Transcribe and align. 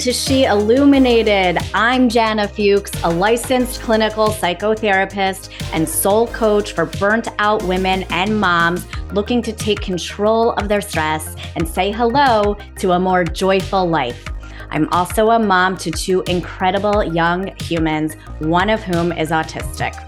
To 0.00 0.12
She 0.12 0.44
Illuminated. 0.44 1.58
I'm 1.72 2.08
Jana 2.08 2.46
Fuchs, 2.46 2.92
a 3.02 3.10
licensed 3.10 3.80
clinical 3.80 4.28
psychotherapist 4.28 5.50
and 5.72 5.88
soul 5.88 6.28
coach 6.28 6.72
for 6.72 6.84
burnt 6.84 7.28
out 7.38 7.62
women 7.64 8.04
and 8.10 8.38
moms 8.38 8.86
looking 9.12 9.42
to 9.42 9.52
take 9.52 9.80
control 9.80 10.52
of 10.52 10.68
their 10.68 10.80
stress 10.80 11.34
and 11.56 11.66
say 11.66 11.90
hello 11.90 12.56
to 12.78 12.92
a 12.92 12.98
more 12.98 13.24
joyful 13.24 13.88
life. 13.88 14.24
I'm 14.70 14.88
also 14.92 15.30
a 15.30 15.38
mom 15.38 15.76
to 15.78 15.90
two 15.90 16.22
incredible 16.28 17.02
young 17.02 17.54
humans, 17.60 18.14
one 18.38 18.68
of 18.68 18.82
whom 18.82 19.12
is 19.12 19.30
autistic. 19.30 20.05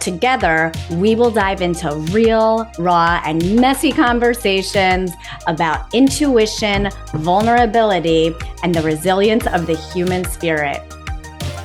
Together, 0.00 0.72
we 0.92 1.14
will 1.14 1.30
dive 1.30 1.60
into 1.60 1.94
real, 2.10 2.70
raw, 2.78 3.20
and 3.26 3.60
messy 3.60 3.92
conversations 3.92 5.12
about 5.46 5.94
intuition, 5.94 6.88
vulnerability, 7.16 8.34
and 8.62 8.74
the 8.74 8.80
resilience 8.80 9.46
of 9.48 9.66
the 9.66 9.76
human 9.76 10.24
spirit. 10.24 10.82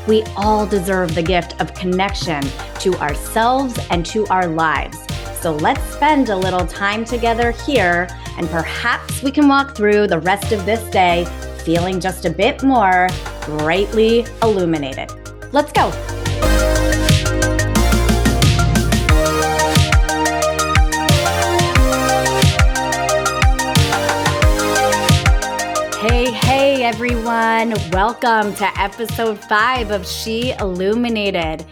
We 0.05 0.23
all 0.35 0.67
deserve 0.67 1.16
the 1.16 1.23
gift 1.23 1.59
of 1.61 1.73
connection 1.73 2.44
to 2.81 2.94
ourselves 2.95 3.80
and 3.89 4.05
to 4.08 4.27
our 4.27 4.47
lives. 4.47 4.97
So 5.39 5.53
let's 5.53 5.81
spend 5.94 6.27
a 6.27 6.36
little 6.36 6.67
time 6.67 7.05
together 7.05 7.52
here, 7.52 8.09
and 8.38 8.49
perhaps 8.49 9.23
we 9.23 9.31
can 9.31 9.47
walk 9.47 9.77
through 9.77 10.08
the 10.08 10.20
rest 10.20 10.52
of 10.52 10.66
this 10.66 10.83
day 10.91 11.25
feeling 11.63 12.02
just 12.02 12.25
a 12.25 12.30
bit 12.30 12.63
more 12.63 13.08
brightly 13.45 14.25
illuminated. 14.41 15.09
Let's 15.53 15.72
go. 15.72 16.25
Everyone. 26.86 27.73
Welcome 27.89 28.53
to 28.58 28.80
episode 28.80 29.39
five 29.45 29.89
of 29.89 30.05
She 30.05 30.52
Illuminated. 30.52 31.66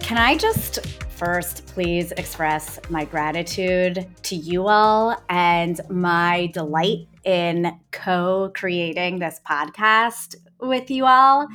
Can 0.00 0.18
I 0.18 0.36
just 0.36 0.84
first 1.08 1.64
please 1.68 2.12
express 2.12 2.78
my 2.90 3.06
gratitude 3.06 4.06
to 4.24 4.36
you 4.36 4.68
all 4.68 5.16
and 5.30 5.80
my 5.88 6.50
delight 6.52 7.08
in 7.24 7.72
co 7.90 8.52
creating 8.54 9.18
this 9.18 9.40
podcast 9.48 10.34
with 10.60 10.90
you 10.90 11.06
all? 11.06 11.48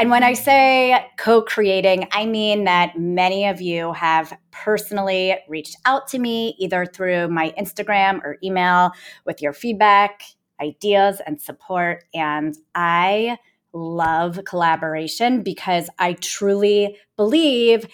And 0.00 0.10
when 0.10 0.24
I 0.24 0.32
say 0.32 1.06
co 1.16 1.42
creating, 1.42 2.08
I 2.10 2.26
mean 2.26 2.64
that 2.64 2.98
many 2.98 3.46
of 3.46 3.60
you 3.60 3.92
have 3.92 4.36
personally 4.50 5.36
reached 5.48 5.76
out 5.84 6.08
to 6.08 6.18
me 6.18 6.56
either 6.58 6.86
through 6.86 7.28
my 7.28 7.54
Instagram 7.56 8.18
or 8.24 8.36
email 8.42 8.90
with 9.24 9.40
your 9.40 9.52
feedback 9.52 10.22
ideas 10.60 11.20
and 11.26 11.40
support. 11.40 12.04
And 12.14 12.56
I 12.74 13.38
love 13.72 14.40
collaboration 14.46 15.42
because 15.42 15.90
I 15.98 16.14
truly 16.14 16.96
believe 17.16 17.86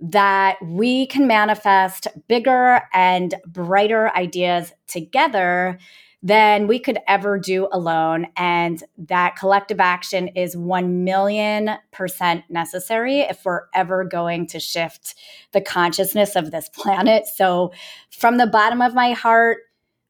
that 0.00 0.56
we 0.62 1.06
can 1.06 1.26
manifest 1.26 2.06
bigger 2.28 2.82
and 2.92 3.34
brighter 3.46 4.14
ideas 4.14 4.72
together 4.86 5.78
than 6.22 6.66
we 6.66 6.80
could 6.80 6.98
ever 7.06 7.38
do 7.38 7.68
alone. 7.70 8.26
And 8.36 8.82
that 8.96 9.36
collective 9.36 9.78
action 9.78 10.28
is 10.28 10.56
1 10.56 11.04
million 11.04 11.76
percent 11.92 12.44
necessary 12.48 13.20
if 13.20 13.44
we're 13.44 13.62
ever 13.74 14.04
going 14.04 14.46
to 14.48 14.60
shift 14.60 15.14
the 15.52 15.60
consciousness 15.60 16.34
of 16.34 16.50
this 16.50 16.68
planet. 16.74 17.26
So, 17.26 17.72
from 18.10 18.38
the 18.38 18.46
bottom 18.46 18.82
of 18.82 18.94
my 18.94 19.12
heart, 19.12 19.58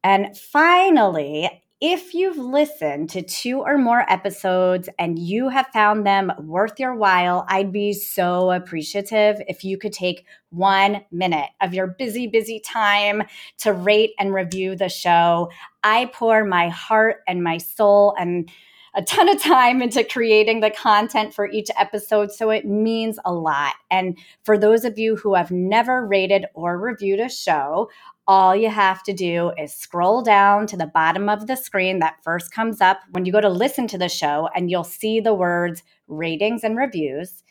And 0.03 0.37
finally, 0.37 1.51
if 1.81 2.15
you've 2.15 2.39
listened 2.39 3.11
to 3.11 3.21
two 3.21 3.61
or 3.61 3.77
more 3.77 4.11
episodes 4.11 4.89
and 4.99 5.19
you 5.19 5.49
have 5.49 5.67
found 5.67 6.07
them 6.07 6.33
worth 6.39 6.81
your 6.81 6.95
while, 6.95 7.45
I'd 7.49 7.73
be 7.73 7.93
so 7.93 8.53
appreciative 8.53 9.43
if 9.49 9.65
you 9.65 9.77
could 9.77 9.93
take 9.93 10.25
one 10.51 11.03
minute 11.11 11.51
of 11.61 11.75
your 11.75 11.89
busy, 11.89 12.27
busy 12.27 12.61
time 12.61 13.25
to 13.59 13.73
rate 13.73 14.13
and 14.19 14.33
review 14.33 14.77
the 14.77 14.89
show. 14.89 15.51
I 15.83 16.07
pour 16.07 16.45
my 16.45 16.69
heart 16.69 17.19
and 17.29 17.43
my 17.45 17.59
soul 17.59 18.15
and 18.19 18.51
a 18.95 19.03
ton 19.03 19.29
of 19.29 19.43
time 19.43 19.83
into 19.83 20.05
creating 20.05 20.61
the 20.61 20.71
content 20.71 21.35
for 21.35 21.49
each 21.51 21.69
episode. 21.77 22.31
So 22.31 22.51
it 22.51 22.65
means 22.65 23.19
a 23.25 23.33
lot. 23.33 23.75
And 23.91 24.17
for 24.45 24.57
those 24.57 24.85
of 24.85 24.99
you 24.99 25.17
who 25.17 25.35
have 25.35 25.51
never 25.51 26.07
rated 26.07 26.47
or 26.55 26.79
reviewed 26.79 27.21
a 27.21 27.29
show, 27.29 27.91
all 28.27 28.57
you 28.57 28.71
have 28.71 29.03
to 29.03 29.13
do 29.13 29.53
is 29.59 29.75
scroll 29.75 30.23
down 30.23 30.67
to 30.69 30.77
the 30.77 30.87
bottom 30.87 31.29
of 31.29 31.47
the 31.47 31.57
screen 31.57 31.99
that 31.99 32.23
first 32.23 32.53
comes 32.53 32.81
up 32.81 33.01
when 33.11 33.25
you 33.25 33.33
go 33.33 33.41
to 33.41 33.51
listen 33.51 33.87
to 33.89 33.99
the 33.99 34.09
show, 34.09 34.49
and 34.55 34.71
you'll 34.71 34.85
see 34.85 35.21
the 35.21 35.35
words 35.35 35.83
ratings 36.09 36.65
and 36.65 36.79
reviews. 36.79 37.43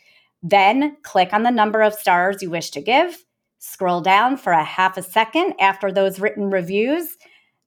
Then 0.42 0.98
click 1.04 1.32
on 1.32 1.44
the 1.44 1.52
number 1.52 1.82
of 1.82 1.94
stars 1.94 2.42
you 2.42 2.50
wish 2.50 2.72
to 2.72 2.82
give. 2.82 3.24
Scroll 3.60 4.02
down 4.02 4.36
for 4.36 4.52
a 4.52 4.64
half 4.64 4.98
a 4.98 5.04
second 5.04 5.54
after 5.60 5.92
those 5.92 6.20
written 6.20 6.50
reviews 6.50 7.18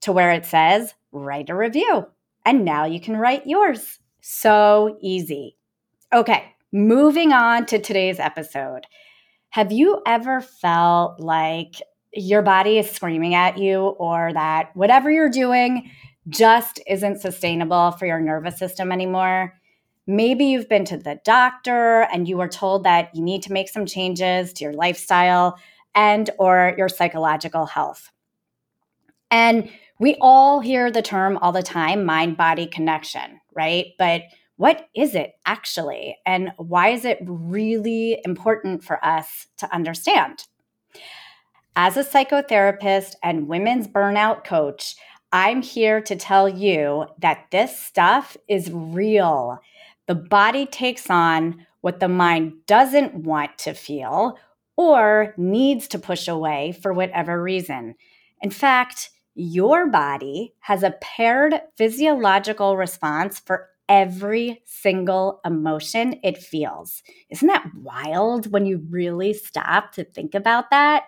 to 0.00 0.12
where 0.12 0.32
it 0.32 0.44
says 0.44 0.94
write 1.12 1.48
a 1.48 1.54
review. 1.54 2.06
And 2.46 2.64
now 2.64 2.84
you 2.84 3.00
can 3.00 3.16
write 3.16 3.46
yours. 3.46 3.98
So 4.20 4.96
easy. 5.02 5.56
Okay, 6.14 6.44
moving 6.72 7.32
on 7.32 7.66
to 7.66 7.80
today's 7.80 8.20
episode. 8.20 8.86
Have 9.50 9.72
you 9.72 10.00
ever 10.06 10.40
felt 10.40 11.18
like 11.18 11.74
your 12.12 12.42
body 12.42 12.78
is 12.78 12.88
screaming 12.88 13.34
at 13.34 13.58
you 13.58 13.80
or 13.80 14.32
that 14.32 14.70
whatever 14.74 15.10
you're 15.10 15.28
doing 15.28 15.90
just 16.28 16.80
isn't 16.86 17.20
sustainable 17.20 17.90
for 17.92 18.06
your 18.06 18.20
nervous 18.20 18.58
system 18.58 18.92
anymore? 18.92 19.52
Maybe 20.06 20.44
you've 20.44 20.68
been 20.68 20.84
to 20.84 20.96
the 20.96 21.18
doctor 21.24 22.02
and 22.12 22.28
you 22.28 22.36
were 22.36 22.48
told 22.48 22.84
that 22.84 23.12
you 23.12 23.22
need 23.22 23.42
to 23.42 23.52
make 23.52 23.68
some 23.68 23.86
changes 23.86 24.52
to 24.54 24.64
your 24.64 24.72
lifestyle 24.72 25.58
and 25.96 26.30
or 26.38 26.74
your 26.78 26.88
psychological 26.88 27.66
health. 27.66 28.12
And 29.32 29.68
we 29.98 30.16
all 30.20 30.60
hear 30.60 30.90
the 30.90 31.02
term 31.02 31.38
all 31.38 31.52
the 31.52 31.62
time 31.62 32.04
mind 32.04 32.36
body 32.36 32.66
connection, 32.66 33.40
right? 33.54 33.86
But 33.98 34.22
what 34.56 34.88
is 34.94 35.14
it 35.14 35.34
actually? 35.44 36.16
And 36.24 36.52
why 36.56 36.88
is 36.88 37.04
it 37.04 37.18
really 37.22 38.20
important 38.24 38.82
for 38.82 39.04
us 39.04 39.46
to 39.58 39.74
understand? 39.74 40.44
As 41.74 41.96
a 41.96 42.04
psychotherapist 42.04 43.16
and 43.22 43.48
women's 43.48 43.86
burnout 43.86 44.44
coach, 44.44 44.96
I'm 45.32 45.60
here 45.60 46.00
to 46.00 46.16
tell 46.16 46.48
you 46.48 47.06
that 47.18 47.46
this 47.50 47.78
stuff 47.78 48.36
is 48.48 48.70
real. 48.72 49.58
The 50.06 50.14
body 50.14 50.64
takes 50.64 51.10
on 51.10 51.66
what 51.82 52.00
the 52.00 52.08
mind 52.08 52.54
doesn't 52.66 53.14
want 53.14 53.58
to 53.58 53.74
feel 53.74 54.38
or 54.76 55.34
needs 55.36 55.88
to 55.88 55.98
push 55.98 56.28
away 56.28 56.72
for 56.80 56.92
whatever 56.92 57.42
reason. 57.42 57.94
In 58.40 58.50
fact, 58.50 59.10
your 59.36 59.86
body 59.86 60.54
has 60.60 60.82
a 60.82 60.96
paired 61.02 61.60
physiological 61.76 62.76
response 62.76 63.38
for 63.38 63.68
every 63.88 64.62
single 64.64 65.40
emotion 65.44 66.18
it 66.24 66.38
feels. 66.38 67.02
Isn't 67.30 67.48
that 67.48 67.70
wild 67.82 68.50
when 68.50 68.66
you 68.66 68.84
really 68.90 69.34
stop 69.34 69.92
to 69.92 70.04
think 70.04 70.34
about 70.34 70.70
that? 70.70 71.04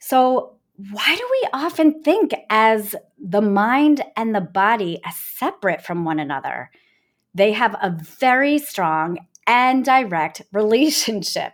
So, 0.00 0.56
why 0.90 1.14
do 1.14 1.28
we 1.30 1.48
often 1.52 2.02
think 2.02 2.32
as 2.50 2.96
the 3.22 3.42
mind 3.42 4.02
and 4.16 4.34
the 4.34 4.40
body 4.40 4.98
as 5.04 5.14
separate 5.14 5.84
from 5.84 6.04
one 6.04 6.18
another? 6.18 6.70
They 7.34 7.52
have 7.52 7.74
a 7.74 7.90
very 7.90 8.58
strong 8.58 9.18
and 9.46 9.84
direct 9.84 10.42
relationship. 10.52 11.52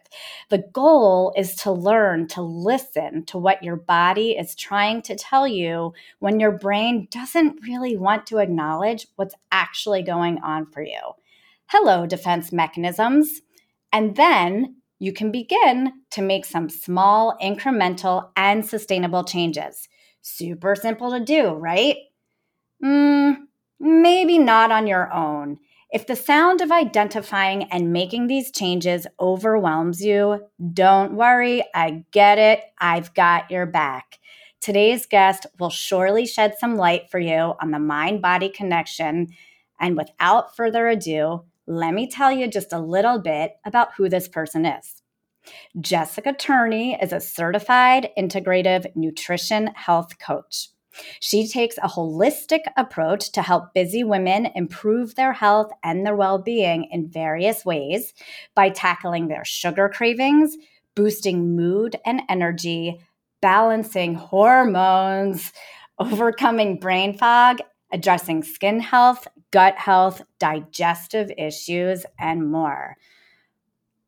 The 0.51 0.65
goal 0.73 1.33
is 1.37 1.55
to 1.57 1.73
learn 1.73 2.29
to 2.29 2.43
listen 2.43 3.25
to 3.27 3.39
what 3.39 3.63
your 3.63 3.77
body 3.77 4.33
is 4.33 4.55
trying 4.55 5.03
to 5.03 5.17
tell 5.17 5.47
you 5.47 5.93
when 6.19 6.41
your 6.41 6.53
brain 6.53 7.09
doesn't 7.11 7.61
really 7.63 7.97
want 7.97 8.27
to 8.27 8.39
acknowledge 8.39 9.07
what's 9.17 9.35
actually 9.53 10.03
going 10.03 10.39
on 10.43 10.67
for 10.67 10.83
you. 10.83 11.01
Hello, 11.67 12.07
defense 12.07 12.53
mechanisms. 12.53 13.41
And 13.93 14.17
then 14.17 14.77
you 14.99 15.13
can 15.13 15.31
begin 15.31 15.93
to 16.11 16.23
make 16.23 16.45
some 16.45 16.69
small, 16.69 17.37
incremental, 17.43 18.31
and 18.37 18.67
sustainable 18.67 19.25
changes. 19.25 19.89
Super 20.23 20.75
simple 20.75 21.11
to 21.11 21.21
do, 21.21 21.51
right? 21.51 21.97
Mm, 22.85 23.37
maybe 23.81 24.39
not 24.39 24.73
on 24.73 24.87
your 24.87 25.13
own. 25.13 25.59
If 25.91 26.07
the 26.07 26.17
sound 26.17 26.61
of 26.61 26.71
identifying 26.71 27.65
and 27.65 27.95
making 27.95 28.27
these 28.27 28.51
changes 28.51 29.07
overwhelms 29.19 30.05
you, 30.05 30.47
don't 30.75 31.15
worry. 31.15 31.65
I 31.75 32.05
get 32.11 32.39
it. 32.39 32.61
I've 32.79 33.15
got 33.15 33.51
your 33.51 33.65
back. 33.65 34.19
Today's 34.61 35.07
guest 35.07 35.47
will 35.59 35.71
surely 35.71 36.27
shed 36.27 36.57
some 36.59 36.77
light 36.77 37.11
for 37.11 37.19
you 37.19 37.55
on 37.63 37.71
the 37.71 37.79
mind 37.79 38.21
body 38.21 38.51
connection. 38.51 39.29
And 39.81 39.97
without 39.97 40.55
further 40.55 40.89
ado, 40.89 41.45
let 41.67 41.95
me 41.95 42.07
tell 42.07 42.31
you 42.31 42.49
just 42.49 42.75
a 42.75 42.81
little 42.81 43.19
bit 43.19 43.53
about 43.65 43.95
who 43.97 44.11
this 44.11 44.29
person 44.29 44.67
is. 44.67 45.03
Jessica 45.81 46.35
Turney 46.35 46.99
is 47.01 47.13
a 47.13 47.21
certified 47.21 48.11
integrative 48.19 48.95
nutrition 48.95 49.69
health 49.69 50.19
coach. 50.19 50.69
She 51.21 51.47
takes 51.47 51.79
a 51.79 51.89
holistic 51.89 52.61
approach 52.77 53.33
to 53.33 53.43
help 53.43 53.75
busy 53.75 54.05
women 54.05 54.49
improve 54.55 55.15
their 55.15 55.33
health 55.33 55.71
and 55.83 56.05
their 56.05 56.17
well 56.17 56.39
being 56.39 56.85
in 56.91 57.09
various 57.09 57.65
ways 57.65 58.15
by 58.55 58.71
tackling 58.71 59.29
their 59.29 59.45
sugar 59.45 59.89
cravings, 59.89 60.57
boosting 60.95 61.55
mood 61.57 61.97
and 62.05 62.23
energy, 62.29 63.01
balancing 63.41 64.15
hormones, 64.15 65.53
overcoming 65.99 66.79
brain 66.79 67.17
fog, 67.17 67.59
addressing 67.91 68.43
skin 68.43 68.81
health, 68.81 69.27
gut 69.51 69.77
health, 69.77 70.23
digestive 70.39 71.31
issues, 71.37 72.05
and 72.19 72.51
more. 72.51 72.97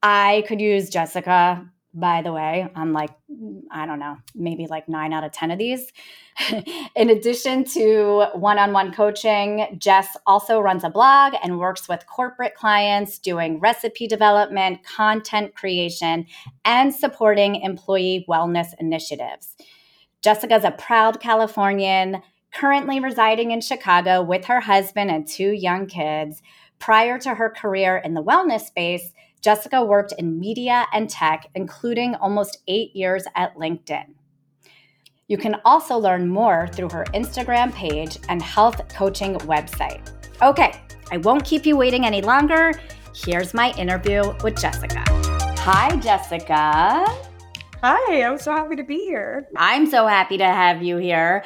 I 0.02 0.44
could 0.48 0.60
use 0.60 0.90
Jessica 0.90 1.70
by 1.92 2.22
the 2.22 2.32
way, 2.32 2.69
on 2.76 2.92
like, 2.92 3.10
mm, 3.31 3.62
I 3.70 3.84
don't 3.84 3.98
know, 3.98 4.16
maybe 4.34 4.66
like 4.66 4.88
nine 4.88 5.12
out 5.12 5.25
of 5.25 5.32
10 5.32 5.50
of 5.50 5.58
these. 5.58 5.92
In 6.96 7.10
addition 7.10 7.64
to 7.64 8.26
one 8.34 8.58
on 8.58 8.72
one 8.72 8.92
coaching, 8.92 9.76
Jess 9.78 10.16
also 10.26 10.60
runs 10.60 10.84
a 10.84 10.90
blog 10.90 11.34
and 11.42 11.58
works 11.58 11.88
with 11.88 12.06
corporate 12.06 12.54
clients 12.54 13.19
doing 13.19 13.58
recipe 13.58 14.06
development, 14.06 14.84
content 14.84 15.54
creation, 15.54 16.26
and 16.64 16.94
supporting 16.94 17.56
employee 17.56 18.25
wellness 18.28 18.69
initiatives. 18.78 19.56
Jessica 20.22 20.56
is 20.56 20.64
a 20.64 20.70
proud 20.70 21.19
Californian, 21.20 22.22
currently 22.52 23.00
residing 23.00 23.50
in 23.50 23.60
Chicago 23.60 24.22
with 24.22 24.44
her 24.44 24.60
husband 24.60 25.10
and 25.10 25.26
two 25.26 25.50
young 25.50 25.87
kids. 25.87 26.42
Prior 26.78 27.19
to 27.19 27.34
her 27.34 27.50
career 27.50 27.98
in 27.98 28.14
the 28.14 28.22
wellness 28.22 28.62
space, 28.62 29.12
Jessica 29.40 29.82
worked 29.82 30.12
in 30.19 30.38
media 30.38 30.87
and 30.92 31.08
tech, 31.08 31.46
including 31.54 32.14
almost 32.16 32.58
eight 32.69 32.94
years 32.94 33.25
at 33.37 33.54
LinkedIn. 33.54 34.04
You 35.28 35.38
can 35.38 35.56
also 35.64 35.96
learn 35.96 36.28
more 36.28 36.69
through 36.69 36.90
her 36.90 37.04
Instagram 37.14 37.72
page 37.72 38.19
and 38.28 38.42
health 38.42 38.88
coaching 38.88 39.37
website. 39.40 40.12
Okay, 40.42 40.75
I 41.12 41.19
won't 41.19 41.44
keep 41.44 41.64
you 41.64 41.76
waiting 41.76 42.04
any 42.04 42.20
longer. 42.20 42.72
Here's 43.14 43.54
my 43.54 43.72
interview 43.78 44.34
with 44.42 44.60
Jessica. 44.60 45.04
Hi, 45.60 45.96
Jessica. 45.96 47.04
Hi, 47.82 48.22
I'm 48.22 48.38
so 48.38 48.52
happy 48.52 48.76
to 48.76 48.82
be 48.82 48.98
here. 48.98 49.48
I'm 49.56 49.87
so 49.87 50.06
happy 50.06 50.37
to 50.38 50.44
have 50.44 50.82
you 50.82 50.98
here. 50.98 51.44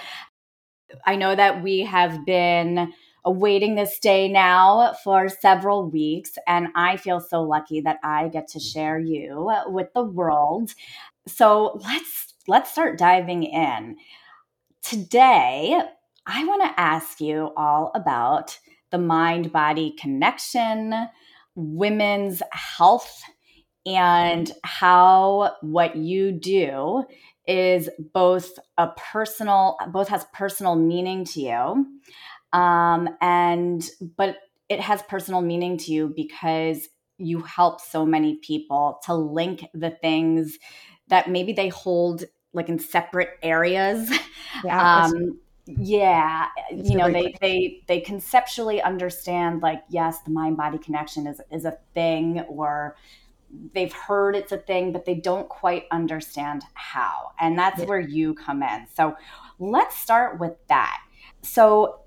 I 1.06 1.17
know 1.17 1.35
that 1.35 1.62
we 1.62 1.81
have 1.81 2.25
been 2.25 2.93
awaiting 3.25 3.75
this 3.75 3.99
day 3.99 4.29
now 4.29 4.94
for 5.03 5.29
several 5.29 5.88
weeks. 5.88 6.32
And 6.47 6.69
I 6.75 6.97
feel 6.97 7.21
so 7.21 7.43
lucky 7.43 7.81
that 7.82 7.99
I 8.03 8.29
get 8.29 8.49
to 8.49 8.61
share 8.61 8.99
you 8.99 9.50
with 9.67 9.88
the 9.94 10.05
world. 10.05 10.73
So 11.26 11.81
let's 11.85 12.35
let's 12.47 12.71
start 12.71 12.99
diving 12.99 13.44
in. 13.44 13.97
Today, 14.82 15.81
I 16.26 16.44
want 16.44 16.62
to 16.62 16.81
ask 16.81 17.21
you 17.21 17.50
all 17.56 17.91
about 17.94 18.59
the 18.91 18.99
mind 18.99 19.53
body 19.53 19.94
connection, 19.99 20.94
women's 21.55 22.43
health, 22.53 23.23
and 23.87 24.53
how 24.62 25.56
what 25.62 25.97
you 25.97 26.32
do 26.32 27.05
is 27.47 27.91
both 28.12 28.59
a 28.79 28.88
personal, 28.88 29.77
both 29.88 30.09
has 30.09 30.27
personal 30.32 30.77
meaning 30.77 31.25
to 31.27 31.41
you, 31.41 31.87
um, 32.55 33.09
and 33.21 33.87
but 34.17 34.37
it 34.69 34.81
has 34.81 35.03
personal 35.03 35.43
meaning 35.43 35.77
to 35.77 35.93
you 35.93 36.12
because 36.15 36.89
you 37.19 37.43
help 37.43 37.81
so 37.81 38.06
many 38.06 38.37
people 38.37 39.01
to 39.05 39.15
link 39.15 39.65
the 39.75 39.91
things 39.91 40.59
that 41.09 41.29
maybe 41.29 41.53
they 41.53 41.69
hold 41.69 42.25
like 42.53 42.69
in 42.69 42.79
separate 42.79 43.31
areas. 43.43 44.11
Yeah. 44.65 45.09
Um, 45.15 45.41
yeah, 45.67 46.49
you 46.71 46.95
know, 46.97 47.11
they, 47.11 47.35
they 47.41 47.83
they 47.89 48.01
conceptually 48.01 48.83
understand 48.83 49.62
like 49.62 49.83
yes, 49.89 50.21
the 50.21 50.31
mind 50.31 50.59
body 50.59 50.77
connection 50.77 51.27
is 51.27 51.41
is 51.51 51.65
a 51.65 51.79
thing 51.95 52.41
or 52.41 52.97
they've 53.73 53.93
heard 53.93 54.37
it's 54.37 54.53
a 54.53 54.59
thing, 54.59 54.93
but 54.93 55.06
they 55.06 55.15
don't 55.15 55.49
quite 55.49 55.85
understand 55.91 56.65
how. 56.75 57.33
And 57.41 57.59
that's 57.59 57.81
yeah. 57.81 57.87
where 57.87 58.01
you 58.01 58.35
come 58.35 58.62
in. 58.62 58.87
So 58.95 59.17
let's 59.59 59.97
start 59.97 60.39
with 60.39 60.55
that. 60.69 61.01
So 61.43 62.04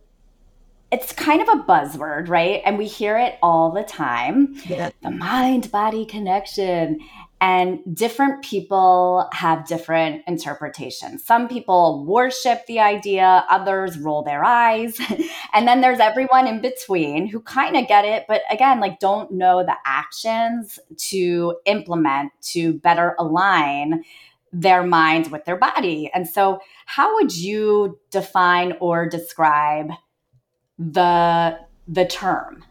it's 0.89 1.11
kind 1.11 1.41
of 1.41 1.49
a 1.49 1.63
buzzword, 1.63 2.29
right? 2.29 2.61
And 2.65 2.77
we 2.77 2.85
hear 2.85 3.17
it 3.17 3.37
all 3.43 3.71
the 3.71 3.83
time 3.83 4.55
yeah. 4.65 4.91
the 5.01 5.11
mind 5.11 5.69
body 5.71 6.05
connection. 6.05 6.99
And 7.39 7.79
different 7.93 8.43
people 8.43 9.29
have 9.31 9.67
different 9.67 10.23
interpretations. 10.27 11.23
Some 11.23 11.47
people 11.47 12.03
worship 12.05 12.65
the 12.65 12.79
idea, 12.79 13.45
others 13.49 13.99
roll 13.99 14.23
their 14.23 14.43
eyes. 14.43 14.99
and 15.53 15.67
then 15.67 15.81
there's 15.81 15.99
everyone 15.99 16.47
in 16.47 16.61
between 16.61 17.27
who 17.27 17.41
kind 17.41 17.77
of 17.77 17.87
get 17.87 18.05
it, 18.05 18.25
but 18.27 18.41
again, 18.49 18.79
like 18.79 18.99
don't 18.99 19.31
know 19.31 19.63
the 19.63 19.75
actions 19.85 20.79
to 21.09 21.57
implement 21.65 22.31
to 22.41 22.73
better 22.73 23.13
align 23.19 24.03
their 24.51 24.81
minds 24.81 25.29
with 25.29 25.45
their 25.45 25.57
body. 25.57 26.09
And 26.13 26.27
so, 26.27 26.59
how 26.85 27.15
would 27.15 27.35
you 27.35 27.99
define 28.09 28.73
or 28.79 29.07
describe 29.07 29.91
the 30.77 31.59
the 31.87 32.05
term. 32.05 32.63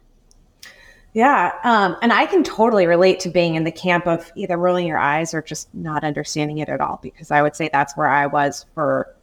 Yeah, 1.15 1.53
um, 1.65 1.97
and 2.03 2.13
I 2.13 2.27
can 2.27 2.45
totally 2.45 2.87
relate 2.87 3.21
to 3.21 3.31
being 3.31 3.55
in 3.55 3.65
the 3.65 3.73
camp 3.73 4.07
of 4.07 4.31
either 4.37 4.59
rolling 4.59 4.87
your 4.87 4.99
eyes 4.99 5.33
or 5.33 5.41
just 5.41 5.75
not 5.75 6.05
understanding 6.05 6.59
it 6.59 6.69
at 6.69 6.83
all, 6.83 7.01
because 7.03 7.31
I 7.31 7.41
would 7.41 7.57
say 7.57 7.71
that's 7.73 7.97
where 7.97 8.09
I 8.09 8.27
was 8.27 8.67
for 8.75 9.15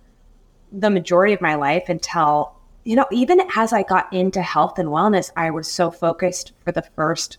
the 0.71 0.89
majority 0.89 1.33
of 1.33 1.41
my 1.41 1.53
life 1.53 1.89
until 1.89 2.55
you 2.83 2.95
know, 2.95 3.05
even 3.11 3.41
as 3.55 3.71
I 3.71 3.83
got 3.83 4.11
into 4.11 4.41
health 4.41 4.77
and 4.77 4.89
wellness, 4.89 5.31
I 5.37 5.51
was 5.51 5.71
so 5.71 5.89
focused 5.89 6.51
for 6.63 6.71
the 6.71 6.81
first 6.95 7.37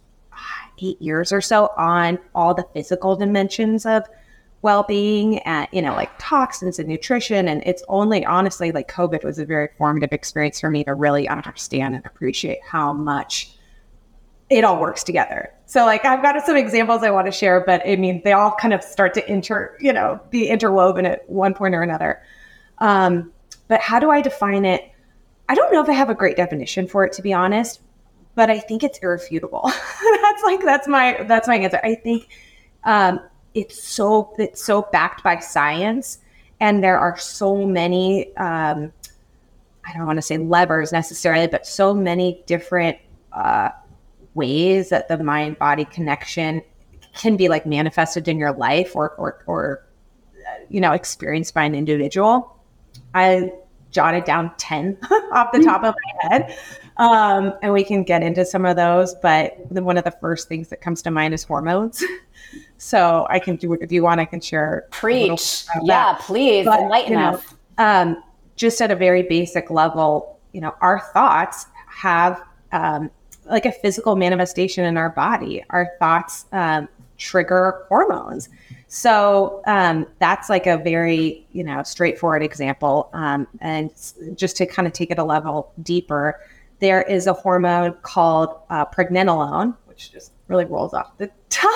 eight 0.81 1.01
years 1.01 1.33
or 1.33 1.41
so 1.41 1.71
on 1.77 2.19
all 2.35 2.55
the 2.55 2.67
physical 2.73 3.15
dimensions 3.17 3.87
of 3.87 4.05
well-being 4.65 5.39
and 5.41 5.69
you 5.73 5.83
know 5.83 5.93
like 5.93 6.11
toxins 6.19 6.79
and 6.79 6.89
nutrition. 6.89 7.47
And 7.47 7.63
it's 7.67 7.85
only 7.89 8.25
honestly 8.25 8.73
like 8.73 8.91
covid 8.91 9.23
was 9.23 9.39
a 9.39 9.45
very 9.45 9.69
formative 9.77 10.13
experience 10.13 10.59
for 10.59 10.71
me 10.71 10.83
to 10.85 10.95
really 10.95 11.29
understand 11.29 11.95
and 11.95 12.05
appreciate 12.07 12.61
how 12.67 12.95
much 12.95 13.55
it 14.49 14.65
all 14.65 14.81
works 14.81 15.05
together. 15.05 15.53
So 15.67 15.85
like 15.85 16.07
i've 16.07 16.23
got 16.23 16.43
some 16.45 16.57
examples 16.57 17.03
i 17.03 17.11
want 17.11 17.27
to 17.27 17.33
share 17.33 17.63
but 17.65 17.83
i 17.87 17.95
mean 17.97 18.23
they 18.25 18.33
all 18.33 18.53
kind 18.53 18.73
of 18.73 18.83
start 18.83 19.13
to 19.15 19.31
inter 19.31 19.77
you 19.81 19.93
know 19.93 20.19
be 20.31 20.49
interwoven 20.49 21.05
at 21.07 21.29
one 21.29 21.53
point 21.53 21.75
or 21.75 21.83
another. 21.83 22.23
Um, 22.79 23.33
but 23.69 23.81
how 23.81 24.01
do 24.01 24.11
i 24.11 24.23
define 24.23 24.65
it? 24.65 24.91
I 25.49 25.55
don't 25.55 25.73
know 25.73 25.83
if 25.83 25.91
i 25.91 25.93
have 25.93 26.09
a 26.09 26.15
great 26.15 26.37
definition 26.37 26.89
for 26.89 27.05
it 27.05 27.13
to 27.13 27.23
be 27.23 27.35
honest 27.35 27.83
but 28.35 28.51
i 28.51 28.59
think 28.59 28.83
it's 28.83 28.99
irrefutable. 28.99 29.63
That's 30.23 30.43
like 30.43 30.61
that's 30.63 30.89
my 30.89 31.23
that's 31.29 31.47
my 31.47 31.57
answer. 31.57 31.81
I 31.85 31.95
think 31.95 32.29
um, 32.85 33.21
it's 33.55 33.83
so 33.83 34.35
it's 34.39 34.63
so 34.63 34.83
backed 34.93 35.23
by 35.23 35.39
science 35.39 36.19
and 36.61 36.83
there 36.83 36.99
are 36.99 37.17
so 37.17 37.67
many 37.67 38.35
um, 38.37 38.93
i 39.87 39.93
don't 39.97 40.07
want 40.07 40.19
to 40.19 40.23
say 40.23 40.37
levers 40.37 40.93
necessarily 40.93 41.47
but 41.47 41.67
so 41.67 41.95
many 41.95 42.43
different 42.47 42.99
uh, 43.33 43.71
ways 44.35 44.89
that 44.89 45.09
the 45.09 45.23
mind 45.23 45.59
body 45.59 45.85
connection 45.85 46.63
can 47.15 47.37
be 47.37 47.49
like 47.49 47.65
manifested 47.65 48.29
in 48.29 48.39
your 48.39 48.53
life 48.53 48.97
or 48.97 49.11
or, 49.13 49.43
or 49.47 49.85
you 50.69 50.81
know, 50.81 50.93
experienced 50.93 51.55
by 51.55 51.65
an 51.65 51.75
individual. 51.75 52.57
I 53.15 53.53
jotted 53.91 54.25
down 54.25 54.53
10 54.57 54.99
off 55.33 55.53
the 55.53 55.61
top 55.61 55.85
of 55.85 55.95
my 55.95 56.29
head. 56.29 56.59
Um, 56.97 57.55
and 57.63 57.73
we 57.73 57.85
can 57.85 58.03
get 58.05 58.23
into 58.23 58.45
some 58.45 58.65
of 58.65 58.77
those, 58.77 59.15
but 59.17 59.57
one 59.71 59.97
of 59.97 60.05
the 60.05 60.13
first 60.13 60.49
things 60.49 60.69
that 60.69 60.81
comes 60.81 61.03
to 61.03 61.11
mind 61.11 61.35
is 61.35 61.45
hormones. 61.45 62.05
so 62.85 63.27
I 63.31 63.39
can 63.39 63.57
do 63.57 63.73
it 63.73 63.81
if 63.81 63.91
you 63.91 64.03
want, 64.03 64.21
I 64.21 64.27
can 64.27 64.43
share. 64.43 64.87
Preach. 64.91 65.65
Yeah, 65.83 66.13
that. 66.13 66.21
please 66.21 66.67
but, 66.67 66.81
enlighten 66.81 67.13
you 67.13 67.19
know, 67.19 67.29
us. 67.31 67.55
Um, 67.79 68.23
just 68.57 68.79
at 68.83 68.91
a 68.91 68.95
very 68.95 69.23
basic 69.23 69.71
level, 69.71 70.39
you 70.53 70.61
know, 70.61 70.75
our 70.83 71.01
thoughts 71.01 71.65
have 71.89 72.43
um, 72.73 73.11
like 73.47 73.65
a 73.65 73.73
physical 73.73 74.17
manifestation 74.17 74.85
in 74.85 74.99
our 74.99 75.09
body. 75.09 75.65
Our 75.71 75.93
thoughts 75.99 76.45
um, 76.53 76.87
trigger 77.17 77.87
hormones. 77.89 78.51
So 78.89 79.63
um, 79.67 80.07
that's 80.19 80.51
like 80.51 80.67
a 80.67 80.77
very 80.77 81.47
you 81.53 81.65
know 81.65 81.83
straightforward 81.85 82.43
example. 82.43 83.09
Um, 83.15 83.49
and 83.63 83.93
just 84.35 84.59
to 84.59 84.67
kind 84.67 84.87
of 84.87 84.93
take 84.93 85.11
it 85.11 85.19
a 85.19 85.25
level 85.25 85.73
deeper, 85.83 86.39
there 86.81 87.01
is 87.01 87.27
a 87.27 87.33
hormone 87.33 87.95
called 88.03 88.59
uh, 88.69 88.85
pregnenolone, 88.85 89.75
which 89.87 90.13
just 90.13 90.34
really 90.49 90.65
rolls 90.65 90.95
off 90.95 91.17
the 91.19 91.27
tongue. 91.49 91.71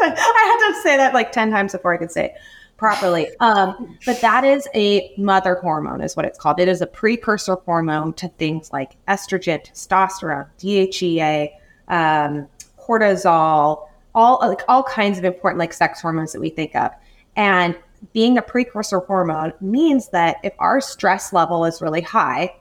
I 0.00 0.08
had 0.08 0.72
to 0.72 0.82
say 0.82 0.96
that 0.96 1.14
like 1.14 1.32
ten 1.32 1.50
times 1.50 1.72
before 1.72 1.94
I 1.94 1.96
could 1.96 2.10
say 2.10 2.26
it 2.26 2.34
properly. 2.76 3.28
Um, 3.40 3.96
but 4.04 4.20
that 4.20 4.44
is 4.44 4.68
a 4.74 5.12
mother 5.16 5.54
hormone, 5.56 6.00
is 6.00 6.16
what 6.16 6.24
it's 6.24 6.38
called. 6.38 6.60
It 6.60 6.68
is 6.68 6.80
a 6.80 6.86
precursor 6.86 7.54
hormone 7.54 8.12
to 8.14 8.28
things 8.28 8.72
like 8.72 8.96
estrogen, 9.06 9.64
testosterone, 9.64 10.48
DHEA, 10.58 11.50
um, 11.88 12.48
cortisol, 12.78 13.88
all 14.14 14.38
like 14.40 14.62
all 14.68 14.82
kinds 14.82 15.18
of 15.18 15.24
important 15.24 15.58
like 15.58 15.72
sex 15.72 16.00
hormones 16.00 16.32
that 16.32 16.40
we 16.40 16.50
think 16.50 16.74
of. 16.74 16.90
And 17.36 17.76
being 18.12 18.38
a 18.38 18.42
precursor 18.42 19.00
hormone 19.00 19.52
means 19.60 20.08
that 20.10 20.36
if 20.42 20.52
our 20.58 20.80
stress 20.80 21.32
level 21.32 21.64
is 21.64 21.80
really 21.80 22.02
high, 22.02 22.54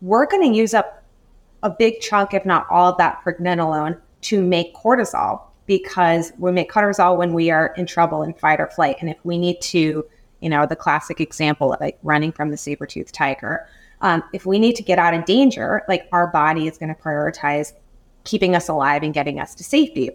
we're 0.00 0.26
going 0.26 0.50
to 0.50 0.56
use 0.56 0.74
up 0.74 1.04
a 1.62 1.70
big 1.70 2.00
chunk, 2.00 2.34
if 2.34 2.44
not 2.44 2.66
all, 2.70 2.92
of 2.92 2.98
that 2.98 3.22
pregnenolone 3.24 4.00
to 4.22 4.42
make 4.42 4.74
cortisol 4.74 5.42
because 5.66 6.32
we 6.38 6.50
make 6.50 6.70
cortisol 6.70 7.16
when 7.16 7.32
we 7.34 7.50
are 7.50 7.74
in 7.76 7.86
trouble 7.86 8.22
in 8.22 8.32
fight 8.34 8.60
or 8.60 8.68
flight. 8.68 8.96
And 9.00 9.10
if 9.10 9.18
we 9.22 9.38
need 9.38 9.60
to, 9.60 10.04
you 10.40 10.48
know, 10.48 10.66
the 10.66 10.76
classic 10.76 11.20
example 11.20 11.72
of 11.72 11.80
like 11.80 11.98
running 12.02 12.32
from 12.32 12.50
the 12.50 12.56
saber 12.56 12.86
toothed 12.86 13.14
tiger, 13.14 13.68
um, 14.00 14.22
if 14.32 14.46
we 14.46 14.58
need 14.58 14.76
to 14.76 14.82
get 14.82 14.98
out 14.98 15.14
of 15.14 15.24
danger, 15.24 15.82
like 15.88 16.08
our 16.12 16.28
body 16.28 16.66
is 16.66 16.78
going 16.78 16.94
to 16.94 17.00
prioritize 17.00 17.72
keeping 18.24 18.54
us 18.54 18.68
alive 18.68 19.02
and 19.02 19.12
getting 19.12 19.40
us 19.40 19.54
to 19.56 19.64
safety. 19.64 20.10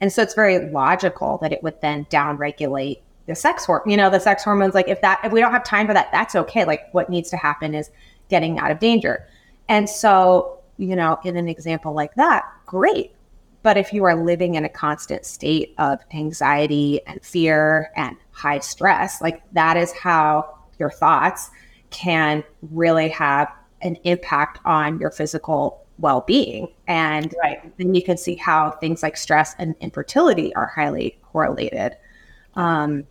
And 0.00 0.12
so 0.12 0.22
it's 0.22 0.34
very 0.34 0.70
logical 0.70 1.38
that 1.42 1.52
it 1.52 1.62
would 1.62 1.80
then 1.80 2.06
downregulate 2.06 3.00
the 3.26 3.34
sex 3.34 3.64
hormone. 3.64 3.90
You 3.90 3.96
know, 3.96 4.10
the 4.10 4.18
sex 4.18 4.42
hormones. 4.42 4.74
Like 4.74 4.88
if 4.88 5.00
that, 5.02 5.20
if 5.24 5.32
we 5.32 5.40
don't 5.40 5.52
have 5.52 5.64
time 5.64 5.86
for 5.86 5.94
that, 5.94 6.10
that's 6.12 6.34
okay. 6.34 6.64
Like 6.64 6.92
what 6.92 7.08
needs 7.08 7.30
to 7.30 7.36
happen 7.36 7.74
is 7.74 7.90
getting 8.28 8.58
out 8.58 8.70
of 8.70 8.78
danger. 8.78 9.26
And 9.68 9.88
so, 9.88 10.58
you 10.76 10.96
know, 10.96 11.18
in 11.24 11.36
an 11.36 11.48
example 11.48 11.92
like 11.92 12.14
that, 12.16 12.44
great. 12.66 13.12
But 13.62 13.76
if 13.76 13.92
you 13.92 14.04
are 14.04 14.16
living 14.16 14.56
in 14.56 14.64
a 14.64 14.68
constant 14.68 15.24
state 15.24 15.74
of 15.78 16.00
anxiety 16.12 17.00
and 17.06 17.22
fear 17.24 17.90
and 17.96 18.16
high 18.32 18.58
stress, 18.58 19.20
like 19.20 19.42
that 19.52 19.76
is 19.76 19.92
how 19.92 20.58
your 20.78 20.90
thoughts 20.90 21.50
can 21.90 22.42
really 22.72 23.08
have 23.08 23.48
an 23.82 23.96
impact 24.04 24.58
on 24.64 24.98
your 24.98 25.10
physical 25.10 25.82
well-being 25.98 26.66
and 26.88 27.34
right. 27.42 27.76
then 27.78 27.94
you 27.94 28.02
can 28.02 28.16
see 28.16 28.34
how 28.34 28.70
things 28.70 29.02
like 29.02 29.16
stress 29.16 29.54
and 29.58 29.74
infertility 29.80 30.54
are 30.54 30.66
highly 30.66 31.18
correlated 31.22 31.96
um, 32.54 33.04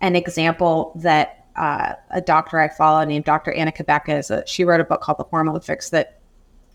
an 0.00 0.16
example 0.16 0.92
that 0.96 1.46
uh, 1.56 1.94
a 2.10 2.20
doctor 2.20 2.58
i 2.58 2.68
follow 2.68 3.04
named 3.04 3.24
dr 3.24 3.50
anna 3.52 3.70
cabeca 3.70 4.18
is 4.18 4.30
a, 4.30 4.44
she 4.46 4.64
wrote 4.64 4.80
a 4.80 4.84
book 4.84 5.00
called 5.00 5.18
the 5.18 5.24
hormone 5.24 5.60
fix 5.60 5.90
that 5.90 6.20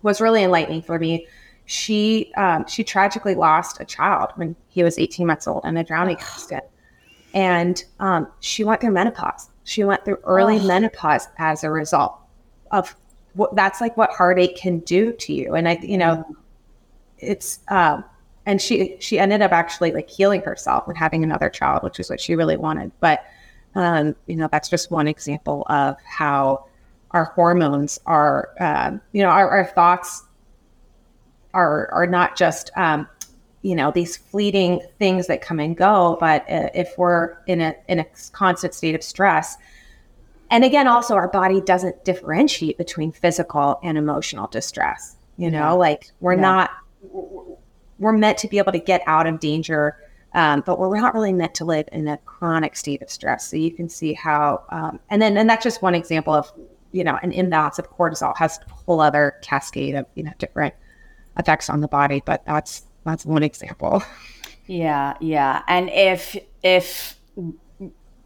was 0.02 0.22
really 0.22 0.44
enlightening 0.44 0.82
for 0.82 0.98
me 0.98 1.28
she 1.70 2.32
um, 2.36 2.66
she 2.68 2.84
tragically 2.84 3.36
lost 3.36 3.80
a 3.80 3.86
child 3.86 4.32
when 4.38 4.56
he 4.70 4.82
was 4.82 4.98
18 4.98 5.28
months 5.28 5.48
old 5.48 5.64
in 5.66 5.78
a 5.78 5.84
drowning 5.84 6.18
accident, 6.20 6.64
and 7.36 7.84
um, 8.00 8.28
she 8.40 8.64
went 8.64 8.82
through 8.82 8.90
menopause. 8.90 9.52
She 9.66 9.84
went 9.84 10.04
through 10.04 10.18
early 10.24 10.58
oh. 10.58 10.66
menopause 10.66 11.28
as 11.38 11.64
a 11.64 11.70
result 11.70 12.18
of 12.72 12.96
what 13.34 13.56
that's 13.56 13.82
like 13.82 13.96
what 13.98 14.10
heartache 14.10 14.58
can 14.58 14.80
do 14.80 15.14
to 15.14 15.32
you. 15.32 15.54
And 15.54 15.70
I, 15.70 15.78
you 15.84 16.00
know, 16.00 16.26
it's 17.20 17.60
um, 17.68 18.04
and 18.48 18.60
she 18.60 18.98
she 19.00 19.20
ended 19.20 19.44
up 19.44 19.52
actually 19.52 19.92
like 19.92 20.10
healing 20.10 20.42
herself 20.42 20.88
and 20.88 20.98
having 20.98 21.24
another 21.24 21.52
child, 21.52 21.84
which 21.84 22.00
is 22.00 22.10
what 22.10 22.20
she 22.20 22.34
really 22.34 22.58
wanted. 22.58 22.92
But 23.00 23.24
um, 23.76 24.16
you 24.26 24.38
know, 24.38 24.50
that's 24.52 24.70
just 24.70 24.90
one 24.90 25.08
example 25.08 25.68
of 25.70 25.98
how 26.02 26.66
our 27.12 27.26
hormones 27.26 28.00
are, 28.08 28.50
uh, 28.60 28.98
you 29.12 29.22
know, 29.22 29.30
our, 29.30 29.48
our 29.50 29.66
thoughts 29.66 30.24
are 31.53 31.91
are 31.91 32.08
not 32.08 32.36
just 32.36 32.72
um, 32.75 33.08
you 33.62 33.75
know 33.75 33.91
these 33.91 34.18
fleeting 34.18 34.82
things 34.98 35.27
that 35.27 35.41
come 35.41 35.60
and 35.60 35.75
go, 35.75 36.18
but 36.20 36.41
uh, 36.50 36.70
if 36.74 36.94
we're 36.98 37.38
in 37.48 37.62
a 37.62 37.75
in 37.88 38.00
a 38.00 38.06
constant 38.32 38.74
state 38.74 38.96
of 38.96 39.03
stress, 39.03 39.58
and 40.51 40.63
again, 40.63 40.88
also 40.88 41.15
our 41.15 41.27
body 41.27 41.62
doesn't 41.62 42.06
differentiate 42.06 42.77
between 42.77 43.12
physical 43.12 43.79
and 43.84 43.98
emotional 43.98 44.48
distress. 44.48 45.15
You 45.38 45.50
know, 45.50 45.77
like 45.77 46.12
we're 46.20 46.36
yeah. 46.36 46.41
not 46.41 46.72
we're 48.00 48.13
meant 48.13 48.38
to 48.39 48.48
be 48.48 48.58
able 48.58 48.72
to 48.72 48.79
get 48.79 49.01
out 49.06 49.27
of 49.27 49.39
danger. 49.39 49.98
Um, 50.34 50.62
but 50.63 50.77
we're 50.77 51.00
not 51.00 51.15
really 51.15 51.34
meant 51.34 51.56
to 51.56 51.65
live 51.65 51.89
in 51.91 52.08
a 52.08 52.18
chronic 52.20 52.75
state 52.75 53.01
of 53.01 53.10
stress. 53.10 53.50
So 53.50 53.58
you 53.58 53.72
can 53.72 53.89
see 53.89 54.13
how, 54.13 54.63
um, 54.70 55.00
and 55.10 55.20
then, 55.20 55.36
and 55.38 55.50
that's 55.50 55.63
just 55.63 55.82
one 55.82 55.96
example 55.96 56.36
of, 56.36 56.51
you 56.91 57.03
know, 57.03 57.18
an 57.24 57.32
imbalance 57.32 57.79
of 57.79 57.89
cortisol 57.89 58.38
has 58.38 58.60
a 58.60 58.72
whole 58.72 59.01
other 59.01 59.38
cascade 59.41 59.96
of, 59.96 60.06
you 60.13 60.22
know, 60.22 60.32
different 60.38 60.75
effects 61.39 61.69
on 61.69 61.79
the 61.79 61.88
body, 61.88 62.22
but 62.24 62.46
that's 62.46 62.84
that's 63.05 63.25
one 63.25 63.41
example. 63.41 64.03
Yeah, 64.67 65.15
yeah. 65.19 65.63
And 65.67 65.89
if 65.89 66.38
if 66.62 67.17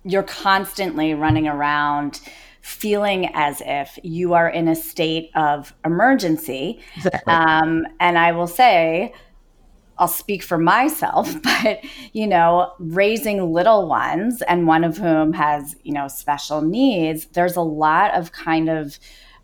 you're 0.04 0.24
constantly 0.24 1.14
running 1.14 1.48
around 1.48 2.20
feeling 2.62 3.30
as 3.34 3.62
if 3.66 3.98
you 4.04 4.34
are 4.34 4.50
in 4.50 4.68
a 4.68 4.76
state 4.76 5.30
of 5.36 5.74
emergency, 5.86 6.82
exactly. 6.98 7.34
um, 7.34 7.86
and 8.00 8.18
I 8.18 8.34
will 8.34 8.48
say, 8.48 9.14
I'll 9.98 10.08
speak 10.08 10.44
for 10.44 10.58
myself, 10.58 11.34
but 11.44 11.80
you 12.12 12.28
know, 12.28 12.74
raising 12.80 13.54
little 13.54 13.88
ones 13.88 14.42
and 14.42 14.68
one 14.68 14.84
of 14.84 14.98
whom 14.98 15.34
has, 15.34 15.76
you 15.84 15.94
know, 15.94 16.08
special 16.08 16.62
needs, 16.62 17.26
there's 17.28 17.56
a 17.56 17.62
lot 17.62 18.14
of 18.16 18.32
kind 18.32 18.70
of 18.70 19.00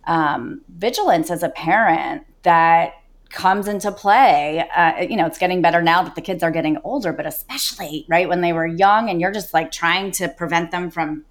um, 0.05 0.61
vigilance 0.69 1.29
as 1.29 1.43
a 1.43 1.49
parent 1.49 2.25
that 2.43 2.93
comes 3.29 3.67
into 3.67 3.91
play. 3.91 4.67
Uh, 4.75 5.01
you 5.01 5.15
know, 5.15 5.25
it's 5.25 5.37
getting 5.37 5.61
better 5.61 5.81
now 5.81 6.03
that 6.03 6.15
the 6.15 6.21
kids 6.21 6.43
are 6.43 6.51
getting 6.51 6.77
older, 6.83 7.13
but 7.13 7.25
especially 7.25 8.05
right 8.09 8.27
when 8.27 8.41
they 8.41 8.53
were 8.53 8.65
young 8.65 9.09
and 9.09 9.21
you're 9.21 9.31
just 9.31 9.53
like 9.53 9.71
trying 9.71 10.11
to 10.11 10.27
prevent 10.29 10.71
them 10.71 10.89
from 10.89 11.25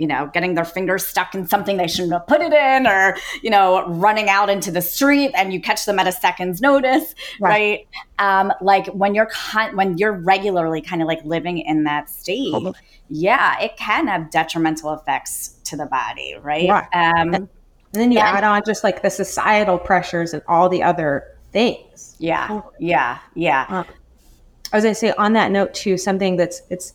you 0.00 0.06
know, 0.06 0.30
getting 0.32 0.54
their 0.54 0.64
fingers 0.64 1.06
stuck 1.06 1.34
in 1.34 1.46
something 1.46 1.76
they 1.76 1.86
shouldn't 1.86 2.14
have 2.14 2.26
put 2.26 2.40
it 2.40 2.54
in, 2.54 2.86
or, 2.86 3.18
you 3.42 3.50
know, 3.50 3.86
running 3.86 4.30
out 4.30 4.48
into 4.48 4.70
the 4.70 4.80
street 4.80 5.30
and 5.34 5.52
you 5.52 5.60
catch 5.60 5.84
them 5.84 5.98
at 5.98 6.06
a 6.06 6.12
second's 6.12 6.62
notice, 6.62 7.14
right? 7.38 7.86
right? 8.18 8.40
Um, 8.40 8.50
like 8.62 8.86
when 8.86 9.14
you're 9.14 9.28
con- 9.30 9.76
when 9.76 9.98
you're 9.98 10.12
regularly 10.12 10.80
kind 10.80 11.02
of 11.02 11.08
like 11.08 11.22
living 11.26 11.58
in 11.58 11.84
that 11.84 12.08
state, 12.08 12.54
yeah, 13.10 13.60
it 13.60 13.76
can 13.76 14.06
have 14.06 14.30
detrimental 14.30 14.94
effects 14.94 15.56
to 15.64 15.76
the 15.76 15.84
body, 15.84 16.34
right? 16.40 16.70
right. 16.70 16.88
Um, 16.94 17.50
and 17.92 18.00
then 18.00 18.12
you 18.12 18.18
and, 18.18 18.36
add 18.38 18.44
on 18.44 18.62
just 18.64 18.84
like 18.84 19.02
the 19.02 19.10
societal 19.10 19.78
pressures 19.78 20.32
and 20.32 20.42
all 20.46 20.68
the 20.68 20.82
other 20.82 21.36
things. 21.52 22.14
Yeah. 22.18 22.60
Yeah. 22.78 23.18
Yeah. 23.34 23.66
Uh, 23.68 23.84
I 24.72 24.76
was 24.76 24.84
going 24.84 24.94
to 24.94 24.98
say 24.98 25.12
on 25.12 25.32
that 25.32 25.50
note 25.50 25.74
too, 25.74 25.96
something 25.96 26.36
that's, 26.36 26.62
it's, 26.70 26.94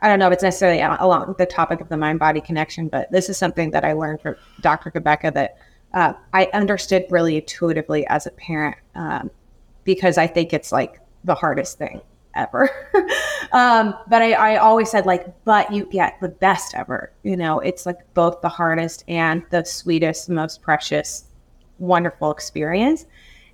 I 0.00 0.08
don't 0.08 0.18
know 0.18 0.28
if 0.28 0.32
it's 0.32 0.42
necessarily 0.42 0.80
along 0.80 1.34
the 1.38 1.46
topic 1.46 1.80
of 1.80 1.88
the 1.88 1.96
mind 1.96 2.18
body 2.18 2.40
connection, 2.40 2.88
but 2.88 3.10
this 3.12 3.28
is 3.28 3.36
something 3.36 3.70
that 3.72 3.84
I 3.84 3.92
learned 3.92 4.22
from 4.22 4.36
Dr. 4.62 4.90
Cabeca 4.90 5.32
that 5.34 5.58
uh, 5.92 6.14
I 6.32 6.48
understood 6.54 7.04
really 7.10 7.36
intuitively 7.36 8.06
as 8.06 8.26
a 8.26 8.30
parent 8.30 8.76
um, 8.94 9.30
because 9.84 10.16
I 10.16 10.26
think 10.26 10.54
it's 10.54 10.72
like 10.72 11.00
the 11.24 11.34
hardest 11.34 11.76
thing 11.76 12.00
ever. 12.34 12.70
um, 13.52 13.94
but 14.08 14.22
I, 14.22 14.32
I, 14.32 14.56
always 14.56 14.90
said 14.90 15.06
like, 15.06 15.26
but 15.44 15.72
you 15.72 15.86
get 15.86 16.20
the 16.20 16.28
best 16.28 16.74
ever. 16.74 17.12
You 17.22 17.36
know, 17.36 17.60
it's 17.60 17.86
like 17.86 17.98
both 18.14 18.40
the 18.40 18.48
hardest 18.48 19.04
and 19.08 19.42
the 19.50 19.64
sweetest, 19.64 20.28
most 20.28 20.62
precious, 20.62 21.24
wonderful 21.78 22.30
experience. 22.30 23.06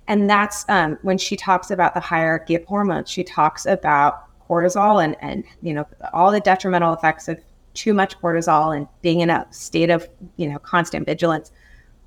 And 0.07 0.29
that's 0.29 0.65
um, 0.69 0.97
when 1.01 1.17
she 1.17 1.35
talks 1.35 1.71
about 1.71 1.93
the 1.93 1.99
hierarchy 1.99 2.55
of 2.55 2.65
hormones. 2.65 3.09
She 3.09 3.23
talks 3.23 3.65
about 3.65 4.25
cortisol 4.49 5.03
and 5.03 5.15
and 5.21 5.43
you 5.61 5.73
know 5.73 5.87
all 6.11 6.31
the 6.31 6.39
detrimental 6.39 6.93
effects 6.93 7.27
of 7.27 7.39
too 7.75 7.93
much 7.93 8.17
cortisol 8.19 8.75
and 8.75 8.87
being 9.03 9.19
in 9.19 9.29
a 9.29 9.45
state 9.51 9.91
of 9.91 10.09
you 10.37 10.49
know 10.49 10.57
constant 10.59 11.05
vigilance. 11.05 11.51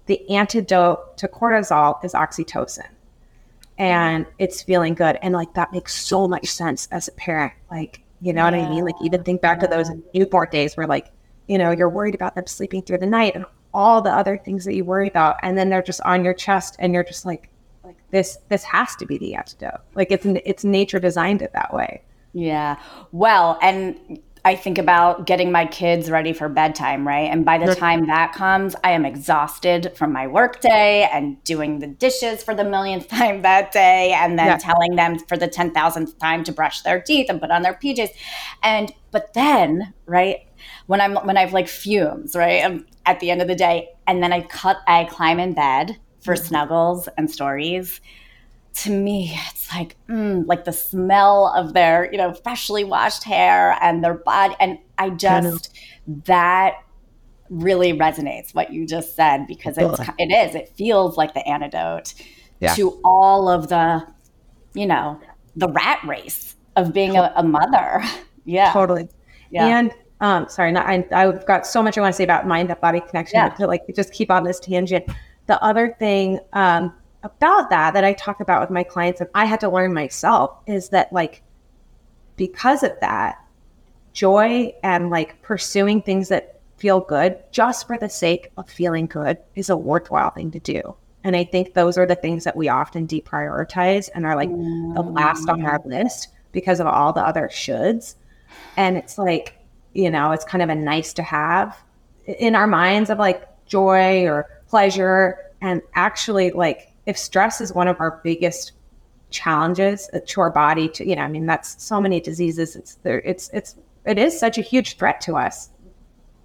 The 0.07 0.29
antidote 0.29 1.17
to 1.19 1.29
cortisol 1.29 2.05
is 2.05 2.13
oxytocin 2.13 2.89
and 3.83 4.27
it's 4.39 4.63
feeling 4.63 4.95
good. 4.95 5.19
And 5.23 5.35
like 5.35 5.55
that 5.55 5.73
makes 5.73 5.93
so 5.93 6.29
much 6.29 6.47
sense 6.47 6.87
as 6.93 7.09
a 7.09 7.13
parent. 7.13 7.53
Like 7.69 8.01
You 8.21 8.33
know 8.33 8.47
yeah. 8.47 8.57
what 8.57 8.67
I 8.67 8.71
mean? 8.71 8.85
Like 8.85 8.95
even 9.03 9.25
think 9.25 9.43
back 9.43 9.59
to 9.61 9.67
those 9.67 9.91
newborn 10.15 10.49
days 10.51 10.77
where 10.77 10.87
like, 10.87 11.11
you 11.49 11.59
know, 11.59 11.73
you're 11.73 11.89
worried 11.89 12.15
about 12.15 12.37
them 12.37 12.47
sleeping 12.47 12.83
through 12.83 12.99
the 12.99 13.07
night 13.07 13.35
and 13.35 13.45
all 13.75 14.01
the 14.01 14.13
other 14.13 14.39
things 14.39 14.65
that 14.65 14.75
you 14.75 14.85
worry 14.85 15.09
about. 15.09 15.37
And 15.43 15.59
then 15.59 15.69
they're 15.69 15.83
just 15.83 16.01
on 16.03 16.25
your 16.25 16.33
chest 16.33 16.77
and 16.79 16.95
you're 16.95 17.03
just 17.03 17.27
like, 17.27 17.51
like 17.83 17.97
this, 18.13 18.39
this 18.49 18.63
has 18.63 18.95
to 18.97 19.07
be 19.07 19.19
the 19.19 19.35
antidote. 19.35 19.81
Like 19.97 20.13
it's, 20.13 20.25
it's 20.25 20.63
nature 20.63 21.01
designed 21.01 21.43
it 21.43 21.53
that 21.55 21.75
way. 21.75 22.03
Yeah. 22.33 22.79
Well, 23.11 23.59
and 23.61 24.21
I 24.45 24.57
think 24.57 24.79
about 24.79 25.27
getting 25.27 25.53
my 25.53 25.67
kids 25.67 26.11
ready 26.11 26.33
for 26.33 26.49
bedtime, 26.49 27.07
right? 27.07 27.31
And 27.31 27.45
by 27.45 27.59
the 27.59 27.75
time 27.77 28.07
that 28.07 28.33
comes, 28.33 28.75
I 28.83 28.91
am 28.91 29.05
exhausted 29.05 29.93
from 29.95 30.13
my 30.13 30.27
workday 30.27 31.09
and 31.13 31.43
doing 31.45 31.79
the 31.79 31.87
dishes 31.87 32.43
for 32.43 32.53
the 32.53 32.65
millionth 32.65 33.07
time 33.21 33.43
that 33.43 33.71
day, 33.71 34.13
and 34.13 34.37
then 34.37 34.47
yeah. 34.47 34.57
telling 34.59 34.97
them 34.97 35.19
for 35.21 35.37
the 35.37 35.47
10,000th 35.47 36.19
time 36.19 36.43
to 36.45 36.53
brush 36.53 36.81
their 36.81 37.01
teeth 37.01 37.27
and 37.29 37.41
put 37.41 37.53
on 37.53 37.63
their 37.63 37.75
PJs. 37.75 38.11
And, 38.65 38.93
but 39.13 39.33
then, 39.35 39.95
right, 40.07 40.41
when 40.87 41.01
I'm, 41.01 41.15
when 41.25 41.37
I've 41.37 41.53
like 41.53 41.69
fumes, 41.69 42.35
right, 42.35 42.65
I'm 42.65 42.87
at 43.07 43.21
the 43.21 43.31
end 43.31 43.43
of 43.43 43.49
the 43.49 43.55
day, 43.55 43.91
and 44.09 44.23
then 44.23 44.33
I 44.33 44.41
cut, 44.41 44.79
I 44.89 45.05
climb 45.05 45.39
in 45.39 45.55
bed 45.55 45.99
for 46.21 46.35
mm-hmm. 46.35 46.45
snuggles 46.45 47.09
and 47.17 47.31
stories 47.31 48.01
to 48.75 48.91
me, 48.91 49.39
it's 49.49 49.73
like 49.73 49.97
mm, 50.09 50.47
like 50.47 50.65
the 50.65 50.73
smell 50.73 51.53
of 51.55 51.75
their 51.75 52.11
you 52.11 52.19
know 52.19 52.33
freshly 52.33 52.85
washed 52.85 53.25
hair 53.25 53.77
and 53.81 54.03
their 54.03 54.15
body, 54.15 54.55
and 54.61 54.79
I 54.99 55.11
just 55.11 55.71
I 55.75 56.13
that 56.27 56.75
really 57.51 57.93
resonates 57.93 58.55
what 58.55 58.73
you 58.73 58.87
just 58.87 59.15
said 59.15 59.47
because 59.47 59.77
it's 59.77 60.01
it 60.19 60.33
is 60.33 60.55
it 60.55 60.69
feels 60.71 61.19
like 61.19 61.35
the 61.35 61.47
antidote 61.47 62.15
yeah. 62.61 62.75
to 62.75 62.99
all 63.05 63.49
of 63.49 63.69
the 63.69 64.07
you 64.75 64.87
know 64.87 65.21
the 65.57 65.69
rat 65.69 66.01
race 66.07 66.55
of 66.77 66.93
being 66.93 67.17
a, 67.17 67.33
a 67.37 67.43
mother. 67.43 68.03
Yeah, 68.45 68.73
totally. 68.73 69.09
Yeah. 69.53 69.79
And 69.79 69.95
um, 70.21 70.49
sorry, 70.49 70.73
not, 70.73 70.85
I, 70.85 71.07
I've 71.13 71.47
got 71.47 71.65
so 71.65 71.81
much 71.81 71.97
I 71.97 72.01
want 72.01 72.13
to 72.13 72.17
say 72.17 72.25
about 72.25 72.45
mind 72.45 72.75
body 72.81 72.99
connection, 72.99 73.37
yeah. 73.39 73.51
but 73.51 73.57
to 73.59 73.69
like 73.69 73.83
just 73.95 74.13
keep 74.13 74.33
on 74.33 74.43
this 74.43 74.59
tangent. 74.59 75.05
The 75.47 75.63
other 75.63 75.95
thing 76.01 76.41
um, 76.53 76.93
about 77.23 77.71
that 77.71 77.95
that 77.95 78.05
I 78.05 78.13
talk 78.13 78.41
about 78.41 78.61
with 78.61 78.71
my 78.71 78.83
clients 78.83 79.21
and 79.21 79.31
I 79.35 79.45
had 79.45 79.61
to 79.61 79.69
learn 79.69 79.95
myself 79.95 80.57
is 80.67 80.89
that 80.91 81.13
like 81.13 81.43
because 82.37 82.83
of 82.83 82.93
that 83.01 83.39
joy 84.13 84.75
and 84.83 85.11
like 85.11 85.41
pursuing 85.43 86.03
things 86.03 86.29
that 86.29 86.61
feel 86.77 87.01
good 87.01 87.39
just 87.53 87.87
for 87.87 87.97
the 87.97 88.09
sake 88.09 88.51
of 88.57 88.69
feeling 88.69 89.07
good 89.07 89.39
is 89.55 89.71
a 89.71 89.77
worthwhile 89.77 90.31
thing 90.31 90.51
to 90.51 90.59
do. 90.59 90.97
And 91.25 91.37
I 91.37 91.45
think 91.45 91.75
those 91.75 91.97
are 91.97 92.07
the 92.07 92.17
things 92.17 92.45
that 92.45 92.57
we 92.57 92.69
often 92.69 93.07
deprioritize 93.07 94.11
and 94.15 94.27
are 94.27 94.35
like 94.35 94.51
mm. 94.51 94.95
the 94.95 95.03
last 95.03 95.49
on 95.49 95.65
our 95.65 95.81
list 95.85 96.29
because 96.51 96.81
of 96.81 96.87
all 96.87 97.13
the 97.13 97.25
other 97.25 97.49
shoulds. 97.53 98.17
And 98.77 98.97
it's 98.97 99.19
like, 99.19 99.59
you 99.93 100.11
know, 100.11 100.33
it's 100.33 100.45
kind 100.45 100.63
of 100.63 100.69
a 100.69 100.75
nice 100.75 101.13
to 101.15 101.23
have 101.23 101.77
in 102.27 102.55
our 102.57 102.67
minds 102.67 103.11
of 103.11 103.19
like 103.19 103.47
joy 103.67 104.27
or 104.27 104.49
pleasure. 104.69 105.39
And 105.61 105.81
actually, 105.95 106.51
like, 106.51 106.92
if 107.07 107.19
stress 107.19 107.61
is 107.61 107.73
one 107.73 107.89
of 107.89 108.01
our 108.01 108.21
biggest 108.23 108.73
challenges 109.31 110.11
to 110.27 110.41
our 110.41 110.51
body 110.51 110.89
to 110.89 111.09
you 111.09 111.17
know 111.17 111.23
i 111.23 111.29
mean 111.29 111.47
that's 111.47 111.83
so 111.83 112.01
many 112.01 112.21
diseases 112.21 112.77
it's 112.77 112.97
there 112.97 113.21
it's 113.21 113.49
it's 113.55 113.77
it 114.05 114.19
is 114.19 114.39
such 114.39 114.59
a 114.59 114.61
huge 114.61 114.97
threat 114.99 115.21
to 115.23 115.37
us 115.37 115.71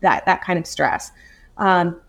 that 0.01 0.25
that 0.25 0.41
kind 0.43 0.59
of 0.59 0.65
stress. 0.67 1.11
Um, 1.57 1.99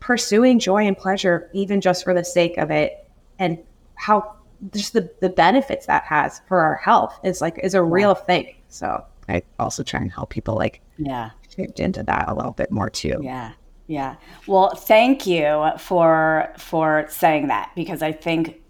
pursuing 0.00 0.58
joy 0.58 0.86
and 0.86 0.96
pleasure 0.96 1.50
even 1.52 1.80
just 1.80 2.04
for 2.04 2.14
the 2.14 2.24
sake 2.24 2.56
of 2.58 2.70
it 2.70 3.08
and 3.38 3.58
how 3.96 4.36
just 4.72 4.92
the, 4.92 5.10
the 5.20 5.28
benefits 5.28 5.86
that 5.86 6.04
has 6.04 6.40
for 6.46 6.60
our 6.60 6.76
health 6.76 7.18
is 7.24 7.40
like 7.40 7.58
is 7.62 7.74
a 7.74 7.82
real 7.82 8.14
thing 8.14 8.54
so. 8.68 9.04
I 9.30 9.42
also 9.58 9.82
try 9.82 10.00
and 10.00 10.10
help 10.10 10.30
people 10.30 10.54
like 10.54 10.80
yeah. 10.96 11.30
shift 11.54 11.80
into 11.80 12.02
that 12.04 12.28
a 12.28 12.34
little 12.34 12.52
bit 12.52 12.70
more 12.70 12.88
too. 12.88 13.18
Yeah 13.20 13.52
yeah. 13.88 14.16
Well, 14.46 14.74
thank 14.74 15.26
you 15.26 15.70
for 15.78 16.52
for 16.58 17.06
saying 17.08 17.48
that 17.48 17.72
because 17.74 18.02
I 18.02 18.12
think 18.12 18.60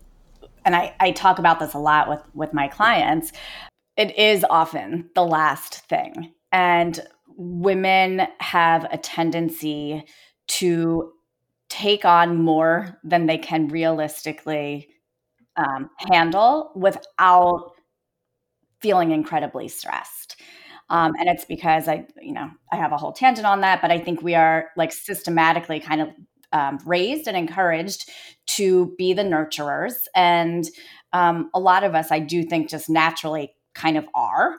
and 0.64 0.76
I, 0.76 0.94
I 1.00 1.10
talk 1.10 1.38
about 1.38 1.58
this 1.60 1.74
a 1.74 1.78
lot 1.78 2.08
with 2.08 2.22
with 2.34 2.54
my 2.54 2.68
clients. 2.68 3.32
It 3.96 4.16
is 4.16 4.46
often 4.48 5.10
the 5.16 5.24
last 5.24 5.88
thing. 5.88 6.32
And 6.52 7.00
women 7.36 8.28
have 8.38 8.86
a 8.92 8.96
tendency 8.96 10.04
to 10.46 11.12
take 11.68 12.04
on 12.04 12.36
more 12.40 12.98
than 13.02 13.26
they 13.26 13.38
can 13.38 13.68
realistically 13.68 14.88
um, 15.56 15.90
handle 16.10 16.70
without 16.76 17.72
feeling 18.80 19.10
incredibly 19.10 19.66
stressed. 19.66 20.40
Um, 20.90 21.14
and 21.18 21.28
it's 21.28 21.44
because 21.44 21.86
I, 21.88 22.06
you 22.20 22.32
know, 22.32 22.50
I 22.72 22.76
have 22.76 22.92
a 22.92 22.96
whole 22.96 23.12
tangent 23.12 23.46
on 23.46 23.60
that, 23.60 23.82
but 23.82 23.90
I 23.90 23.98
think 23.98 24.22
we 24.22 24.34
are 24.34 24.70
like 24.76 24.92
systematically 24.92 25.80
kind 25.80 26.00
of 26.00 26.08
um, 26.52 26.78
raised 26.86 27.28
and 27.28 27.36
encouraged 27.36 28.10
to 28.46 28.94
be 28.96 29.12
the 29.12 29.22
nurturers. 29.22 29.94
And 30.14 30.66
um, 31.12 31.50
a 31.54 31.60
lot 31.60 31.84
of 31.84 31.94
us, 31.94 32.10
I 32.10 32.20
do 32.20 32.42
think, 32.42 32.70
just 32.70 32.88
naturally 32.88 33.54
kind 33.74 33.98
of 33.98 34.06
are, 34.14 34.56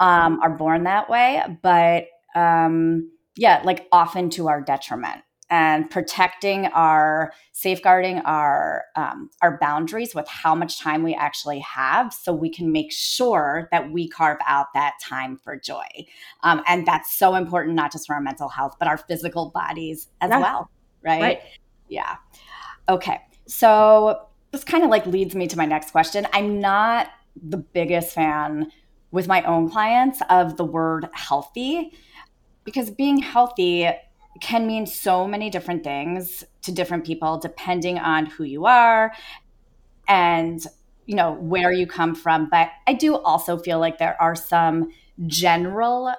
um, 0.00 0.40
are 0.40 0.56
born 0.56 0.84
that 0.84 1.10
way. 1.10 1.42
But 1.62 2.06
um, 2.34 3.10
yeah, 3.36 3.60
like 3.64 3.86
often 3.92 4.30
to 4.30 4.48
our 4.48 4.62
detriment 4.62 5.22
and 5.48 5.88
protecting 5.90 6.66
our 6.66 7.32
safeguarding 7.52 8.18
our 8.20 8.84
um, 8.96 9.30
our 9.42 9.58
boundaries 9.58 10.14
with 10.14 10.26
how 10.28 10.54
much 10.54 10.80
time 10.80 11.02
we 11.02 11.14
actually 11.14 11.60
have 11.60 12.12
so 12.12 12.32
we 12.32 12.50
can 12.50 12.72
make 12.72 12.92
sure 12.92 13.68
that 13.70 13.90
we 13.90 14.08
carve 14.08 14.38
out 14.46 14.66
that 14.74 14.94
time 15.02 15.36
for 15.36 15.56
joy. 15.56 15.86
Um, 16.42 16.62
and 16.66 16.86
that's 16.86 17.14
so 17.14 17.34
important 17.34 17.76
not 17.76 17.92
just 17.92 18.06
for 18.06 18.14
our 18.14 18.20
mental 18.20 18.48
health 18.48 18.76
but 18.78 18.88
our 18.88 18.98
physical 18.98 19.50
bodies 19.50 20.08
as 20.20 20.30
yeah. 20.30 20.38
well 20.38 20.70
right? 21.06 21.22
right. 21.22 21.42
Yeah. 21.88 22.16
Okay. 22.88 23.20
So 23.46 24.26
this 24.50 24.64
kind 24.64 24.84
of 24.84 24.90
like 24.90 25.06
leads 25.06 25.34
me 25.34 25.46
to 25.46 25.56
my 25.56 25.66
next 25.66 25.92
question. 25.92 26.26
I'm 26.32 26.60
not 26.60 27.08
the 27.40 27.56
biggest 27.56 28.14
fan 28.14 28.70
with 29.12 29.28
my 29.28 29.42
own 29.44 29.70
clients 29.70 30.20
of 30.28 30.56
the 30.56 30.64
word 30.64 31.08
healthy 31.12 31.92
because 32.64 32.90
being 32.90 33.18
healthy 33.18 33.88
can 34.40 34.66
mean 34.66 34.86
so 34.86 35.26
many 35.26 35.50
different 35.50 35.84
things 35.84 36.44
to 36.62 36.72
different 36.72 37.04
people 37.04 37.38
depending 37.38 37.98
on 37.98 38.26
who 38.26 38.44
you 38.44 38.66
are 38.66 39.12
and 40.08 40.66
you 41.06 41.14
know 41.14 41.34
where 41.34 41.72
you 41.72 41.86
come 41.86 42.14
from. 42.14 42.48
But 42.50 42.70
i 42.86 42.92
do 42.92 43.16
also 43.16 43.58
feel 43.58 43.78
like 43.78 43.98
there 43.98 44.20
are 44.20 44.34
some 44.34 44.90
general 45.26 46.12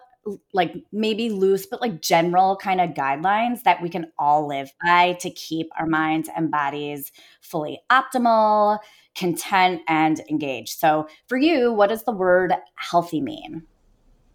like 0.53 0.73
maybe 0.91 1.29
loose 1.29 1.65
but 1.65 1.79
like 1.79 2.01
general 2.01 2.57
kind 2.57 2.81
of 2.81 2.89
guidelines 2.89 3.63
that 3.63 3.81
we 3.81 3.89
can 3.89 4.11
all 4.19 4.45
live 4.45 4.69
by 4.83 5.13
to 5.13 5.29
keep 5.29 5.69
our 5.79 5.85
minds 5.85 6.29
and 6.35 6.51
bodies 6.51 7.13
fully 7.39 7.79
optimal 7.89 8.79
content 9.15 9.81
and 9.87 10.21
engaged. 10.29 10.77
So 10.77 11.07
for 11.27 11.37
you 11.37 11.71
what 11.71 11.87
does 11.87 12.03
the 12.03 12.11
word 12.11 12.53
healthy 12.75 13.21
mean 13.21 13.63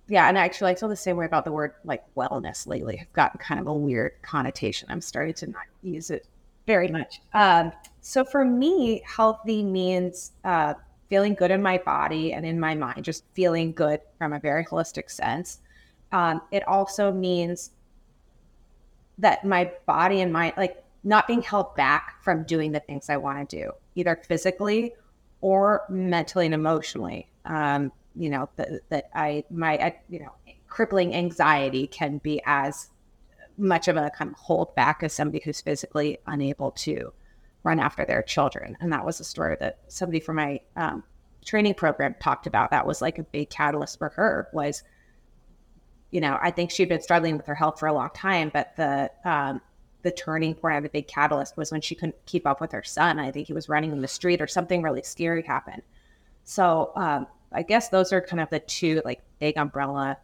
yeah, 0.08 0.28
and 0.28 0.36
actually, 0.36 0.72
I 0.72 0.74
feel 0.74 0.88
the 0.88 0.96
same 0.96 1.16
way 1.16 1.26
about 1.26 1.44
the 1.44 1.52
word 1.52 1.74
like 1.84 2.02
wellness 2.16 2.66
lately. 2.66 2.98
I've 3.00 3.12
gotten 3.12 3.38
kind 3.38 3.60
of 3.60 3.66
a 3.66 3.72
weird 3.72 4.12
connotation. 4.22 4.88
I'm 4.90 5.00
starting 5.00 5.34
to 5.34 5.46
not 5.48 5.64
use 5.82 6.10
it 6.10 6.26
very 6.66 6.88
much. 6.88 7.20
Um, 7.34 7.72
so 8.00 8.24
for 8.24 8.44
me, 8.44 9.02
healthy 9.06 9.62
means 9.62 10.32
uh, 10.44 10.74
feeling 11.08 11.34
good 11.34 11.50
in 11.50 11.62
my 11.62 11.78
body 11.78 12.32
and 12.32 12.44
in 12.44 12.58
my 12.58 12.74
mind, 12.74 13.04
just 13.04 13.24
feeling 13.34 13.72
good 13.72 14.00
from 14.18 14.32
a 14.32 14.40
very 14.40 14.64
holistic 14.64 15.10
sense. 15.10 15.60
Um, 16.10 16.42
it 16.50 16.66
also 16.66 17.12
means 17.12 17.70
that 19.18 19.44
my 19.44 19.72
body 19.86 20.20
and 20.20 20.32
mind, 20.32 20.54
like 20.56 20.82
not 21.04 21.26
being 21.26 21.42
held 21.42 21.74
back 21.74 22.22
from 22.22 22.44
doing 22.44 22.72
the 22.72 22.80
things 22.80 23.08
I 23.08 23.16
want 23.16 23.48
to 23.50 23.56
do, 23.56 23.72
either 23.94 24.20
physically 24.26 24.94
or 25.40 25.82
mentally 25.88 26.46
and 26.46 26.54
emotionally. 26.54 27.28
Um, 27.44 27.92
you 28.14 28.30
know 28.30 28.48
that 28.56 28.88
that 28.90 29.10
I 29.14 29.44
my 29.50 29.94
you 30.08 30.20
know 30.20 30.32
crippling 30.68 31.14
anxiety 31.14 31.86
can 31.86 32.18
be 32.18 32.40
as 32.46 32.90
much 33.58 33.88
of 33.88 33.96
a 33.96 34.10
kind 34.10 34.30
of 34.30 34.36
hold 34.38 34.74
back 34.74 35.02
as 35.02 35.12
somebody 35.12 35.40
who's 35.44 35.60
physically 35.60 36.18
unable 36.26 36.70
to 36.70 37.12
run 37.62 37.78
after 37.78 38.04
their 38.04 38.22
children. 38.22 38.76
And 38.80 38.92
that 38.92 39.04
was 39.04 39.20
a 39.20 39.24
story 39.24 39.56
that 39.60 39.78
somebody 39.88 40.20
from 40.20 40.36
my 40.36 40.60
um, 40.76 41.04
training 41.44 41.74
program 41.74 42.14
talked 42.20 42.46
about. 42.46 42.70
That 42.70 42.86
was 42.86 43.02
like 43.02 43.18
a 43.18 43.22
big 43.24 43.50
catalyst 43.50 43.98
for 43.98 44.08
her 44.10 44.48
was, 44.52 44.82
you 46.10 46.20
know, 46.20 46.38
I 46.40 46.50
think 46.50 46.70
she'd 46.70 46.88
been 46.88 47.02
struggling 47.02 47.36
with 47.36 47.46
her 47.46 47.54
health 47.54 47.78
for 47.78 47.86
a 47.86 47.92
long 47.92 48.10
time, 48.14 48.50
but 48.52 48.74
the 48.76 49.10
um, 49.24 49.60
the 50.02 50.10
turning 50.10 50.54
point 50.54 50.78
of 50.78 50.82
the 50.82 50.88
big 50.88 51.06
catalyst 51.06 51.56
was 51.56 51.70
when 51.70 51.80
she 51.80 51.94
couldn't 51.94 52.16
keep 52.26 52.44
up 52.44 52.60
with 52.60 52.72
her 52.72 52.82
son. 52.82 53.20
I 53.20 53.30
think 53.30 53.46
he 53.46 53.52
was 53.52 53.68
running 53.68 53.92
in 53.92 54.00
the 54.00 54.08
street 54.08 54.40
or 54.40 54.48
something 54.48 54.82
really 54.82 55.02
scary 55.02 55.42
happened. 55.42 55.82
So 56.42 56.90
um, 56.96 57.28
I 57.54 57.62
guess 57.62 57.88
those 57.88 58.12
are 58.12 58.20
kind 58.20 58.40
of 58.40 58.50
the 58.50 58.60
two 58.60 59.02
like 59.04 59.20
big 59.38 59.56
umbrella 59.56 60.18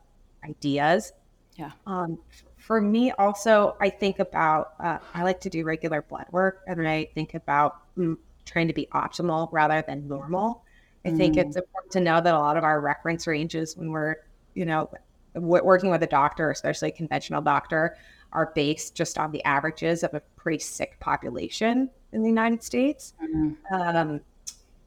ideas. 0.44 1.12
Yeah. 1.56 1.72
Um, 1.86 2.18
for 2.56 2.80
me, 2.80 3.12
also, 3.12 3.76
I 3.80 3.88
think 3.88 4.18
about 4.18 4.74
uh, 4.80 4.98
I 5.14 5.22
like 5.22 5.40
to 5.40 5.50
do 5.50 5.64
regular 5.64 6.02
blood 6.02 6.26
work, 6.30 6.62
and 6.66 6.86
I 6.86 7.08
think 7.14 7.34
about 7.34 7.82
mm, 7.96 8.16
trying 8.44 8.68
to 8.68 8.74
be 8.74 8.86
optimal 8.92 9.48
rather 9.52 9.82
than 9.86 10.06
normal. 10.06 10.62
I 11.04 11.10
think 11.12 11.36
it's 11.36 11.56
mm. 11.56 11.60
important 11.60 11.92
to 11.92 12.00
know 12.00 12.20
that 12.20 12.34
a 12.34 12.38
lot 12.38 12.56
of 12.56 12.64
our 12.64 12.80
reference 12.80 13.26
ranges 13.26 13.76
when 13.76 13.90
we're, 13.90 14.16
you 14.54 14.66
know, 14.66 14.90
working 15.34 15.90
with 15.90 16.02
a 16.02 16.06
doctor, 16.06 16.50
especially 16.50 16.88
a 16.88 16.92
conventional 16.92 17.40
doctor, 17.40 17.96
are 18.32 18.52
based 18.54 18.94
just 18.94 19.16
on 19.16 19.32
the 19.32 19.42
averages 19.44 20.02
of 20.02 20.12
a 20.14 20.20
pretty 20.36 20.58
sick 20.58 20.98
population 21.00 21.88
in 22.12 22.22
the 22.22 22.28
United 22.28 22.62
States. 22.62 23.14
Mm-hmm. 23.22 23.74
Um, 23.74 24.20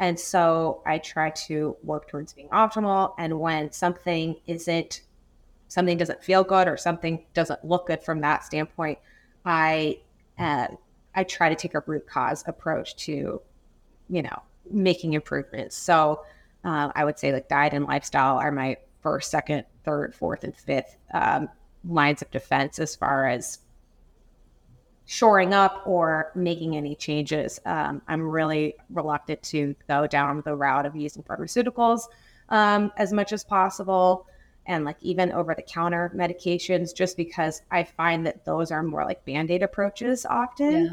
and 0.01 0.19
so 0.19 0.81
I 0.83 0.97
try 0.97 1.29
to 1.29 1.77
work 1.83 2.07
towards 2.07 2.33
being 2.33 2.49
optimal. 2.49 3.13
And 3.19 3.39
when 3.39 3.71
something 3.71 4.35
isn't, 4.47 5.01
something 5.67 5.95
doesn't 5.95 6.23
feel 6.23 6.43
good 6.43 6.67
or 6.67 6.75
something 6.75 7.23
doesn't 7.35 7.63
look 7.63 7.85
good 7.85 8.03
from 8.03 8.19
that 8.21 8.43
standpoint, 8.43 8.97
I 9.45 9.99
uh, 10.39 10.69
I 11.13 11.23
try 11.23 11.49
to 11.49 11.55
take 11.55 11.75
a 11.75 11.83
root 11.85 12.07
cause 12.07 12.43
approach 12.47 12.95
to, 13.05 13.41
you 14.09 14.21
know, 14.23 14.41
making 14.71 15.13
improvements. 15.13 15.77
So 15.77 16.23
uh, 16.63 16.91
I 16.95 17.05
would 17.05 17.19
say 17.19 17.31
like 17.31 17.47
diet 17.47 17.73
and 17.73 17.85
lifestyle 17.85 18.37
are 18.37 18.51
my 18.51 18.77
first, 19.01 19.29
second, 19.29 19.65
third, 19.83 20.15
fourth, 20.15 20.43
and 20.43 20.55
fifth 20.55 20.97
um, 21.13 21.47
lines 21.87 22.23
of 22.23 22.31
defense 22.31 22.79
as 22.79 22.95
far 22.95 23.27
as 23.27 23.59
shoring 25.11 25.53
up 25.53 25.83
or 25.85 26.31
making 26.35 26.77
any 26.77 26.95
changes. 26.95 27.59
Um, 27.65 28.01
I'm 28.07 28.21
really 28.21 28.75
reluctant 28.89 29.43
to 29.43 29.75
go 29.85 30.07
down 30.07 30.41
the 30.45 30.55
route 30.55 30.85
of 30.85 30.95
using 30.95 31.21
pharmaceuticals 31.23 32.03
um, 32.47 32.93
as 32.95 33.11
much 33.11 33.33
as 33.33 33.43
possible 33.43 34.25
and 34.67 34.85
like 34.85 34.95
even 35.01 35.29
over 35.33 35.53
the 35.53 35.63
counter 35.63 36.13
medications, 36.15 36.95
just 36.95 37.17
because 37.17 37.61
I 37.71 37.83
find 37.83 38.25
that 38.25 38.45
those 38.45 38.71
are 38.71 38.83
more 38.83 39.03
like 39.03 39.25
band 39.25 39.51
aid 39.51 39.63
approaches 39.63 40.25
often. 40.25 40.85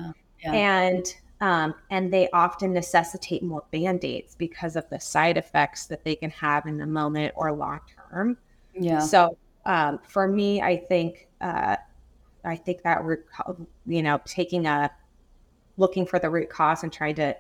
Yeah, 0.43 0.53
yeah. 0.53 0.53
And 0.53 1.15
um, 1.41 1.75
and 1.91 2.13
they 2.13 2.29
often 2.31 2.73
necessitate 2.73 3.45
more 3.45 3.63
band 3.71 4.05
aids 4.05 4.35
because 4.35 4.75
of 4.75 4.89
the 4.91 4.99
side 4.99 5.37
effects 5.37 5.87
that 5.87 6.03
they 6.03 6.17
can 6.17 6.31
have 6.31 6.67
in 6.67 6.77
the 6.77 6.87
moment 6.87 7.35
or 7.37 7.53
long 7.53 7.79
term. 8.11 8.37
Yeah. 8.75 8.99
So 8.99 9.39
um, 9.65 10.01
for 10.03 10.27
me, 10.27 10.61
I 10.61 10.77
think 10.77 11.29
uh, 11.41 11.77
I 12.45 12.57
think 12.57 12.83
that 12.83 13.05
root, 13.05 13.25
you 13.87 14.03
know, 14.03 14.21
taking 14.25 14.67
a 14.67 14.91
looking 15.77 16.07
for 16.07 16.19
the 16.19 16.29
root 16.29 16.51
cause 16.51 16.83
and 16.83 16.93
trying 16.93 17.15
to 17.17 17.37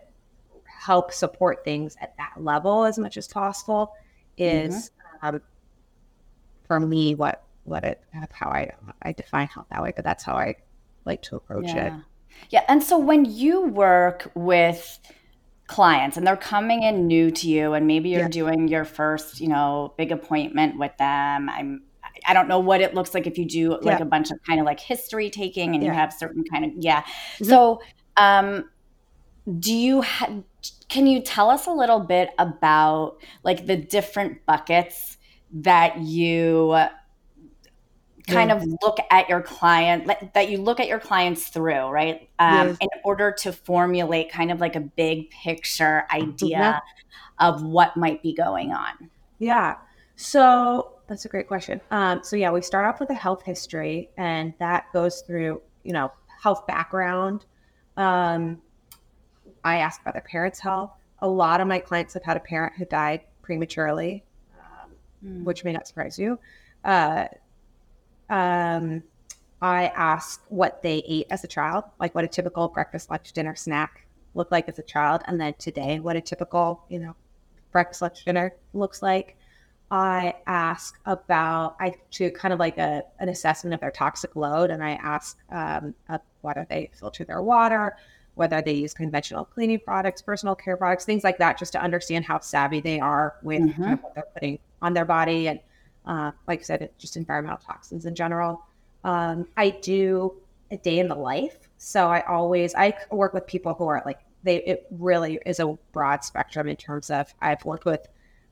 help 0.64 1.12
support 1.12 1.64
things 1.64 1.96
at 2.00 2.16
that 2.18 2.34
level 2.38 2.84
as 2.84 2.98
much 2.98 3.16
as 3.16 3.26
possible 3.26 3.92
is 4.36 4.90
mm-hmm. 5.22 5.36
um, 5.36 5.42
for 6.66 6.78
me 6.78 7.14
what 7.14 7.44
what 7.64 7.84
it 7.84 8.00
how 8.32 8.48
I 8.48 8.72
I 9.02 9.12
define 9.12 9.48
health 9.48 9.66
that 9.70 9.82
way. 9.82 9.92
But 9.94 10.04
that's 10.04 10.24
how 10.24 10.34
I 10.34 10.56
like 11.04 11.22
to 11.22 11.36
approach 11.36 11.66
yeah. 11.66 11.98
it. 11.98 12.02
Yeah, 12.50 12.64
and 12.68 12.82
so 12.82 12.98
when 12.98 13.24
you 13.24 13.62
work 13.62 14.30
with 14.34 15.00
clients 15.66 16.16
and 16.16 16.26
they're 16.26 16.36
coming 16.36 16.82
in 16.82 17.06
new 17.06 17.30
to 17.30 17.48
you 17.48 17.74
and 17.74 17.86
maybe 17.86 18.08
you're 18.08 18.22
yeah. 18.22 18.28
doing 18.28 18.68
your 18.68 18.86
first 18.86 19.38
you 19.38 19.46
know 19.46 19.92
big 19.98 20.10
appointment 20.10 20.78
with 20.78 20.96
them 20.96 21.46
i'm 21.50 21.82
I 22.26 22.34
don't 22.34 22.48
know 22.48 22.58
what 22.58 22.80
it 22.80 22.94
looks 22.94 23.14
like 23.14 23.26
if 23.26 23.38
you 23.38 23.44
do 23.44 23.70
like 23.82 23.98
yeah. 23.98 24.02
a 24.02 24.04
bunch 24.04 24.30
of 24.30 24.42
kind 24.44 24.60
of 24.60 24.66
like 24.66 24.80
history 24.80 25.30
taking 25.30 25.74
and 25.74 25.82
yeah. 25.82 25.90
you 25.90 25.94
have 25.94 26.12
certain 26.12 26.44
kind 26.44 26.64
of 26.64 26.72
yeah. 26.78 27.02
Mm-hmm. 27.02 27.44
So, 27.44 27.80
um, 28.16 28.68
do 29.58 29.74
you 29.74 30.02
ha- 30.02 30.40
can 30.88 31.06
you 31.06 31.20
tell 31.20 31.50
us 31.50 31.66
a 31.66 31.72
little 31.72 32.00
bit 32.00 32.30
about 32.38 33.18
like 33.44 33.66
the 33.66 33.76
different 33.76 34.44
buckets 34.46 35.16
that 35.52 35.98
you 35.98 36.74
kind 38.26 38.52
of 38.52 38.62
look 38.82 38.98
at 39.10 39.28
your 39.28 39.40
client 39.40 40.10
that 40.34 40.50
you 40.50 40.58
look 40.58 40.80
at 40.80 40.86
your 40.86 40.98
clients 40.98 41.48
through 41.48 41.86
right 41.88 42.28
um, 42.38 42.68
yes. 42.68 42.76
in 42.80 42.88
order 43.04 43.32
to 43.32 43.52
formulate 43.52 44.30
kind 44.30 44.52
of 44.52 44.60
like 44.60 44.76
a 44.76 44.80
big 44.80 45.30
picture 45.30 46.04
idea 46.12 46.58
mm-hmm. 46.58 47.46
of 47.46 47.62
what 47.62 47.96
might 47.96 48.22
be 48.22 48.34
going 48.34 48.72
on 48.72 48.92
yeah 49.38 49.76
so 50.16 50.97
that's 51.08 51.24
a 51.24 51.28
great 51.28 51.48
question. 51.48 51.80
Um, 51.90 52.20
so 52.22 52.36
yeah, 52.36 52.50
we 52.50 52.60
start 52.60 52.84
off 52.86 53.00
with 53.00 53.10
a 53.10 53.14
health 53.14 53.42
history, 53.42 54.10
and 54.16 54.52
that 54.58 54.92
goes 54.92 55.22
through 55.22 55.62
you 55.82 55.92
know 55.92 56.12
health 56.40 56.66
background. 56.66 57.46
Um, 57.96 58.60
I 59.64 59.78
ask 59.78 60.00
about 60.00 60.14
their 60.14 60.22
parents' 60.22 60.60
health. 60.60 60.92
A 61.20 61.28
lot 61.28 61.60
of 61.60 61.66
my 61.66 61.78
clients 61.78 62.14
have 62.14 62.22
had 62.22 62.36
a 62.36 62.40
parent 62.40 62.74
who 62.76 62.84
died 62.84 63.22
prematurely, 63.42 64.24
um, 64.60 64.90
mm. 65.24 65.44
which 65.44 65.64
may 65.64 65.72
not 65.72 65.88
surprise 65.88 66.18
you. 66.18 66.38
Uh, 66.84 67.26
um, 68.30 69.02
I 69.60 69.86
ask 69.96 70.44
what 70.48 70.82
they 70.82 71.02
ate 71.08 71.26
as 71.30 71.42
a 71.42 71.48
child, 71.48 71.84
like 71.98 72.14
what 72.14 72.22
a 72.22 72.28
typical 72.28 72.68
breakfast, 72.68 73.10
lunch, 73.10 73.32
dinner, 73.32 73.56
snack 73.56 74.06
looked 74.34 74.52
like 74.52 74.68
as 74.68 74.78
a 74.78 74.82
child, 74.82 75.22
and 75.26 75.40
then 75.40 75.54
today, 75.58 76.00
what 76.00 76.16
a 76.16 76.20
typical 76.20 76.84
you 76.90 76.98
know 76.98 77.16
breakfast, 77.72 78.02
lunch, 78.02 78.24
dinner 78.26 78.54
looks 78.74 79.02
like. 79.02 79.36
I 79.90 80.34
ask 80.46 80.98
about 81.06 81.76
I 81.80 81.94
do 82.10 82.30
kind 82.30 82.52
of 82.52 82.60
like 82.60 82.76
a 82.76 83.04
an 83.20 83.28
assessment 83.28 83.72
of 83.74 83.80
their 83.80 83.90
toxic 83.90 84.36
load, 84.36 84.70
and 84.70 84.84
I 84.84 84.92
ask 84.92 85.38
um, 85.50 85.94
uh, 86.08 86.18
whether 86.42 86.66
they 86.68 86.90
filter 86.92 87.24
their 87.24 87.40
water, 87.40 87.96
whether 88.34 88.60
they 88.60 88.74
use 88.74 88.92
conventional 88.92 89.46
cleaning 89.46 89.80
products, 89.80 90.20
personal 90.20 90.54
care 90.54 90.76
products, 90.76 91.06
things 91.06 91.24
like 91.24 91.38
that, 91.38 91.58
just 91.58 91.72
to 91.72 91.82
understand 91.82 92.26
how 92.26 92.38
savvy 92.40 92.80
they 92.80 93.00
are 93.00 93.36
with 93.42 93.62
mm-hmm. 93.62 93.82
kind 93.82 93.94
of 93.94 94.02
what 94.02 94.14
they're 94.14 94.28
putting 94.34 94.58
on 94.82 94.92
their 94.92 95.06
body, 95.06 95.48
and 95.48 95.60
uh, 96.04 96.32
like 96.46 96.60
I 96.60 96.62
said, 96.62 96.90
just 96.98 97.16
environmental 97.16 97.58
toxins 97.58 98.04
in 98.04 98.14
general. 98.14 98.62
Um, 99.04 99.48
I 99.56 99.70
do 99.70 100.34
a 100.70 100.76
day 100.76 100.98
in 100.98 101.08
the 101.08 101.14
life, 101.14 101.56
so 101.78 102.08
I 102.08 102.20
always 102.26 102.74
I 102.74 102.92
work 103.10 103.32
with 103.32 103.46
people 103.46 103.72
who 103.72 103.86
are 103.86 104.02
like 104.04 104.20
they. 104.42 104.62
It 104.64 104.86
really 104.90 105.38
is 105.46 105.60
a 105.60 105.78
broad 105.92 106.24
spectrum 106.24 106.68
in 106.68 106.76
terms 106.76 107.10
of 107.10 107.32
I've 107.40 107.64
worked 107.64 107.86
with. 107.86 108.06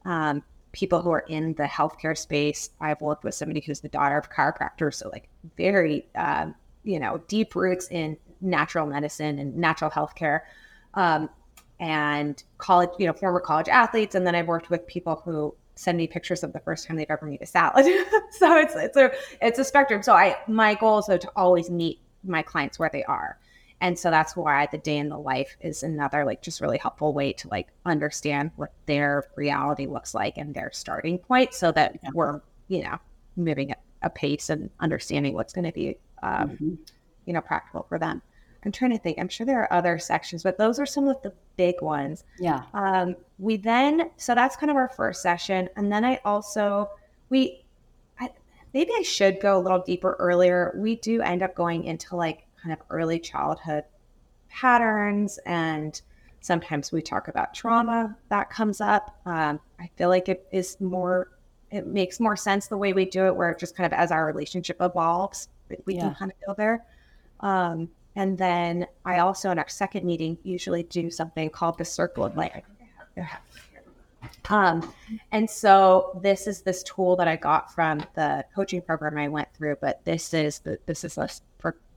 Um, 0.06 0.42
people 0.76 1.00
who 1.00 1.10
are 1.10 1.24
in 1.28 1.54
the 1.54 1.64
healthcare 1.64 2.16
space. 2.16 2.68
I've 2.82 3.00
worked 3.00 3.24
with 3.24 3.34
somebody 3.34 3.60
who's 3.60 3.80
the 3.80 3.88
daughter 3.88 4.18
of 4.18 4.26
a 4.26 4.28
chiropractor, 4.28 4.92
so 4.92 5.08
like 5.08 5.26
very, 5.56 6.06
um, 6.14 6.54
you 6.84 7.00
know, 7.00 7.22
deep 7.28 7.56
roots 7.56 7.88
in 7.90 8.18
natural 8.42 8.86
medicine 8.86 9.38
and 9.38 9.56
natural 9.56 9.90
healthcare, 9.90 10.40
um, 10.92 11.30
and 11.80 12.44
college, 12.58 12.90
you 12.98 13.06
know, 13.06 13.14
former 13.14 13.40
college 13.40 13.68
athletes. 13.68 14.14
And 14.14 14.26
then 14.26 14.34
I've 14.34 14.48
worked 14.48 14.68
with 14.68 14.86
people 14.86 15.22
who 15.24 15.54
send 15.76 15.96
me 15.96 16.06
pictures 16.06 16.42
of 16.42 16.52
the 16.52 16.60
first 16.60 16.86
time 16.86 16.96
they've 16.98 17.06
ever 17.08 17.24
made 17.24 17.40
a 17.40 17.46
salad. 17.46 17.86
so 18.30 18.58
it's 18.58 18.74
it's 18.76 18.96
a 18.98 19.10
it's 19.40 19.58
a 19.58 19.64
spectrum. 19.64 20.02
So 20.02 20.12
I 20.12 20.36
my 20.46 20.74
goal 20.74 20.98
is 20.98 21.06
though 21.06 21.16
to 21.16 21.30
always 21.36 21.70
meet 21.70 22.00
my 22.22 22.42
clients 22.42 22.78
where 22.78 22.90
they 22.92 23.04
are 23.04 23.38
and 23.80 23.98
so 23.98 24.10
that's 24.10 24.34
why 24.34 24.66
the 24.72 24.78
day 24.78 24.96
in 24.96 25.08
the 25.08 25.18
life 25.18 25.56
is 25.60 25.82
another 25.82 26.24
like 26.24 26.42
just 26.42 26.60
really 26.60 26.78
helpful 26.78 27.12
way 27.12 27.32
to 27.34 27.48
like 27.48 27.68
understand 27.84 28.50
what 28.56 28.72
their 28.86 29.24
reality 29.36 29.86
looks 29.86 30.14
like 30.14 30.38
and 30.38 30.54
their 30.54 30.70
starting 30.72 31.18
point 31.18 31.52
so 31.52 31.72
that 31.72 31.98
yeah. 32.02 32.10
we're 32.14 32.40
you 32.68 32.82
know 32.82 32.98
moving 33.36 33.70
at 33.70 33.80
a 34.02 34.10
pace 34.10 34.50
and 34.50 34.70
understanding 34.80 35.34
what's 35.34 35.52
going 35.52 35.64
to 35.64 35.72
be 35.72 35.98
um, 36.22 36.50
mm-hmm. 36.50 36.74
you 37.26 37.32
know 37.32 37.40
practical 37.40 37.84
for 37.88 37.98
them. 37.98 38.22
I'm 38.64 38.72
trying 38.72 38.90
to 38.92 38.98
think. 38.98 39.18
I'm 39.18 39.28
sure 39.28 39.46
there 39.46 39.60
are 39.60 39.72
other 39.72 39.98
sections 39.98 40.42
but 40.42 40.58
those 40.58 40.78
are 40.78 40.86
some 40.86 41.08
of 41.08 41.20
the 41.22 41.32
big 41.56 41.82
ones. 41.82 42.24
Yeah. 42.38 42.62
Um, 42.72 43.16
we 43.38 43.56
then 43.56 44.10
so 44.16 44.34
that's 44.34 44.56
kind 44.56 44.70
of 44.70 44.76
our 44.76 44.88
first 44.88 45.22
session. 45.22 45.68
And 45.76 45.92
then 45.92 46.04
i 46.04 46.18
also 46.24 46.90
we 47.28 47.64
I, 48.18 48.30
maybe 48.72 48.92
i 48.96 49.02
should 49.02 49.40
go 49.40 49.58
a 49.58 49.60
little 49.60 49.82
deeper 49.82 50.16
earlier. 50.18 50.74
We 50.76 50.96
do 50.96 51.20
end 51.20 51.42
up 51.42 51.54
going 51.54 51.84
into 51.84 52.16
like 52.16 52.45
kind 52.66 52.78
of 52.78 52.84
early 52.90 53.20
childhood 53.20 53.84
patterns 54.48 55.38
and 55.46 56.02
sometimes 56.40 56.90
we 56.90 57.00
talk 57.00 57.28
about 57.28 57.54
trauma 57.54 58.16
that 58.28 58.50
comes 58.50 58.80
up. 58.80 59.20
Um, 59.24 59.60
i 59.78 59.88
feel 59.96 60.08
like 60.08 60.28
it 60.28 60.46
is 60.52 60.80
more 60.80 61.30
it 61.70 61.86
makes 61.86 62.18
more 62.18 62.36
sense 62.36 62.66
the 62.66 62.76
way 62.76 62.92
we 62.92 63.04
do 63.04 63.26
it 63.26 63.36
where 63.36 63.50
it 63.50 63.58
just 63.58 63.76
kind 63.76 63.86
of 63.86 63.92
as 63.92 64.10
our 64.10 64.26
relationship 64.26 64.76
evolves 64.80 65.48
we 65.84 65.94
yeah. 65.94 66.02
can 66.02 66.14
kind 66.14 66.32
of 66.32 66.46
go 66.46 66.54
there. 66.56 66.84
Um, 67.40 67.88
and 68.16 68.36
then 68.36 68.86
i 69.04 69.18
also 69.18 69.50
in 69.50 69.58
our 69.58 69.68
second 69.68 70.04
meeting 70.04 70.38
usually 70.42 70.82
do 70.82 71.10
something 71.10 71.50
called 71.50 71.78
the 71.78 71.84
circle 71.84 72.24
of 72.24 72.36
life. 72.36 72.64
Um, 74.48 74.92
and 75.32 75.48
so 75.48 76.18
this 76.22 76.46
is 76.46 76.62
this 76.62 76.82
tool 76.82 77.16
that 77.16 77.28
I 77.28 77.36
got 77.36 77.72
from 77.72 78.04
the 78.14 78.44
coaching 78.54 78.80
program 78.82 79.18
I 79.18 79.28
went 79.28 79.52
through, 79.54 79.76
but 79.80 80.04
this 80.04 80.34
is 80.34 80.60
the, 80.60 80.78
this 80.86 81.04
is 81.04 81.18
a 81.18 81.28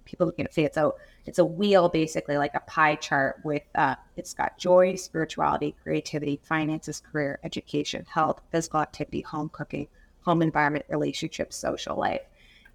people 0.09 0.31
can't 0.31 0.53
see 0.53 0.63
it. 0.63 0.73
So 0.73 0.95
it's 1.25 1.39
a 1.39 1.45
wheel, 1.45 1.89
basically 1.89 2.37
like 2.37 2.55
a 2.55 2.59
pie 2.61 2.95
chart 2.95 3.39
with 3.43 3.63
uh, 3.75 3.95
it's 4.17 4.33
got 4.33 4.57
joy, 4.57 4.95
spirituality, 4.95 5.75
creativity, 5.83 6.39
finances, 6.43 7.01
career, 7.11 7.39
education, 7.43 8.05
health, 8.09 8.41
physical 8.51 8.79
activity, 8.81 9.21
home 9.21 9.49
cooking, 9.49 9.87
home 10.21 10.41
environment, 10.41 10.85
relationships, 10.89 11.55
social 11.55 11.95
life. 11.95 12.21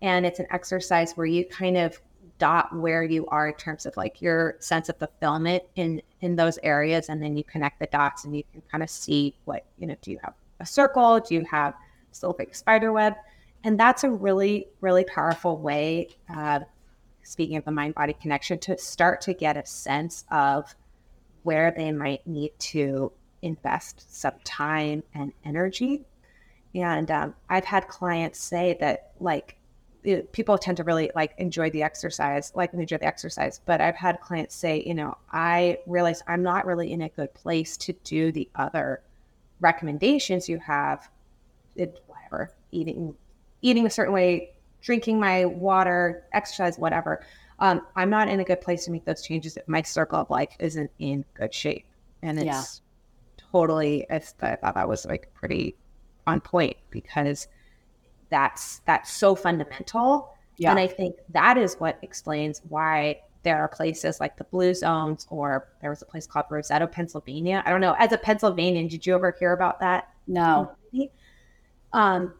And 0.03 0.25
it's 0.25 0.39
an 0.39 0.47
exercise 0.51 1.13
where 1.15 1.27
you 1.27 1.45
kind 1.47 1.77
of 1.77 2.01
dot 2.39 2.75
where 2.77 3.05
you 3.05 3.27
are 3.29 3.49
in 3.49 3.55
terms 3.55 3.87
of 3.87 3.97
like 3.97 4.21
your 4.21 4.57
sense 4.59 4.89
of 4.89 4.99
fulfillment 4.99 5.63
in 5.77 6.03
in 6.21 6.35
those 6.35 6.59
areas 6.63 7.09
and 7.09 7.23
then 7.23 7.37
you 7.37 7.45
connect 7.45 7.79
the 7.79 7.87
dots 7.87 8.25
and 8.25 8.37
you 8.37 8.43
can 8.53 8.61
kind 8.73 8.83
of 8.83 8.91
see 8.91 9.37
what 9.45 9.65
you 9.79 9.87
know 9.87 9.95
do 10.03 10.11
you 10.11 10.19
have 10.23 10.35
a 10.59 10.67
circle 10.67 11.21
do 11.21 11.35
you 11.35 11.45
have 11.49 11.75
still 12.11 12.31
a 12.31 12.35
big 12.35 12.53
spider 12.53 12.93
web 12.93 13.15
and 13.63 13.79
that's 13.79 14.03
a 14.03 14.11
really 14.11 14.67
really 14.81 15.05
powerful 15.05 15.59
way 15.59 16.09
uh, 16.35 16.59
speaking 17.25 17.57
of 17.57 17.65
the 17.65 17.71
mind 17.71 17.95
body 17.95 18.13
connection, 18.13 18.59
to 18.61 18.79
start 18.79 19.21
to 19.23 19.35
get 19.35 19.57
a 19.57 19.67
sense 19.67 20.25
of 20.31 20.75
where 21.43 21.73
they 21.77 21.93
might 21.93 22.27
need 22.27 22.53
to 22.59 23.13
invest 23.43 24.07
some 24.15 24.35
time 24.45 25.03
and 25.15 25.33
energy. 25.45 26.05
And 26.75 27.11
um, 27.11 27.35
I've 27.49 27.65
had 27.65 27.89
clients 27.89 28.41
say 28.41 28.77
that 28.81 29.13
like 29.21 29.57
it, 30.03 30.33
people 30.33 30.59
tend 30.59 30.77
to 30.79 30.85
really 30.85 31.11
like 31.15 31.35
enjoy 31.39 31.71
the 31.71 31.83
exercise, 31.83 32.53
like 32.55 32.73
enjoy 32.75 32.99
the 32.99 33.07
exercise. 33.07 33.61
But 33.65 33.81
I've 33.81 33.97
had 33.97 34.21
clients 34.21 34.55
say, 34.55 34.83
you 34.85 34.95
know, 34.95 35.17
I 35.33 35.79
realize 35.87 36.23
I'm 36.27 36.43
not 36.43 36.67
really 36.67 36.93
in 36.93 37.03
a 37.03 37.09
good 37.09 37.33
place 37.35 37.77
to 37.79 37.93
do 38.05 38.33
the 38.33 38.49
other 38.55 39.03
recommendations 39.61 40.49
you 40.49 40.59
have. 40.59 41.09
It, 41.77 42.01
whatever, 42.07 42.53
eating, 42.71 43.15
eating 43.63 43.87
a 43.87 43.91
certain 43.91 44.15
way, 44.15 44.54
drinking 44.85 45.19
my 45.19 45.47
water, 45.47 46.25
exercise, 46.35 46.79
whatever. 46.79 47.25
Um, 47.59 47.83
I'm 47.97 48.11
not 48.11 48.29
in 48.29 48.41
a 48.41 48.45
good 48.45 48.61
place 48.61 48.85
to 48.85 48.91
make 48.91 49.05
those 49.05 49.23
changes 49.23 49.57
if 49.57 49.67
my 49.67 49.83
circle 49.83 50.21
of 50.21 50.29
life 50.29 50.55
isn't 50.61 50.91
in 50.99 51.25
good 51.35 51.55
shape. 51.55 51.87
And 52.23 52.39
it's 52.39 52.47
yeah. 52.47 52.63
totally, 53.51 54.07
it's, 54.11 54.35
I 54.41 54.57
thought 54.57 54.75
that 54.75 54.89
was 54.89 55.07
like 55.07 55.33
pretty 55.35 55.75
on 56.27 56.41
point 56.41 56.77
because 56.91 57.49
that's 58.29 58.81
that's 58.87 59.11
so 59.11 59.35
fundamental. 59.35 60.35
Yeah. 60.57 60.71
And 60.71 60.79
I 60.79 60.87
think 60.87 61.17
that 61.31 61.57
is 61.57 61.75
what 61.77 61.99
explains 62.03 62.61
why 62.69 63.21
there 63.43 63.59
are 63.59 63.69
places 63.69 64.21
like 64.21 64.37
the 64.37 64.45
blue 64.45 64.75
zones 64.75 65.27
or 65.31 65.69
there 65.81 65.91
was 65.91 66.03
a 66.03 66.07
place 66.07 66.27
called 66.27 66.47
Roseto, 66.51 66.91
Pennsylvania. 66.91 67.63
I 67.65 67.71
don't 67.71 67.81
know. 67.81 67.95
As 67.99 68.13
a 68.13 68.19
Pennsylvanian, 68.19 68.89
did 68.89 69.07
you 69.07 69.15
ever 69.15 69.35
hear 69.39 69.53
about 69.53 69.81
that? 69.81 70.09
No. 70.27 70.73
Um, 71.93 72.35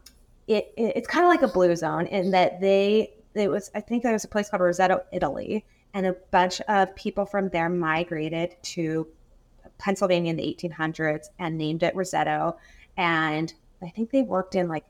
it, 0.47 0.73
it 0.77 0.93
it's 0.95 1.07
kind 1.07 1.25
of 1.25 1.29
like 1.29 1.41
a 1.41 1.47
blue 1.47 1.75
zone 1.75 2.05
in 2.07 2.31
that 2.31 2.61
they 2.61 3.13
it 3.33 3.49
was 3.49 3.71
I 3.75 3.81
think 3.81 4.03
there 4.03 4.13
was 4.13 4.23
a 4.23 4.27
place 4.27 4.49
called 4.49 4.61
Roseto, 4.61 5.03
Italy, 5.11 5.65
and 5.93 6.05
a 6.05 6.13
bunch 6.31 6.61
of 6.61 6.95
people 6.95 7.25
from 7.25 7.49
there 7.49 7.69
migrated 7.69 8.55
to 8.61 9.07
Pennsylvania 9.77 10.31
in 10.31 10.37
the 10.37 10.43
1800s 10.43 11.27
and 11.39 11.57
named 11.57 11.83
it 11.83 11.95
Roseto. 11.95 12.55
And 12.97 13.53
I 13.81 13.89
think 13.89 14.11
they 14.11 14.21
worked 14.21 14.55
in 14.55 14.67
like 14.67 14.85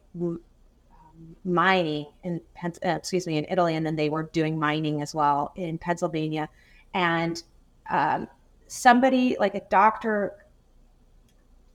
mining 1.44 2.08
in 2.24 2.42
uh, 2.64 2.70
excuse 2.86 3.26
me 3.26 3.38
in 3.38 3.46
Italy, 3.50 3.76
and 3.76 3.86
then 3.86 3.96
they 3.96 4.10
were 4.10 4.24
doing 4.24 4.60
mining 4.60 5.02
as 5.02 5.16
well 5.16 5.54
in 5.56 5.78
Pennsylvania. 5.78 6.50
And 6.94 7.42
um, 7.90 8.28
somebody 8.68 9.38
like 9.40 9.56
a 9.56 9.62
doctor 9.70 10.45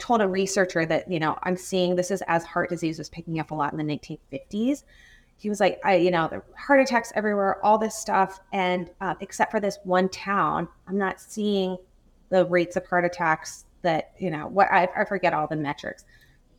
told 0.00 0.20
a 0.20 0.28
researcher 0.28 0.84
that 0.86 1.10
you 1.10 1.20
know 1.20 1.38
I'm 1.42 1.56
seeing 1.56 1.96
this 1.96 2.10
is 2.10 2.22
as 2.22 2.44
heart 2.44 2.70
disease 2.70 2.98
was 2.98 3.08
picking 3.08 3.38
up 3.38 3.50
a 3.50 3.54
lot 3.54 3.72
in 3.72 3.78
the 3.78 3.84
1950s. 3.84 4.84
He 5.36 5.48
was 5.48 5.60
like, 5.60 5.80
I 5.84 5.96
you 5.96 6.10
know, 6.10 6.28
the 6.28 6.42
heart 6.58 6.80
attacks 6.80 7.12
everywhere, 7.14 7.64
all 7.64 7.78
this 7.78 7.96
stuff, 7.96 8.40
and 8.52 8.90
uh, 9.00 9.14
except 9.20 9.50
for 9.50 9.60
this 9.60 9.78
one 9.84 10.08
town, 10.08 10.68
I'm 10.88 10.98
not 10.98 11.20
seeing 11.20 11.78
the 12.30 12.46
rates 12.46 12.76
of 12.76 12.86
heart 12.86 13.04
attacks 13.04 13.64
that 13.82 14.12
you 14.18 14.30
know 14.30 14.48
what 14.48 14.68
I, 14.70 14.88
I 14.96 15.04
forget 15.04 15.32
all 15.32 15.46
the 15.46 15.56
metrics 15.56 16.04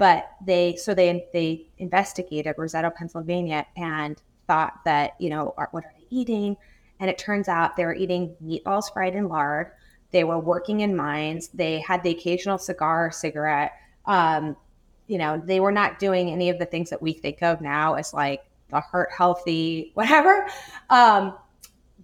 but 0.01 0.32
they 0.43 0.75
so 0.77 0.95
they 0.95 1.27
they 1.32 1.67
investigated 1.77 2.56
Roseto, 2.56 2.91
Pennsylvania, 2.91 3.67
and 3.77 4.19
thought 4.47 4.84
that 4.84 5.12
you 5.19 5.30
know 5.30 5.54
what 5.56 5.86
are 5.86 5.93
they 5.95 6.08
eating? 6.10 6.58
And 6.99 7.08
it 7.08 7.19
turns 7.19 7.47
out 7.47 7.75
they 7.77 7.86
were 7.86 7.93
eating 7.93 8.36
meatballs 8.43 8.91
fried 8.91 9.13
in 9.13 9.27
lard. 9.27 9.73
They 10.12 10.24
were 10.24 10.39
working 10.39 10.82
in 10.82 10.95
mines. 10.95 11.50
They 11.50 11.80
had 11.80 12.04
the 12.04 12.12
occasional 12.12 12.58
cigar 12.58 13.08
or 13.08 13.12
cigarette. 13.12 13.74
Um, 14.06 14.56
you 15.08 15.17
know, 15.17 15.41
they 15.43 15.60
were 15.60 15.71
not 15.71 16.00
doing 16.00 16.30
any 16.30 16.50
of 16.50 16.60
the 16.60 16.65
things 16.65 16.89
that 16.89 17.02
we 17.02 17.13
think 17.13 17.41
of 17.43 17.62
now 17.62 17.95
as 17.95 18.13
like 18.13 18.43
the 18.69 18.80
heart 18.80 19.10
healthy, 19.15 19.91
whatever. 19.93 20.47
Um, 20.89 21.36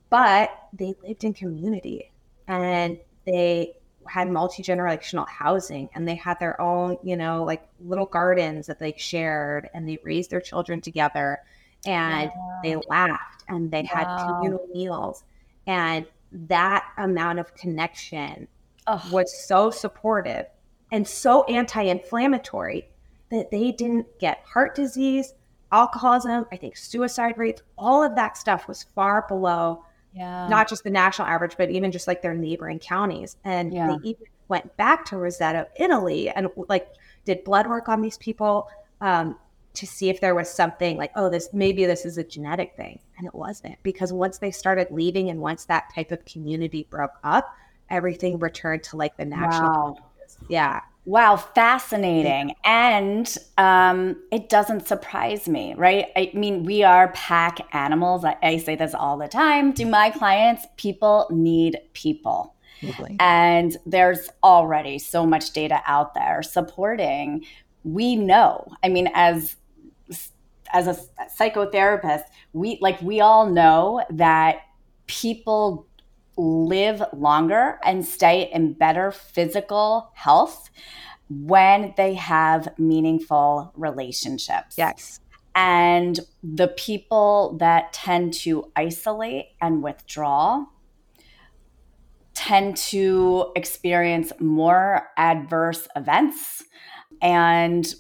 but 0.09 0.51
they 0.73 0.95
lived 1.03 1.23
in 1.23 1.33
community 1.33 2.11
and 2.47 2.97
they 3.25 3.73
had 4.07 4.29
multi 4.29 4.63
generational 4.63 5.27
housing 5.27 5.89
and 5.93 6.07
they 6.07 6.15
had 6.15 6.39
their 6.39 6.59
own, 6.61 6.97
you 7.03 7.17
know, 7.17 7.43
like 7.43 7.67
little 7.81 8.05
gardens 8.05 8.67
that 8.67 8.79
they 8.79 8.93
shared 8.97 9.69
and 9.73 9.87
they 9.87 9.97
raised 10.03 10.29
their 10.29 10.39
children 10.39 10.79
together 10.79 11.39
and 11.85 12.31
wow. 12.35 12.59
they 12.63 12.75
laughed 12.87 13.43
and 13.49 13.69
they 13.69 13.81
wow. 13.81 13.89
had 13.93 14.25
communal 14.25 14.67
meals. 14.73 15.23
And 15.65 16.05
that 16.47 16.85
amount 16.97 17.39
of 17.39 17.55
connection 17.55 18.47
was 19.11 19.45
so 19.45 19.69
supportive 19.69 20.45
and 20.91 21.07
so 21.07 21.43
anti 21.45 21.81
inflammatory 21.81 22.87
that 23.31 23.51
they 23.51 23.71
didn't 23.71 24.07
get 24.19 24.41
heart 24.45 24.75
disease, 24.75 25.33
alcoholism, 25.71 26.45
I 26.51 26.55
think 26.55 26.77
suicide 26.77 27.37
rates, 27.37 27.61
all 27.77 28.03
of 28.03 28.15
that 28.15 28.37
stuff 28.37 28.67
was 28.67 28.83
far 28.95 29.25
below 29.27 29.83
yeah. 30.17 30.47
not 30.47 30.67
just 30.67 30.83
the 30.83 30.89
national 30.89 31.27
average, 31.27 31.55
but 31.57 31.69
even 31.69 31.91
just 31.91 32.07
like 32.07 32.21
their 32.21 32.33
neighboring 32.33 32.79
counties. 32.79 33.37
And 33.43 33.73
yeah. 33.73 33.87
they 33.87 34.09
even 34.09 34.25
went 34.47 34.75
back 34.77 35.05
to 35.05 35.15
Roseto, 35.15 35.67
Italy, 35.75 36.29
and 36.29 36.47
like 36.69 36.87
did 37.25 37.43
blood 37.43 37.67
work 37.67 37.87
on 37.89 38.01
these 38.01 38.17
people 38.17 38.69
um, 39.01 39.37
to 39.77 39.87
see 39.87 40.09
if 40.09 40.21
there 40.21 40.35
was 40.35 40.49
something 40.49 40.97
like, 40.97 41.11
oh, 41.15 41.29
this 41.29 41.49
maybe 41.53 41.85
this 41.85 42.05
is 42.05 42.17
a 42.17 42.23
genetic 42.23 42.75
thing, 42.75 42.99
and 43.17 43.25
it 43.27 43.33
wasn't 43.33 43.81
because 43.83 44.13
once 44.13 44.37
they 44.37 44.51
started 44.51 44.87
leaving 44.91 45.29
and 45.29 45.39
once 45.39 45.65
that 45.65 45.93
type 45.93 46.11
of 46.11 46.23
community 46.25 46.87
broke 46.89 47.17
up, 47.23 47.55
everything 47.89 48.39
returned 48.39 48.83
to 48.83 48.97
like 48.97 49.17
the 49.17 49.25
national. 49.25 49.93
Wow. 49.93 49.97
Yeah. 50.49 50.81
Wow, 51.05 51.37
fascinating. 51.37 52.53
And 52.65 53.33
um, 53.57 54.21
it 54.29 54.49
doesn't 54.49 54.87
surprise 54.87 55.47
me, 55.47 55.73
right? 55.75 56.07
I 56.17 56.31
mean, 56.33 56.63
we 56.63 56.83
are 56.83 57.07
pack 57.13 57.59
animals. 57.73 58.25
I, 58.25 58.35
I 58.43 58.57
say 58.57 58.75
this 58.75 58.93
all 58.93 59.17
the 59.17 59.29
time 59.29 59.71
to 59.75 59.85
my 59.85 60.09
clients 60.09 60.65
people 60.75 61.27
need 61.31 61.79
people. 61.93 62.55
And 63.19 63.75
there's 63.85 64.29
already 64.43 64.99
so 64.99 65.25
much 65.25 65.51
data 65.51 65.81
out 65.87 66.13
there 66.13 66.43
supporting. 66.43 67.45
We 67.83 68.15
know, 68.15 68.67
I 68.83 68.89
mean, 68.89 69.09
as 69.13 69.55
as 70.73 70.87
a 70.87 70.97
psychotherapist, 71.39 72.23
we 72.53 72.77
like 72.81 73.01
we 73.01 73.21
all 73.21 73.47
know 73.47 74.03
that 74.09 74.59
people 75.07 75.87
live 76.37 77.01
longer 77.13 77.79
and 77.83 78.05
stay 78.05 78.49
in 78.53 78.73
better 78.73 79.11
physical 79.11 80.11
health 80.13 80.69
when 81.29 81.93
they 81.97 82.13
have 82.13 82.77
meaningful 82.77 83.71
relationships. 83.75 84.75
Yes. 84.77 85.19
And 85.55 86.19
the 86.43 86.67
people 86.67 87.57
that 87.59 87.91
tend 87.91 88.33
to 88.35 88.71
isolate 88.75 89.47
and 89.59 89.81
withdraw 89.81 90.65
tend 92.35 92.77
to 92.77 93.51
experience 93.55 94.31
more 94.39 95.09
adverse 95.17 95.87
events 95.95 96.63
and 97.21 97.95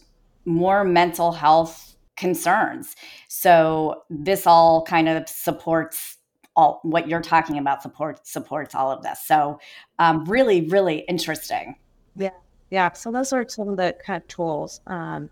more 0.45 0.83
mental 0.83 1.31
health 1.31 1.96
concerns. 2.17 2.95
So 3.27 4.03
this 4.09 4.45
all 4.45 4.83
kind 4.83 5.07
of 5.07 5.29
supports 5.29 6.17
all 6.55 6.79
what 6.83 7.07
you're 7.07 7.21
talking 7.21 7.59
about 7.59 7.83
support 7.83 8.25
supports 8.27 8.73
all 8.75 8.91
of 8.91 9.03
this. 9.03 9.21
So 9.25 9.59
um, 9.99 10.25
really, 10.25 10.61
really 10.67 11.05
interesting. 11.07 11.75
Yeah, 12.15 12.31
yeah. 12.71 12.91
So 12.93 13.11
those 13.11 13.31
are 13.31 13.47
some 13.47 13.69
of 13.69 13.77
the 13.77 13.95
kind 14.03 14.21
of 14.21 14.27
tools. 14.27 14.81
Um, 14.87 15.29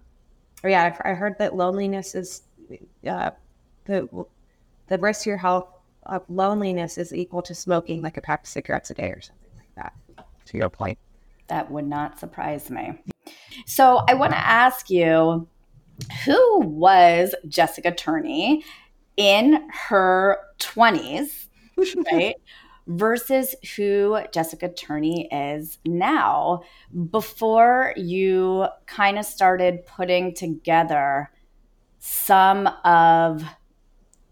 or 0.63 0.69
yeah, 0.69 0.95
I, 1.03 1.11
I 1.11 1.13
heard 1.13 1.35
that 1.39 1.55
loneliness 1.55 2.15
is 2.15 2.43
uh, 3.07 3.31
the 3.85 4.25
the 4.87 4.97
risk 4.99 5.23
to 5.23 5.29
your 5.31 5.37
health 5.37 5.67
of 6.03 6.23
loneliness 6.29 6.99
is 6.99 7.13
equal 7.13 7.41
to 7.41 7.55
smoking 7.55 8.03
like 8.03 8.17
a 8.17 8.21
pack 8.21 8.43
of 8.43 8.47
cigarettes 8.47 8.91
a 8.91 8.93
day 8.93 9.09
or 9.09 9.19
something 9.19 9.51
like 9.57 9.73
that. 9.75 9.93
To 10.45 10.57
your 10.57 10.69
point, 10.69 10.99
that 11.47 11.69
would 11.71 11.87
not 11.87 12.19
surprise 12.19 12.69
me. 12.69 12.93
So 13.65 14.03
I 14.07 14.13
want 14.13 14.33
to 14.33 14.37
ask 14.37 14.91
you, 14.91 15.47
who 16.25 16.59
was 16.59 17.35
Jessica 17.47 17.91
Turney? 17.91 18.63
in 19.17 19.67
her 19.71 20.39
20s, 20.59 21.47
right? 22.11 22.35
versus 22.87 23.55
who 23.75 24.19
Jessica 24.31 24.69
Turney 24.69 25.27
is 25.31 25.79
now. 25.85 26.61
Before 27.09 27.93
you 27.95 28.67
kind 28.85 29.17
of 29.17 29.25
started 29.25 29.85
putting 29.85 30.35
together 30.35 31.31
some 31.99 32.67
of 32.83 33.43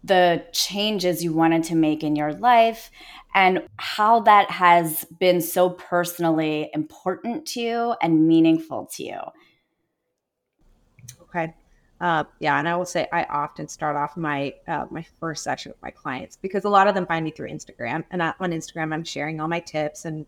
the 0.04 0.44
changes 0.52 1.24
you 1.24 1.32
wanted 1.32 1.64
to 1.64 1.74
make 1.74 2.04
in 2.04 2.14
your 2.14 2.34
life 2.34 2.90
and 3.34 3.66
how 3.78 4.20
that 4.20 4.50
has 4.50 5.04
been 5.18 5.40
so 5.40 5.70
personally 5.70 6.70
important 6.74 7.46
to 7.46 7.60
you 7.60 7.94
and 8.02 8.28
meaningful 8.28 8.86
to 8.94 9.02
you. 9.02 9.18
Okay. 11.34 11.54
Uh, 12.00 12.24
yeah, 12.40 12.58
and 12.58 12.68
I 12.68 12.76
will 12.76 12.84
say 12.84 13.08
I 13.12 13.24
often 13.24 13.68
start 13.68 13.96
off 13.96 14.16
my 14.16 14.54
uh, 14.66 14.86
my 14.90 15.06
first 15.20 15.42
session 15.42 15.70
with 15.70 15.80
my 15.80 15.90
clients 15.90 16.36
because 16.36 16.64
a 16.64 16.68
lot 16.68 16.86
of 16.86 16.94
them 16.94 17.06
find 17.06 17.24
me 17.24 17.30
through 17.30 17.48
Instagram, 17.48 18.04
and 18.10 18.20
on 18.20 18.34
Instagram 18.38 18.92
I'm 18.92 19.04
sharing 19.04 19.40
all 19.40 19.48
my 19.48 19.60
tips 19.60 20.04
and 20.04 20.26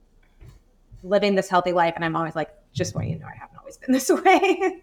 living 1.03 1.35
this 1.35 1.49
healthy 1.49 1.73
life, 1.73 1.95
and 1.97 2.05
I'm 2.05 2.17
always 2.17 2.37
like, 2.37 2.51
just 2.73 2.95
want 2.95 3.09
you 3.09 3.17
to 3.17 3.21
know, 3.21 3.27
I 3.27 3.37
haven't 3.37 3.59
always 3.59 3.77
been 3.77 3.93
this 3.93 4.09
way. 4.09 4.83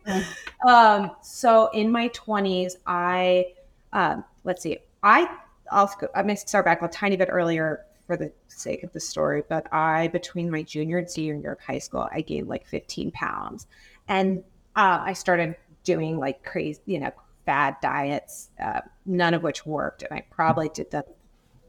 um, 0.68 1.12
so 1.22 1.70
in 1.74 1.92
my 1.92 2.10
20s, 2.10 2.74
I 2.86 3.54
um, 3.94 4.24
let's 4.44 4.62
see, 4.62 4.78
I 5.02 5.30
I'll 5.72 5.92
I'm 6.14 6.28
gonna 6.28 6.38
start 6.38 6.66
back 6.66 6.82
a 6.82 6.88
tiny 6.90 7.16
bit 7.16 7.30
earlier. 7.32 7.86
for 8.06 8.18
the 8.18 8.32
sake 8.50 8.84
of 8.84 8.92
the 8.92 9.00
story, 9.00 9.44
but 9.48 9.66
I, 9.74 10.10
between 10.10 10.52
my 10.52 10.62
junior 10.62 10.98
and 10.98 11.10
senior 11.10 11.36
year 11.36 11.54
of 11.54 11.62
high 11.62 11.80
school, 11.80 12.10
I 12.12 12.20
gained 12.20 12.50
like 12.50 12.68
15 12.68 13.12
pounds. 13.12 13.66
And 14.10 14.44
uh, 14.76 15.02
I 15.06 15.14
started 15.14 15.56
doing 15.84 16.18
like 16.18 16.44
crazy, 16.44 16.82
you 16.86 17.00
know, 17.00 17.12
bad 17.46 17.76
diets, 17.82 18.50
uh, 18.62 18.82
none 19.06 19.34
of 19.34 19.44
which 19.44 19.66
worked. 19.66 20.04
And 20.04 20.14
I 20.14 20.26
probably 20.30 20.70
did 20.70 20.92
that 20.92 21.08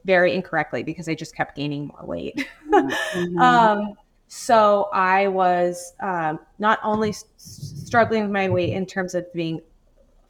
very 0.05 0.33
incorrectly 0.33 0.83
because 0.83 1.09
I 1.09 1.15
just 1.15 1.35
kept 1.35 1.55
gaining 1.55 1.87
more 1.87 2.05
weight. 2.05 2.47
Mm-hmm. 2.75 3.39
um, 3.39 3.93
so 4.27 4.89
I 4.91 5.29
was 5.29 5.93
um, 6.01 6.39
not 6.59 6.79
only 6.83 7.11
s- 7.11 7.23
struggling 7.37 8.23
with 8.23 8.31
my 8.31 8.49
weight 8.49 8.73
in 8.73 8.85
terms 8.85 9.15
of 9.15 9.31
being 9.31 9.61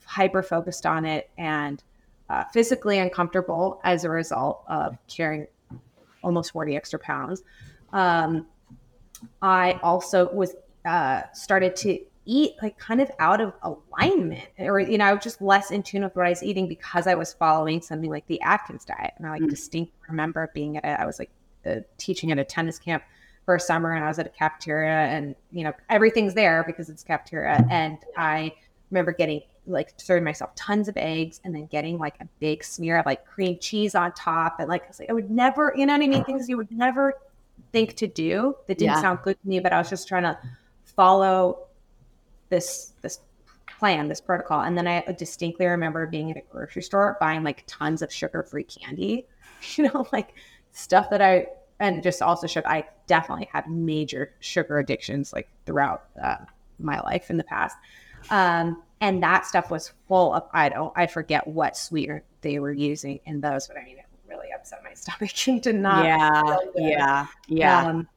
hyper 0.03 0.43
focused 0.43 0.85
on 0.85 1.05
it 1.05 1.31
and 1.39 1.81
uh, 2.29 2.43
physically 2.53 2.99
uncomfortable 2.99 3.81
as 3.83 4.03
a 4.03 4.09
result 4.09 4.63
of 4.67 4.95
carrying 5.07 5.47
almost 6.23 6.51
40 6.51 6.75
extra 6.75 6.99
pounds. 6.99 7.41
Um, 7.93 8.45
I 9.41 9.79
also 9.81 10.31
was 10.31 10.53
uh, 10.85 11.23
started 11.33 11.75
to 11.77 11.99
eat 12.25 12.53
like 12.61 12.77
kind 12.77 13.01
of 13.01 13.09
out 13.19 13.39
of 13.39 13.53
alignment 13.63 14.47
or 14.57 14.79
you 14.79 14.97
know 14.97 15.05
i 15.05 15.13
was 15.13 15.23
just 15.23 15.41
less 15.41 15.71
in 15.71 15.83
tune 15.83 16.03
with 16.03 16.15
what 16.15 16.25
i 16.25 16.29
was 16.29 16.43
eating 16.43 16.67
because 16.67 17.07
i 17.07 17.15
was 17.15 17.33
following 17.33 17.81
something 17.81 18.09
like 18.09 18.25
the 18.27 18.41
atkins 18.41 18.85
diet 18.85 19.13
and 19.17 19.27
i 19.27 19.31
like 19.31 19.41
mm. 19.41 19.49
distinctly 19.49 19.93
remember 20.09 20.49
being 20.53 20.77
at 20.77 20.85
a, 20.85 21.01
i 21.01 21.05
was 21.05 21.19
like 21.19 21.29
uh, 21.65 21.75
teaching 21.97 22.31
at 22.31 22.39
a 22.39 22.43
tennis 22.43 22.79
camp 22.79 23.03
for 23.45 23.55
a 23.55 23.59
summer 23.59 23.93
and 23.93 24.03
i 24.03 24.07
was 24.07 24.19
at 24.19 24.25
a 24.25 24.29
cafeteria 24.29 24.89
and 24.91 25.35
you 25.51 25.63
know 25.63 25.73
everything's 25.89 26.33
there 26.33 26.63
because 26.65 26.89
it's 26.89 27.03
cafeteria 27.03 27.65
and 27.69 27.97
i 28.17 28.51
remember 28.91 29.11
getting 29.11 29.41
like 29.67 29.93
serving 29.97 30.23
myself 30.23 30.53
tons 30.55 30.87
of 30.87 30.95
eggs 30.97 31.41
and 31.43 31.55
then 31.55 31.65
getting 31.67 31.97
like 31.97 32.15
a 32.21 32.27
big 32.39 32.63
smear 32.63 32.99
of 32.99 33.05
like 33.05 33.25
cream 33.25 33.57
cheese 33.59 33.95
on 33.95 34.11
top 34.13 34.59
and 34.59 34.69
like 34.69 34.83
I, 34.83 34.91
like, 34.99 35.09
I 35.09 35.13
would 35.13 35.31
never 35.31 35.73
you 35.75 35.85
know 35.85 35.93
what 35.93 36.03
i 36.03 36.07
mean 36.07 36.23
things 36.23 36.47
you 36.47 36.57
would 36.57 36.71
never 36.71 37.13
think 37.71 37.95
to 37.95 38.07
do 38.07 38.55
that 38.67 38.77
didn't 38.77 38.95
yeah. 38.95 39.01
sound 39.01 39.19
good 39.23 39.41
to 39.41 39.47
me 39.47 39.59
but 39.59 39.73
i 39.73 39.77
was 39.77 39.89
just 39.89 40.07
trying 40.07 40.23
to 40.23 40.37
follow 40.95 41.65
this 42.49 42.93
this 43.01 43.19
plan, 43.79 44.07
this 44.07 44.21
protocol. 44.21 44.61
And 44.61 44.77
then 44.77 44.87
I 44.87 45.01
distinctly 45.17 45.65
remember 45.65 46.05
being 46.07 46.31
at 46.31 46.37
a 46.37 46.41
grocery 46.49 46.81
store 46.81 47.17
buying 47.19 47.43
like 47.43 47.63
tons 47.67 48.01
of 48.01 48.11
sugar-free 48.11 48.65
candy, 48.65 49.25
you 49.75 49.85
know, 49.85 50.07
like 50.11 50.33
stuff 50.71 51.09
that 51.09 51.21
I 51.21 51.47
and 51.79 52.01
just 52.01 52.21
also 52.21 52.47
showed 52.47 52.65
I 52.65 52.85
definitely 53.07 53.49
had 53.51 53.69
major 53.69 54.33
sugar 54.39 54.79
addictions 54.79 55.33
like 55.33 55.49
throughout 55.65 56.05
uh, 56.21 56.37
my 56.79 56.99
life 57.01 57.29
in 57.29 57.37
the 57.37 57.43
past. 57.43 57.75
Um, 58.29 58.81
and 59.01 59.21
that 59.21 59.45
stuff 59.45 59.69
was 59.69 59.91
full 60.07 60.33
of 60.33 60.43
I 60.53 60.69
don't 60.69 60.93
I 60.95 61.07
forget 61.07 61.45
what 61.45 61.77
sweetener 61.77 62.23
they 62.41 62.59
were 62.59 62.71
using 62.71 63.19
in 63.25 63.41
those, 63.41 63.67
but 63.67 63.77
I 63.77 63.83
mean 63.83 63.97
it 63.97 64.05
really 64.27 64.47
upset 64.53 64.81
my 64.83 64.93
stomach 64.93 65.31
to 65.63 65.73
not. 65.73 66.05
Yeah, 66.05 66.57
yeah, 66.75 67.27
yeah. 67.47 67.85
Um, 67.87 68.07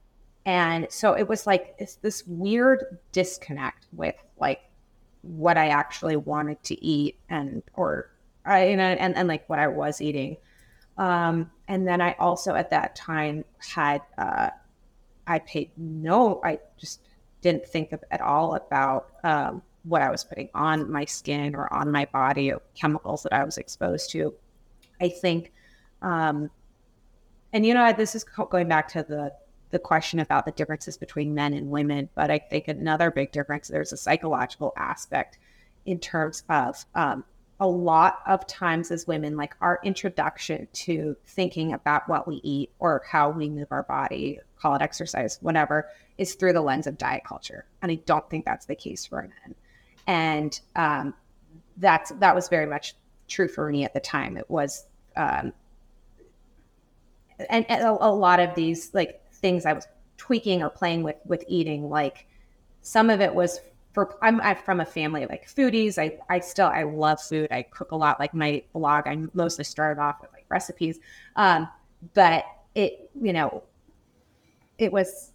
and 0.48 0.86
so 0.88 1.12
it 1.12 1.28
was 1.28 1.46
like 1.46 1.74
it's 1.76 1.96
this 1.96 2.26
weird 2.26 2.98
disconnect 3.12 3.86
with 3.92 4.14
like 4.40 4.62
what 5.20 5.58
I 5.58 5.68
actually 5.68 6.16
wanted 6.16 6.62
to 6.64 6.82
eat 6.82 7.18
and 7.28 7.62
or 7.74 8.08
I 8.46 8.68
you 8.68 8.76
know 8.78 8.84
and, 8.84 9.14
and 9.14 9.28
like 9.28 9.46
what 9.50 9.58
I 9.58 9.66
was 9.66 10.00
eating. 10.00 10.38
Um, 10.96 11.50
and 11.68 11.86
then 11.86 12.00
I 12.00 12.14
also 12.18 12.54
at 12.54 12.70
that 12.70 12.96
time 12.96 13.44
had 13.58 14.00
uh, 14.16 14.48
I 15.26 15.40
paid 15.40 15.70
no 15.76 16.40
I 16.42 16.60
just 16.78 17.02
didn't 17.42 17.66
think 17.66 17.92
of, 17.92 18.02
at 18.10 18.22
all 18.22 18.54
about 18.54 19.10
um, 19.24 19.60
what 19.82 20.00
I 20.00 20.10
was 20.10 20.24
putting 20.24 20.48
on 20.54 20.90
my 20.90 21.04
skin 21.04 21.54
or 21.54 21.70
on 21.70 21.92
my 21.92 22.06
body 22.06 22.50
or 22.52 22.62
chemicals 22.74 23.22
that 23.24 23.34
I 23.34 23.44
was 23.44 23.58
exposed 23.58 24.08
to. 24.12 24.32
I 24.98 25.10
think 25.10 25.52
um, 26.00 26.50
and 27.52 27.66
you 27.66 27.74
know 27.74 27.92
this 27.92 28.14
is 28.14 28.24
going 28.24 28.66
back 28.66 28.88
to 28.88 29.02
the 29.02 29.30
the 29.70 29.78
question 29.78 30.18
about 30.18 30.44
the 30.44 30.52
differences 30.52 30.96
between 30.96 31.34
men 31.34 31.52
and 31.54 31.70
women. 31.70 32.08
But 32.14 32.30
I 32.30 32.38
think 32.38 32.68
another 32.68 33.10
big 33.10 33.32
difference, 33.32 33.68
there's 33.68 33.92
a 33.92 33.96
psychological 33.96 34.72
aspect 34.76 35.38
in 35.84 35.98
terms 35.98 36.44
of 36.48 36.84
um, 36.94 37.24
a 37.60 37.66
lot 37.66 38.20
of 38.26 38.46
times 38.46 38.90
as 38.90 39.06
women, 39.06 39.36
like 39.36 39.54
our 39.60 39.80
introduction 39.82 40.68
to 40.72 41.16
thinking 41.26 41.72
about 41.72 42.08
what 42.08 42.28
we 42.28 42.36
eat 42.44 42.70
or 42.78 43.02
how 43.08 43.30
we 43.30 43.48
move 43.48 43.68
our 43.70 43.82
body, 43.82 44.38
call 44.60 44.74
it 44.76 44.82
exercise, 44.82 45.38
whatever, 45.40 45.88
is 46.18 46.34
through 46.34 46.52
the 46.52 46.60
lens 46.60 46.86
of 46.86 46.96
diet 46.98 47.24
culture. 47.26 47.64
And 47.82 47.90
I 47.90 47.96
don't 48.06 48.28
think 48.30 48.44
that's 48.44 48.66
the 48.66 48.76
case 48.76 49.06
for 49.06 49.22
men. 49.22 49.54
And 50.06 50.60
um, 50.76 51.14
that's 51.76 52.10
that 52.20 52.34
was 52.34 52.48
very 52.48 52.66
much 52.66 52.94
true 53.26 53.48
for 53.48 53.70
me 53.70 53.84
at 53.84 53.92
the 53.92 54.00
time. 54.00 54.36
It 54.36 54.48
was, 54.48 54.86
um, 55.16 55.52
and, 57.50 57.66
a 57.68 57.92
lot 57.92 58.40
of 58.40 58.54
these 58.54 58.94
like 58.94 59.20
things 59.38 59.66
I 59.66 59.72
was 59.72 59.86
tweaking 60.16 60.62
or 60.62 60.70
playing 60.70 61.02
with 61.02 61.16
with 61.24 61.44
eating. 61.48 61.88
Like 61.88 62.26
some 62.82 63.10
of 63.10 63.20
it 63.20 63.34
was 63.34 63.60
for 63.92 64.16
I'm, 64.22 64.40
I'm 64.42 64.56
from 64.56 64.80
a 64.80 64.84
family 64.84 65.22
of 65.22 65.30
like 65.30 65.48
foodies. 65.48 65.98
I 65.98 66.18
I 66.28 66.40
still 66.40 66.66
I 66.66 66.82
love 66.82 67.20
food. 67.20 67.48
I 67.50 67.62
cook 67.62 67.92
a 67.92 67.96
lot. 67.96 68.20
Like 68.20 68.34
my 68.34 68.62
blog, 68.72 69.06
I 69.06 69.16
mostly 69.34 69.64
started 69.64 70.00
off 70.00 70.20
with 70.20 70.32
like 70.32 70.44
recipes, 70.48 70.98
um, 71.36 71.68
but 72.14 72.44
it 72.74 73.10
you 73.20 73.32
know 73.32 73.62
it 74.78 74.92
was 74.92 75.32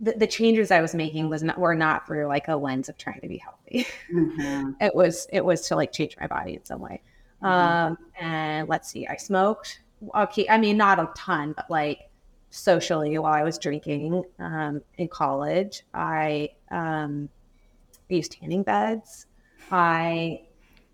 the, 0.00 0.12
the, 0.12 0.26
changes 0.26 0.70
I 0.70 0.80
was 0.80 0.94
making 0.94 1.28
was 1.28 1.42
not 1.42 1.58
were 1.58 1.74
not 1.74 2.06
through 2.06 2.26
like 2.26 2.46
a 2.48 2.54
lens 2.54 2.88
of 2.88 2.98
trying 2.98 3.20
to 3.20 3.28
be 3.28 3.38
healthy. 3.38 3.86
Mm-hmm. 4.12 4.72
it 4.80 4.94
was 4.94 5.26
it 5.32 5.44
was 5.44 5.66
to 5.68 5.76
like 5.76 5.92
change 5.92 6.16
my 6.20 6.26
body 6.26 6.54
in 6.54 6.64
some 6.64 6.80
way. 6.80 7.02
Mm-hmm. 7.42 7.46
Um, 7.46 7.98
and 8.20 8.68
let's 8.68 8.90
see, 8.90 9.06
I 9.06 9.16
smoked. 9.16 9.80
Okay, 10.14 10.46
I 10.48 10.58
mean 10.58 10.76
not 10.76 10.98
a 10.98 11.10
ton, 11.16 11.54
but 11.56 11.70
like 11.70 12.07
socially 12.50 13.18
while 13.18 13.32
I 13.32 13.42
was 13.42 13.58
drinking 13.58 14.24
um, 14.38 14.82
in 14.96 15.08
college. 15.08 15.82
I 15.94 16.50
um, 16.70 17.28
used 18.08 18.32
tanning 18.32 18.62
beds. 18.62 19.26
I 19.70 20.42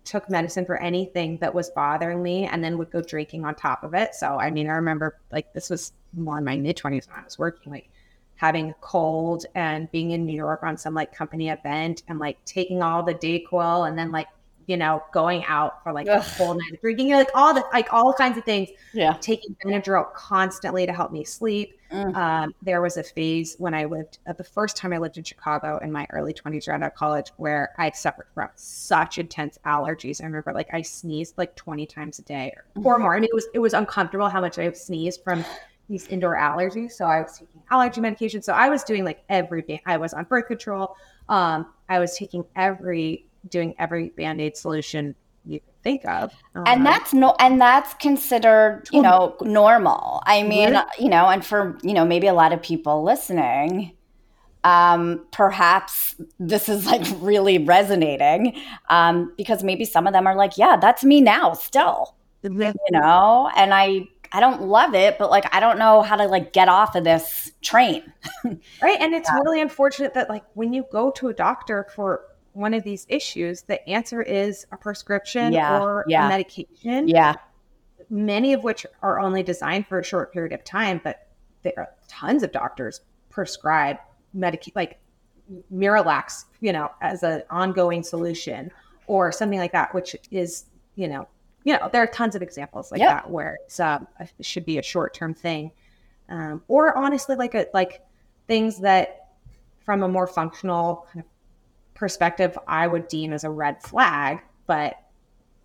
took 0.03 0.29
medicine 0.29 0.65
for 0.65 0.77
anything 0.77 1.37
that 1.37 1.53
was 1.53 1.69
bothering 1.71 2.21
me 2.21 2.45
and 2.45 2.63
then 2.63 2.77
would 2.77 2.91
go 2.91 3.01
drinking 3.01 3.43
on 3.43 3.55
top 3.55 3.83
of 3.83 3.93
it. 3.93 4.13
So, 4.13 4.39
I 4.39 4.51
mean, 4.51 4.69
I 4.69 4.73
remember 4.73 5.17
like 5.31 5.51
this 5.53 5.69
was 5.69 5.93
more 6.13 6.37
in 6.37 6.43
my 6.43 6.57
mid 6.57 6.77
20s 6.77 7.09
when 7.09 7.19
I 7.19 7.23
was 7.23 7.39
working, 7.39 7.71
like 7.71 7.89
having 8.35 8.69
a 8.69 8.75
cold 8.81 9.45
and 9.55 9.89
being 9.91 10.11
in 10.11 10.25
New 10.25 10.35
York 10.35 10.61
on 10.63 10.77
some 10.77 10.93
like 10.93 11.13
company 11.13 11.49
event 11.49 12.03
and 12.07 12.19
like 12.19 12.43
taking 12.45 12.83
all 12.83 13.01
the 13.01 13.15
Dayquil 13.15 13.87
and 13.87 13.97
then 13.97 14.11
like 14.11 14.27
you 14.67 14.77
know, 14.77 15.03
going 15.13 15.43
out 15.45 15.83
for 15.83 15.93
like 15.93 16.07
Ugh. 16.07 16.17
a 16.17 16.21
whole 16.21 16.53
night 16.53 16.73
of 16.73 16.81
drinking, 16.81 17.11
like 17.11 17.29
all 17.35 17.53
the 17.53 17.63
like 17.73 17.91
all 17.93 18.13
kinds 18.13 18.37
of 18.37 18.43
things. 18.43 18.69
Yeah. 18.93 19.13
Taking 19.21 19.55
Benadryl 19.63 20.11
constantly 20.13 20.85
to 20.85 20.93
help 20.93 21.11
me 21.11 21.23
sleep. 21.23 21.79
Mm. 21.91 22.15
Um, 22.15 22.55
there 22.61 22.81
was 22.81 22.97
a 22.97 23.03
phase 23.03 23.55
when 23.59 23.73
I 23.73 23.85
lived 23.85 24.19
uh, 24.27 24.33
the 24.33 24.43
first 24.43 24.75
time 24.75 24.91
I 24.91 24.97
lived 24.97 25.17
in 25.17 25.23
Chicago 25.23 25.77
in 25.83 25.91
my 25.91 26.07
early 26.09 26.33
20s 26.33 26.67
around 26.67 26.83
out 26.83 26.93
of 26.93 26.95
college 26.95 27.31
where 27.37 27.73
I 27.77 27.91
suffered 27.91 28.27
from 28.33 28.49
such 28.55 29.19
intense 29.19 29.59
allergies. 29.65 30.21
I 30.21 30.25
remember 30.25 30.51
like 30.51 30.73
I 30.73 30.81
sneezed 30.81 31.37
like 31.37 31.55
20 31.55 31.85
times 31.85 32.19
a 32.19 32.23
day 32.23 32.53
or, 32.55 32.81
mm. 32.81 32.85
or 32.85 32.97
more. 32.99 33.15
I 33.15 33.19
mean, 33.19 33.29
it 33.29 33.35
was 33.35 33.47
it 33.53 33.59
was 33.59 33.73
uncomfortable 33.73 34.29
how 34.29 34.41
much 34.41 34.57
I 34.57 34.71
sneezed 34.71 35.23
from 35.23 35.45
these 35.89 36.07
indoor 36.07 36.35
allergies. 36.35 36.93
So 36.93 37.05
I 37.05 37.21
was 37.21 37.33
taking 37.37 37.61
allergy 37.69 38.01
medication. 38.01 38.41
So 38.41 38.53
I 38.53 38.69
was 38.69 38.83
doing 38.83 39.03
like 39.05 39.23
every 39.29 39.81
I 39.85 39.97
was 39.97 40.13
on 40.13 40.23
birth 40.25 40.47
control. 40.47 40.95
Um, 41.29 41.67
I 41.89 41.99
was 41.99 42.17
taking 42.17 42.43
every 42.55 43.25
doing 43.49 43.75
every 43.77 44.09
band-aid 44.09 44.57
solution 44.57 45.15
you 45.45 45.59
can 45.59 45.73
think 45.83 46.05
of. 46.05 46.33
and 46.55 46.67
um, 46.67 46.83
that's 46.83 47.13
no 47.13 47.35
and 47.39 47.61
that's 47.61 47.93
considered, 47.95 48.87
you 48.91 49.01
know, 49.01 49.35
normal. 49.41 50.23
I 50.25 50.43
mean, 50.43 50.75
you 50.99 51.09
know, 51.09 51.27
and 51.29 51.45
for, 51.45 51.77
you 51.83 51.93
know, 51.93 52.05
maybe 52.05 52.27
a 52.27 52.33
lot 52.33 52.51
of 52.53 52.61
people 52.61 53.03
listening, 53.03 53.95
um, 54.65 55.23
perhaps 55.31 56.15
this 56.39 56.67
is 56.67 56.85
like 56.87 57.05
really 57.19 57.59
resonating 57.59 58.59
um, 58.89 59.31
because 59.37 59.63
maybe 59.63 59.85
some 59.85 60.07
of 60.07 60.13
them 60.13 60.25
are 60.25 60.35
like, 60.35 60.57
yeah, 60.57 60.75
that's 60.75 61.03
me 61.03 61.21
now 61.21 61.53
still, 61.53 62.15
you 62.41 62.73
know, 62.91 63.49
and 63.55 63.73
I, 63.73 64.07
I 64.31 64.39
don't 64.39 64.63
love 64.63 64.95
it, 64.95 65.19
but 65.19 65.29
like, 65.29 65.45
I 65.55 65.59
don't 65.59 65.77
know 65.77 66.01
how 66.01 66.15
to 66.15 66.25
like 66.25 66.51
get 66.51 66.67
off 66.67 66.95
of 66.95 67.03
this 67.03 67.51
train. 67.61 68.11
right. 68.43 68.97
And 68.99 69.13
it's 69.13 69.29
yeah. 69.29 69.39
really 69.39 69.61
unfortunate 69.61 70.15
that 70.15 70.29
like 70.29 70.43
when 70.55 70.73
you 70.73 70.85
go 70.91 71.11
to 71.11 71.27
a 71.27 71.33
doctor 71.33 71.87
for 71.95 72.25
one 72.55 72.73
of 72.73 72.83
these 72.83 73.05
issues, 73.09 73.63
the 73.63 73.87
answer 73.87 74.21
is 74.21 74.65
a 74.71 74.77
prescription 74.77 75.51
yeah, 75.51 75.79
or 75.79 76.05
yeah. 76.07 76.25
a 76.25 76.29
medication. 76.29 77.07
Yeah. 77.07 77.35
Many 78.09 78.53
of 78.53 78.63
which 78.63 78.85
are 79.01 79.19
only 79.19 79.43
designed 79.43 79.87
for 79.87 79.99
a 79.99 80.03
short 80.03 80.31
period 80.31 80.53
of 80.53 80.63
time, 80.63 81.01
but 81.03 81.27
there 81.63 81.73
are 81.77 81.89
tons 82.07 82.43
of 82.43 82.51
doctors 82.51 83.01
prescribe 83.29 83.97
medic 84.33 84.71
like 84.75 84.99
Miralax, 85.73 86.45
you 86.61 86.71
know, 86.71 86.89
as 87.01 87.23
an 87.23 87.43
ongoing 87.49 88.03
solution 88.03 88.71
or 89.07 89.31
something 89.31 89.59
like 89.59 89.73
that, 89.73 89.93
which 89.93 90.15
is, 90.31 90.65
you 90.95 91.07
know, 91.07 91.27
you 91.65 91.73
know, 91.73 91.89
there 91.91 92.01
are 92.03 92.07
tons 92.07 92.35
of 92.35 92.41
examples 92.41 92.91
like 92.91 92.99
yep. 92.99 93.09
that 93.09 93.29
where 93.29 93.57
it's 93.65 93.79
um, 93.79 94.07
it 94.19 94.45
should 94.45 94.65
be 94.65 94.77
a 94.77 94.83
short 94.83 95.13
term 95.13 95.33
thing, 95.33 95.71
um, 96.29 96.61
or 96.67 96.95
honestly, 96.95 97.35
like 97.35 97.55
a 97.55 97.65
like 97.73 98.01
things 98.47 98.79
that 98.79 99.29
from 99.83 100.03
a 100.03 100.07
more 100.07 100.27
functional 100.27 101.07
kind 101.11 101.25
of 101.25 101.34
perspective 101.95 102.57
I 102.67 102.87
would 102.87 103.07
deem 103.07 103.33
as 103.33 103.43
a 103.43 103.49
red 103.49 103.81
flag, 103.81 104.41
but 104.67 104.95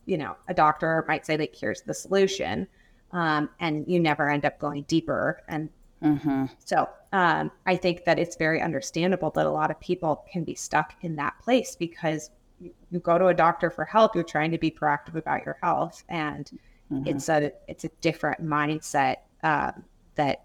you 0.07 0.19
know, 0.19 0.37
a 0.49 0.55
doctor 0.55 1.05
might 1.09 1.27
say 1.27 1.37
that 1.37 1.55
here's 1.55 1.83
the 1.83 1.95
solution. 1.95 2.69
um, 3.13 3.51
and 3.61 3.87
you 3.89 4.01
never 4.01 4.31
end 4.31 4.45
up 4.45 4.59
going 4.59 4.85
deeper. 4.85 5.43
And 5.49 5.71
Mm-hmm. 6.03 6.47
so 6.65 6.89
um, 7.13 7.51
I 7.67 7.77
think 7.77 8.05
that 8.07 8.19
it's 8.19 8.37
very 8.37 8.63
understandable 8.63 9.31
that 9.33 9.45
a 9.47 9.51
lot 9.51 9.71
of 9.71 9.79
people 9.81 10.25
can 10.33 10.45
be 10.45 10.55
stuck 10.55 10.95
in 11.03 11.17
that 11.17 11.39
place 11.41 11.77
because 11.77 12.31
you, 12.59 12.73
go 13.01 13.19
to 13.19 13.27
a 13.27 13.35
doctor 13.35 13.69
for 13.71 13.85
help, 13.85 14.15
you're 14.15 14.25
trying 14.25 14.51
to 14.53 14.59
be 14.59 14.71
proactive 14.71 15.15
about 15.17 15.45
your 15.45 15.59
health, 15.63 16.05
and 16.09 16.51
Mhm. 16.91 17.07
it's 17.07 17.29
a 17.29 17.53
it's 17.69 17.85
a 17.85 17.91
different 18.01 18.43
mindset 18.45 19.17
um, 19.43 19.85
that 20.15 20.45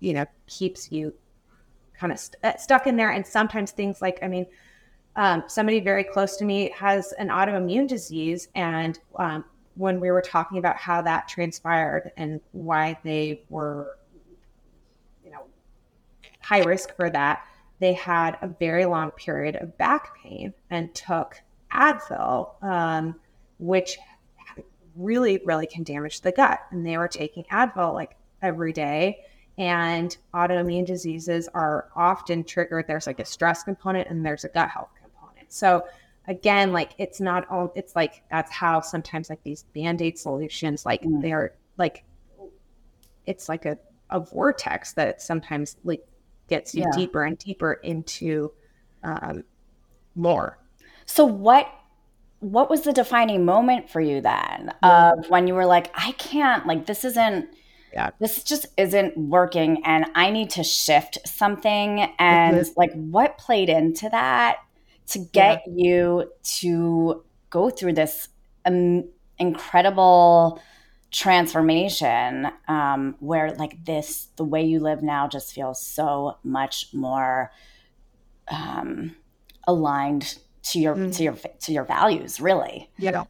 you 0.00 0.12
know 0.14 0.26
keeps 0.46 0.90
you 0.90 1.12
kind 2.00 2.12
of 2.12 2.18
st- 2.18 2.42
uh, 2.42 2.56
stuck 2.56 2.86
in 2.86 2.96
there. 2.96 3.10
And 3.10 3.26
sometimes 3.26 3.70
things 3.70 4.00
like 4.00 4.18
I 4.22 4.28
mean, 4.28 4.46
um, 5.16 5.44
somebody 5.46 5.80
very 5.80 6.04
close 6.04 6.36
to 6.38 6.44
me 6.44 6.72
has 6.76 7.12
an 7.18 7.28
autoimmune 7.28 7.86
disease, 7.86 8.48
and 8.54 8.98
um, 9.16 9.44
when 9.74 10.00
we 10.00 10.10
were 10.10 10.22
talking 10.22 10.58
about 10.58 10.76
how 10.76 11.02
that 11.02 11.28
transpired 11.28 12.12
and 12.16 12.40
why 12.52 12.98
they 13.04 13.42
were, 13.48 13.98
you 15.24 15.30
know, 15.30 15.44
high 16.40 16.62
risk 16.62 16.94
for 16.96 17.10
that, 17.10 17.44
they 17.80 17.92
had 17.92 18.36
a 18.42 18.48
very 18.48 18.84
long 18.84 19.10
period 19.12 19.56
of 19.56 19.76
back 19.78 20.16
pain 20.22 20.52
and 20.70 20.94
took 20.94 21.40
Advil, 21.72 22.62
um, 22.62 23.14
which 23.58 23.98
really, 24.96 25.40
really 25.44 25.66
can 25.66 25.82
damage 25.82 26.20
the 26.20 26.32
gut. 26.32 26.60
And 26.70 26.86
they 26.86 26.98
were 26.98 27.08
taking 27.08 27.44
Advil 27.44 27.94
like 27.94 28.16
every 28.42 28.72
day. 28.72 29.24
And 29.60 30.16
autoimmune 30.32 30.86
diseases 30.86 31.46
are 31.52 31.88
often 31.94 32.44
triggered. 32.44 32.86
There's 32.88 33.06
like 33.06 33.20
a 33.20 33.26
stress 33.26 33.62
component 33.62 34.08
and 34.08 34.24
there's 34.24 34.44
a 34.44 34.48
gut 34.48 34.70
health 34.70 34.88
component. 34.98 35.52
So 35.52 35.84
again, 36.26 36.72
like 36.72 36.92
it's 36.96 37.20
not 37.20 37.46
all 37.50 37.70
it's 37.76 37.94
like 37.94 38.22
that's 38.30 38.50
how 38.50 38.80
sometimes 38.80 39.28
like 39.28 39.42
these 39.42 39.64
band-aid 39.74 40.18
solutions, 40.18 40.86
like 40.86 41.02
Mm. 41.02 41.20
they're 41.20 41.52
like 41.76 42.04
it's 43.26 43.50
like 43.50 43.66
a, 43.66 43.76
a 44.08 44.18
vortex 44.20 44.94
that 44.94 45.20
sometimes 45.20 45.76
like 45.84 46.06
gets 46.48 46.74
you 46.74 46.84
Yeah. 46.84 46.90
deeper 46.94 47.22
and 47.24 47.36
deeper 47.36 47.74
into 47.74 48.50
um 49.04 49.44
more. 50.14 50.58
So 51.04 51.26
what 51.26 51.70
what 52.38 52.70
was 52.70 52.80
the 52.80 52.94
defining 52.94 53.44
moment 53.44 53.90
for 53.90 54.00
you 54.00 54.22
then 54.22 54.72
of 54.82 55.28
when 55.28 55.46
you 55.46 55.54
were 55.54 55.66
like, 55.66 55.90
I 55.94 56.12
can't, 56.12 56.66
like 56.66 56.86
this 56.86 57.04
isn't 57.04 57.50
Yeah. 57.92 58.10
this 58.20 58.42
just 58.44 58.66
isn't 58.76 59.16
working 59.16 59.82
and 59.84 60.06
I 60.14 60.30
need 60.30 60.50
to 60.50 60.62
shift 60.62 61.18
something 61.26 62.00
and 62.18 62.56
Mhm. 62.56 62.72
like 62.76 62.92
what 62.94 63.38
played 63.38 63.68
into 63.68 64.08
that 64.10 64.58
to 65.08 65.18
get 65.32 65.62
you 65.66 66.30
to 66.60 67.24
go 67.50 67.68
through 67.70 67.94
this 67.94 68.28
um, 68.64 69.04
incredible 69.38 70.60
transformation 71.10 72.48
um, 72.68 73.16
where 73.20 73.52
like 73.54 73.84
this 73.84 74.28
the 74.36 74.44
way 74.44 74.62
you 74.62 74.78
live 74.78 75.02
now 75.02 75.26
just 75.26 75.52
feels 75.52 75.84
so 75.84 76.36
much 76.44 76.86
more 76.92 77.50
um, 78.48 79.16
aligned 79.66 80.38
to 80.62 80.78
your 80.78 80.94
Mm. 80.96 81.16
to 81.16 81.22
your 81.24 81.34
to 81.34 81.72
your 81.72 81.84
values 81.84 82.40
really 82.40 82.90
You 82.98 83.10
know. 83.12 83.26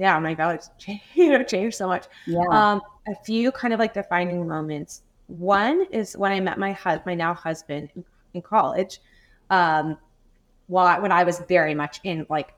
Yeah, 0.00 0.18
my 0.18 0.34
values 0.34 0.70
change, 0.78 1.02
you 1.14 1.28
know, 1.28 1.44
changed 1.44 1.76
so 1.76 1.86
much. 1.86 2.06
yeah 2.26 2.46
Um, 2.50 2.80
a 3.06 3.14
few 3.22 3.52
kind 3.52 3.74
of 3.74 3.78
like 3.78 3.92
defining 3.92 4.48
moments. 4.48 5.02
One 5.26 5.84
is 5.92 6.16
when 6.16 6.32
I 6.32 6.40
met 6.40 6.58
my 6.58 6.72
hus- 6.72 7.04
my 7.04 7.14
now 7.14 7.34
husband 7.34 7.90
in, 7.94 8.04
in 8.32 8.40
college. 8.40 9.00
Um, 9.50 9.98
while 10.68 10.86
I, 10.86 10.98
when 11.00 11.12
I 11.12 11.24
was 11.24 11.40
very 11.48 11.74
much 11.74 12.00
in 12.02 12.26
like, 12.30 12.54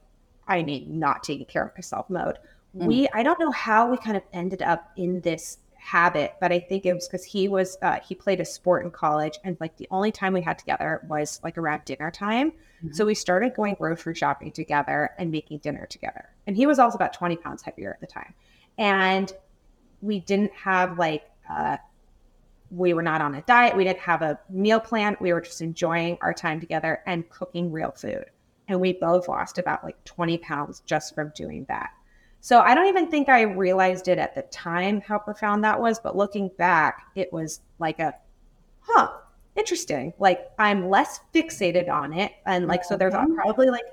I 0.46 0.62
mean, 0.62 1.00
not 1.00 1.24
taking 1.24 1.46
care 1.46 1.64
of 1.64 1.74
myself 1.74 2.08
mode. 2.08 2.38
Mm. 2.76 2.86
We 2.86 3.08
I 3.12 3.24
don't 3.24 3.40
know 3.40 3.50
how 3.50 3.90
we 3.90 3.96
kind 3.96 4.16
of 4.16 4.22
ended 4.32 4.62
up 4.62 4.92
in 4.96 5.20
this 5.22 5.58
habit, 5.82 6.34
but 6.40 6.52
I 6.52 6.60
think 6.60 6.86
it 6.86 6.94
was 6.94 7.08
because 7.08 7.24
he 7.24 7.48
was 7.48 7.76
uh, 7.82 7.98
he 8.00 8.14
played 8.14 8.40
a 8.40 8.44
sport 8.44 8.84
in 8.84 8.90
college, 8.90 9.38
and 9.44 9.56
like 9.60 9.76
the 9.76 9.88
only 9.90 10.12
time 10.12 10.32
we 10.32 10.40
had 10.40 10.58
together 10.58 11.04
was 11.08 11.40
like 11.42 11.58
around 11.58 11.84
dinner 11.84 12.10
time. 12.10 12.52
So 12.90 13.06
we 13.06 13.14
started 13.14 13.54
going 13.54 13.74
grocery 13.74 14.14
shopping 14.14 14.50
together 14.50 15.10
and 15.16 15.30
making 15.30 15.58
dinner 15.58 15.86
together. 15.86 16.28
And 16.48 16.56
he 16.56 16.66
was 16.66 16.80
also 16.80 16.96
about 16.96 17.12
20 17.12 17.36
pounds 17.36 17.62
heavier 17.62 17.92
at 17.92 18.00
the 18.00 18.08
time. 18.08 18.34
And 18.76 19.32
we 20.00 20.18
didn't 20.18 20.52
have 20.52 20.98
like, 20.98 21.22
uh, 21.48 21.76
we 22.72 22.92
were 22.92 23.02
not 23.02 23.20
on 23.20 23.36
a 23.36 23.42
diet. 23.42 23.76
We 23.76 23.84
didn't 23.84 24.00
have 24.00 24.22
a 24.22 24.40
meal 24.50 24.80
plan. 24.80 25.16
We 25.20 25.32
were 25.32 25.42
just 25.42 25.60
enjoying 25.60 26.18
our 26.22 26.34
time 26.34 26.58
together 26.58 27.02
and 27.06 27.28
cooking 27.30 27.70
real 27.70 27.92
food. 27.92 28.24
And 28.66 28.80
we 28.80 28.94
both 28.94 29.28
lost 29.28 29.58
about 29.58 29.84
like 29.84 30.02
20 30.04 30.38
pounds 30.38 30.82
just 30.84 31.14
from 31.14 31.32
doing 31.36 31.66
that. 31.68 31.90
So 32.44 32.58
I 32.58 32.74
don't 32.74 32.86
even 32.88 33.06
think 33.06 33.28
I 33.28 33.42
realized 33.42 34.08
it 34.08 34.18
at 34.18 34.34
the 34.34 34.42
time 34.42 35.00
how 35.00 35.16
profound 35.16 35.62
that 35.62 35.80
was. 35.80 36.00
But 36.00 36.16
looking 36.16 36.50
back, 36.58 37.04
it 37.14 37.32
was 37.32 37.60
like 37.78 38.00
a, 38.00 38.12
huh, 38.80 39.12
interesting. 39.54 40.12
Like 40.18 40.50
I'm 40.58 40.90
less 40.90 41.20
fixated 41.32 41.88
on 41.88 42.12
it. 42.12 42.32
And 42.44 42.66
like, 42.66 42.82
so 42.82 42.96
there's 42.96 43.14
Mhm. 43.14 43.36
probably 43.36 43.70
like 43.70 43.84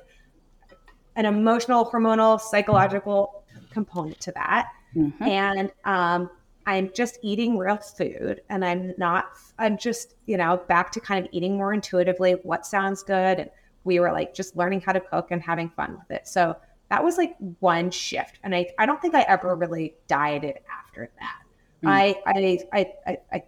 an 1.16 1.26
emotional, 1.28 1.86
hormonal, 1.86 2.41
psychological 2.41 3.43
component 3.70 4.20
to 4.22 4.32
that. 4.32 4.72
Mhm. 4.95 5.22
And 5.22 5.72
um, 5.86 6.32
I'm 6.66 6.89
just 6.95 7.20
eating 7.22 7.56
real 7.56 7.78
food 7.78 8.41
and 8.50 8.66
I'm 8.66 8.95
not, 8.97 9.26
I'm 9.60 9.78
just, 9.78 10.16
you 10.26 10.38
know, 10.38 10.58
back 10.68 10.91
to 10.93 11.00
kind 11.00 11.24
of 11.24 11.32
eating 11.32 11.56
more 11.56 11.72
intuitively 11.72 12.34
what 12.41 12.66
sounds 12.66 13.04
good. 13.04 13.39
And 13.41 13.52
we 13.84 14.00
were 14.00 14.12
like 14.12 14.34
just 14.34 14.58
learning 14.58 14.82
how 14.82 14.93
to 14.93 15.00
cook 15.00 15.28
and 15.30 15.39
having 15.39 15.70
fun 15.70 15.97
with 16.00 16.10
it. 16.10 16.28
So 16.28 16.56
that 16.90 17.04
was 17.04 17.18
like 17.18 17.36
one 17.60 17.92
shift. 17.92 18.40
And 18.44 18.56
I, 18.56 18.68
I 18.78 18.86
don't 18.86 19.02
think 19.02 19.16
I 19.16 19.22
ever 19.22 19.56
really 19.56 19.96
dieted 20.08 20.60
after 20.72 21.10
that. 21.20 21.44
Mm. 21.84 21.90
I, 21.90 22.16
I, 22.26 22.60
I, 22.74 22.94
I, 23.08 23.18
I, 23.32 23.44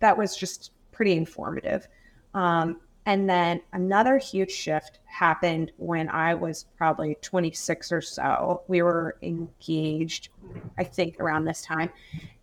that 0.00 0.18
was 0.18 0.36
just 0.36 0.72
pretty 0.92 1.12
informative. 1.12 1.88
Um, 2.34 2.80
and 3.06 3.28
then 3.28 3.60
another 3.72 4.16
huge 4.16 4.50
shift 4.50 5.00
happened 5.04 5.72
when 5.76 6.08
I 6.08 6.34
was 6.34 6.64
probably 6.78 7.16
26 7.20 7.92
or 7.92 8.00
so. 8.00 8.62
We 8.66 8.80
were 8.80 9.18
engaged, 9.20 10.30
I 10.78 10.84
think, 10.84 11.20
around 11.20 11.44
this 11.44 11.60
time. 11.60 11.90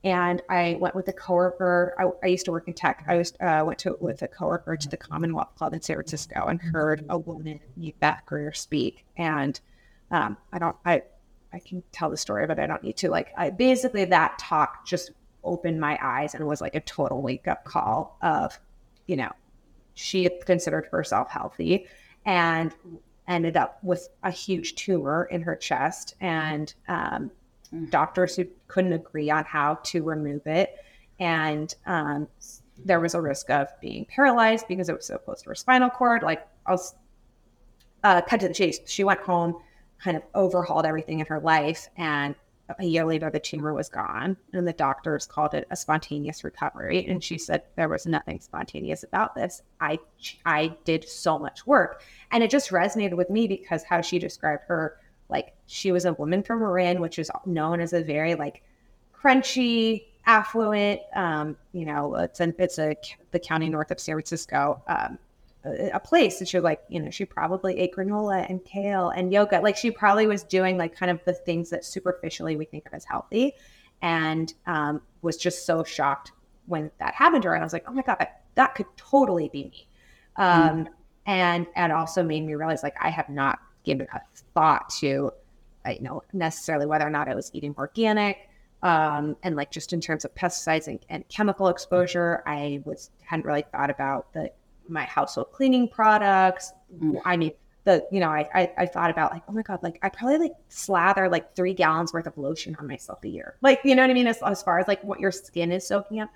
And 0.04 0.42
I 0.50 0.78
went 0.80 0.94
with 0.94 1.08
a 1.08 1.14
coworker. 1.14 1.96
I, 2.00 2.10
I 2.24 2.30
used 2.30 2.46
to 2.46 2.52
work 2.52 2.68
in 2.68 2.76
tech. 2.76 3.04
I 3.08 3.18
was 3.18 3.34
uh, 3.40 3.64
went 3.66 3.80
to 3.80 3.98
with 4.00 4.22
a 4.22 4.28
coworker 4.28 4.78
to 4.78 4.88
the 4.88 4.98
Commonwealth 4.98 5.56
Club 5.56 5.74
in 5.74 5.82
San 5.82 5.96
Francisco 5.96 6.46
and 6.46 6.62
heard 6.62 7.06
a 7.10 7.18
woman 7.18 7.60
meet 7.76 8.00
Beth 8.00 8.22
Greer 8.28 8.54
speak. 8.54 9.04
And 9.18 9.60
um, 10.12 10.38
I 10.52 10.60
don't, 10.60 10.76
I, 10.86 11.04
I 11.54 11.60
can 11.60 11.84
tell 11.92 12.10
the 12.10 12.18
story, 12.18 12.48
but 12.48 12.60
I 12.60 12.68
don't 12.68 12.84
need 12.84 12.98
to. 12.98 13.10
Like, 13.10 13.30
I 13.38 13.50
basically 13.50 14.06
that 14.06 14.38
talk 14.40 14.86
just 14.86 15.12
opened 15.44 15.80
my 15.80 15.98
eyes 16.02 16.36
and 16.36 16.46
was 16.46 16.62
like 16.62 16.76
a 16.76 16.82
total 16.82 17.22
wake 17.22 17.48
up 17.48 17.66
call 17.66 18.18
of, 18.22 18.60
you 19.08 19.16
know, 19.16 19.32
she 19.96 20.30
considered 20.46 20.88
herself 20.92 21.30
healthy 21.30 21.88
and 22.26 22.74
ended 23.28 23.58
up 23.58 23.80
with 23.84 24.10
a 24.24 24.32
huge 24.32 24.76
tumor 24.76 25.28
in 25.32 25.42
her 25.42 25.56
chest 25.56 26.16
and 26.22 26.74
um, 26.88 27.32
Mm. 27.74 27.90
doctors 27.90 28.36
who 28.36 28.46
couldn't 28.68 28.94
agree 28.94 29.30
on 29.30 29.46
how 29.46 29.76
to 29.76 30.04
remove 30.04 30.46
it 30.46 30.76
and 31.20 31.74
um, 31.86 32.28
there 32.84 33.00
was 33.00 33.14
a 33.14 33.22
risk 33.22 33.50
of 33.50 33.68
being 33.80 34.06
paralyzed 34.06 34.68
because 34.68 34.90
it 34.90 34.96
was 34.96 35.06
so 35.06 35.18
close 35.18 35.42
to 35.44 35.50
her 35.50 35.56
spinal 35.56 35.90
cord 35.90 36.22
like 36.22 36.46
i'll 36.66 36.84
uh, 38.04 38.22
cut 38.22 38.40
to 38.42 38.48
the 38.48 38.54
chase 38.54 38.80
she 38.86 39.04
went 39.04 39.20
home 39.22 39.56
kind 40.04 40.18
of 40.18 40.24
overhauled 40.36 40.86
everything 40.86 41.20
in 41.20 41.26
her 41.26 41.40
life 41.40 41.90
and 41.98 42.36
a 42.80 42.86
year 42.86 43.06
later 43.06 43.30
the 43.30 43.40
tumor 43.40 43.74
was 43.74 43.90
gone 43.90 44.38
and 44.54 44.68
the 44.68 44.74
doctors 44.74 45.26
called 45.26 45.54
it 45.54 45.68
a 45.72 45.76
spontaneous 45.76 46.44
recovery 46.44 47.06
and 47.08 47.24
she 47.24 47.38
said 47.38 47.64
there 47.76 47.90
was 47.90 48.06
nothing 48.06 48.40
spontaneous 48.40 49.04
about 49.04 49.36
this. 49.36 49.62
I 49.80 50.00
i 50.46 50.76
did 50.86 51.08
so 51.08 51.38
much 51.38 51.66
work 51.68 52.04
and 52.32 52.44
it 52.44 52.50
just 52.50 52.70
resonated 52.70 53.16
with 53.16 53.30
me 53.30 53.48
because 53.48 53.84
how 53.84 54.02
she 54.02 54.20
described 54.20 54.64
her 54.68 54.98
like 55.30 55.54
she 55.66 55.92
was 55.92 56.06
a 56.06 56.14
woman 56.14 56.44
from 56.44 56.60
marin 56.60 57.02
which 57.02 57.20
is 57.20 57.32
known 57.46 57.82
as 57.82 57.94
a 57.94 58.04
very 58.04 58.36
like 58.36 58.64
crunchy 59.14 60.06
affluent 60.26 61.02
um 61.16 61.58
you 61.74 61.86
know 61.86 62.16
it's 62.16 62.40
an 62.40 62.54
it's 62.60 62.78
a 62.78 62.96
the 63.32 63.40
county 63.40 63.70
north 63.70 63.92
of 63.92 64.00
san 64.00 64.16
francisco 64.16 64.82
um 64.88 65.18
a 65.64 66.00
place 66.00 66.40
and 66.40 66.48
she 66.48 66.58
was 66.58 66.64
like 66.64 66.82
you 66.90 67.00
know 67.00 67.12
she 67.12 67.24
probably 67.24 67.80
ate 67.80 67.94
granola 67.94 68.50
and 68.50 68.64
kale 68.66 69.10
and 69.10 69.32
yoga. 69.32 69.60
Like 69.62 69.78
she 69.78 69.92
probably 69.92 70.28
was 70.28 70.44
doing 70.44 70.78
like 70.78 70.96
kind 70.96 71.12
of 71.12 71.24
the 71.26 71.34
things 71.34 71.70
that 71.70 71.86
superficially 71.86 72.56
we 72.56 72.66
think 72.66 72.88
of 72.88 72.94
as 72.94 73.06
healthy 73.06 73.54
and 74.02 74.54
um, 74.66 75.02
was 75.22 75.38
just 75.38 75.66
so 75.66 75.84
shocked 75.84 76.32
when 76.66 76.90
that 77.00 77.14
happened 77.14 77.44
to 77.44 77.50
her. 77.50 77.54
And 77.54 77.64
i 77.64 77.66
was 77.66 77.74
like 77.74 77.86
oh 77.88 77.94
my 77.94 78.02
god 78.02 78.18
that, 78.20 78.42
that 78.56 78.76
could 78.76 78.88
totally 78.98 79.50
be 79.50 79.66
me. 79.66 79.88
Um, 80.38 80.88
and 81.26 81.68
and 81.76 81.92
also 81.92 82.24
made 82.24 82.46
me 82.46 82.56
realize 82.56 82.84
like 82.84 82.96
i 83.02 83.10
have 83.10 83.30
not 83.30 83.60
given 83.84 84.08
a 84.14 84.22
thought 84.54 84.90
to 84.90 85.32
you 85.88 86.02
know 86.02 86.24
necessarily 86.34 86.86
whether 86.86 87.06
or 87.06 87.10
not 87.10 87.28
i 87.28 87.36
was 87.36 87.52
eating 87.54 87.74
organic 87.78 88.50
um, 88.84 89.38
and 89.44 89.56
like 89.56 89.70
just 89.70 89.94
in 89.94 90.02
terms 90.02 90.26
of 90.26 90.34
pesticides 90.34 90.88
and, 90.88 91.00
and 91.10 91.28
chemical 91.30 91.68
exposure 91.68 92.44
i 92.46 92.82
was 92.86 93.12
hadn't 93.24 93.46
really 93.46 93.64
thought 93.72 93.90
about 93.90 94.34
the 94.34 94.52
my 94.92 95.04
household 95.04 95.52
cleaning 95.52 95.88
products. 95.88 96.74
Mm. 97.00 97.22
i 97.24 97.38
mean 97.38 97.54
the 97.84 98.06
you 98.12 98.20
know 98.20 98.30
I, 98.30 98.48
I, 98.54 98.72
I 98.80 98.86
thought 98.86 99.10
about 99.10 99.32
like 99.32 99.44
oh 99.48 99.52
my 99.52 99.62
god 99.62 99.80
like 99.82 99.98
I 100.02 100.10
probably 100.10 100.38
like 100.38 100.54
slather 100.70 101.28
like 101.30 101.56
three 101.56 101.74
gallons 101.74 102.14
worth 102.14 102.28
of 102.28 102.38
lotion 102.38 102.76
on 102.80 102.88
myself 102.88 103.24
a 103.24 103.28
year. 103.28 103.56
Like 103.62 103.82
you 103.84 103.96
know 103.96 104.04
what 104.04 104.12
I 104.12 104.14
mean? 104.14 104.28
As, 104.28 104.42
as 104.44 104.62
far 104.62 104.80
as 104.80 104.88
like 104.88 105.04
what 105.04 105.20
your 105.20 105.32
skin 105.32 105.72
is 105.72 105.88
soaking 105.88 106.20
up. 106.20 106.30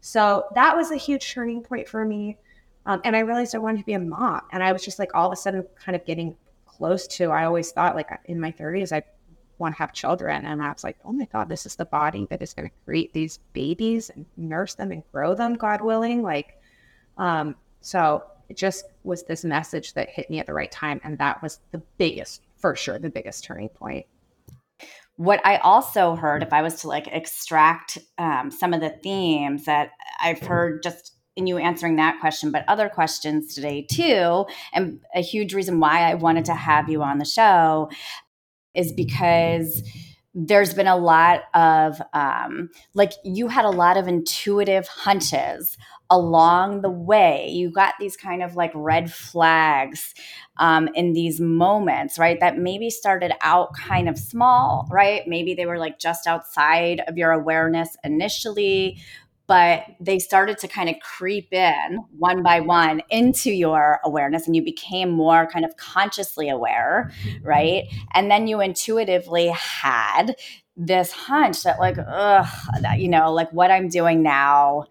So 0.00 0.46
that 0.54 0.76
was 0.76 0.90
a 0.90 0.96
huge 0.96 1.32
turning 1.32 1.62
point 1.62 1.88
for 1.88 2.04
me. 2.04 2.38
Um, 2.86 3.00
and 3.04 3.14
I 3.14 3.20
realized 3.20 3.54
I 3.54 3.58
wanted 3.58 3.78
to 3.78 3.84
be 3.84 3.92
a 3.92 3.98
mom. 3.98 4.40
And 4.52 4.62
I 4.62 4.72
was 4.72 4.84
just 4.84 4.98
like 4.98 5.14
all 5.14 5.26
of 5.26 5.32
a 5.32 5.36
sudden 5.36 5.64
kind 5.82 5.94
of 5.94 6.04
getting 6.04 6.36
close 6.66 7.06
to 7.06 7.26
I 7.26 7.44
always 7.44 7.72
thought 7.72 7.94
like 7.94 8.08
in 8.26 8.40
my 8.40 8.52
30s 8.52 8.92
I 8.92 9.02
want 9.58 9.74
to 9.74 9.78
have 9.78 9.92
children. 9.92 10.44
And 10.44 10.62
I 10.62 10.72
was 10.72 10.84
like 10.84 10.98
oh 11.04 11.12
my 11.12 11.26
god 11.32 11.48
this 11.48 11.64
is 11.64 11.76
the 11.76 11.86
body 11.86 12.26
that 12.28 12.42
is 12.42 12.52
going 12.52 12.68
to 12.68 12.74
create 12.84 13.12
these 13.14 13.38
babies 13.54 14.10
and 14.10 14.26
nurse 14.36 14.74
them 14.74 14.92
and 14.92 15.02
grow 15.12 15.34
them 15.34 15.54
God 15.54 15.80
willing. 15.80 16.22
Like 16.22 16.58
um 17.16 17.56
so 17.80 18.22
it 18.48 18.56
just 18.56 18.84
was 19.04 19.22
this 19.22 19.44
message 19.44 19.94
that 19.94 20.10
hit 20.10 20.28
me 20.28 20.40
at 20.40 20.46
the 20.46 20.52
right 20.52 20.70
time. 20.70 21.00
And 21.04 21.16
that 21.18 21.40
was 21.42 21.60
the 21.70 21.82
biggest, 21.98 22.42
for 22.56 22.74
sure, 22.74 22.98
the 22.98 23.08
biggest 23.08 23.44
turning 23.44 23.68
point. 23.68 24.06
What 25.16 25.40
I 25.44 25.58
also 25.58 26.16
heard, 26.16 26.42
if 26.42 26.52
I 26.52 26.62
was 26.62 26.80
to 26.80 26.88
like 26.88 27.06
extract 27.08 27.98
um, 28.18 28.50
some 28.50 28.74
of 28.74 28.80
the 28.80 28.90
themes 28.90 29.66
that 29.66 29.90
I've 30.20 30.40
heard 30.40 30.82
just 30.82 31.14
in 31.36 31.46
you 31.46 31.58
answering 31.58 31.96
that 31.96 32.18
question, 32.20 32.50
but 32.50 32.64
other 32.66 32.88
questions 32.88 33.54
today 33.54 33.86
too, 33.88 34.46
and 34.72 35.00
a 35.14 35.20
huge 35.20 35.54
reason 35.54 35.78
why 35.78 36.10
I 36.10 36.14
wanted 36.14 36.46
to 36.46 36.54
have 36.54 36.88
you 36.88 37.02
on 37.02 37.18
the 37.18 37.24
show 37.24 37.90
is 38.74 38.92
because 38.92 39.82
there's 40.34 40.74
been 40.74 40.86
a 40.86 40.96
lot 40.96 41.42
of 41.54 42.00
um, 42.14 42.70
like 42.94 43.12
you 43.24 43.48
had 43.48 43.64
a 43.64 43.70
lot 43.70 43.96
of 43.96 44.08
intuitive 44.08 44.86
hunches 44.86 45.76
along 46.10 46.82
the 46.82 46.90
way 46.90 47.48
you 47.48 47.70
got 47.70 47.94
these 48.00 48.16
kind 48.16 48.42
of 48.42 48.56
like 48.56 48.72
red 48.74 49.12
flags 49.12 50.14
um, 50.58 50.88
in 50.94 51.12
these 51.12 51.40
moments 51.40 52.18
right 52.18 52.40
that 52.40 52.58
maybe 52.58 52.90
started 52.90 53.32
out 53.40 53.72
kind 53.74 54.08
of 54.08 54.18
small 54.18 54.88
right? 54.90 55.22
Maybe 55.26 55.54
they 55.54 55.66
were 55.66 55.78
like 55.78 55.98
just 55.98 56.26
outside 56.26 57.02
of 57.06 57.16
your 57.16 57.30
awareness 57.32 57.96
initially 58.04 58.98
but 59.46 59.82
they 59.98 60.20
started 60.20 60.58
to 60.58 60.68
kind 60.68 60.88
of 60.88 60.94
creep 61.00 61.52
in 61.52 61.98
one 62.18 62.40
by 62.40 62.60
one 62.60 63.02
into 63.10 63.50
your 63.50 63.98
awareness 64.04 64.46
and 64.46 64.54
you 64.54 64.62
became 64.62 65.10
more 65.10 65.48
kind 65.50 65.64
of 65.64 65.76
consciously 65.76 66.48
aware 66.48 67.10
right? 67.42 67.84
And 68.14 68.30
then 68.30 68.46
you 68.46 68.60
intuitively 68.60 69.48
had 69.48 70.36
this 70.76 71.12
hunch 71.12 71.62
that 71.64 71.78
like 71.78 71.96
ugh 71.98 72.46
you 72.96 73.08
know 73.08 73.30
like 73.32 73.50
what 73.52 73.70
i'm 73.70 73.88
doing 73.88 74.22
now 74.22 74.86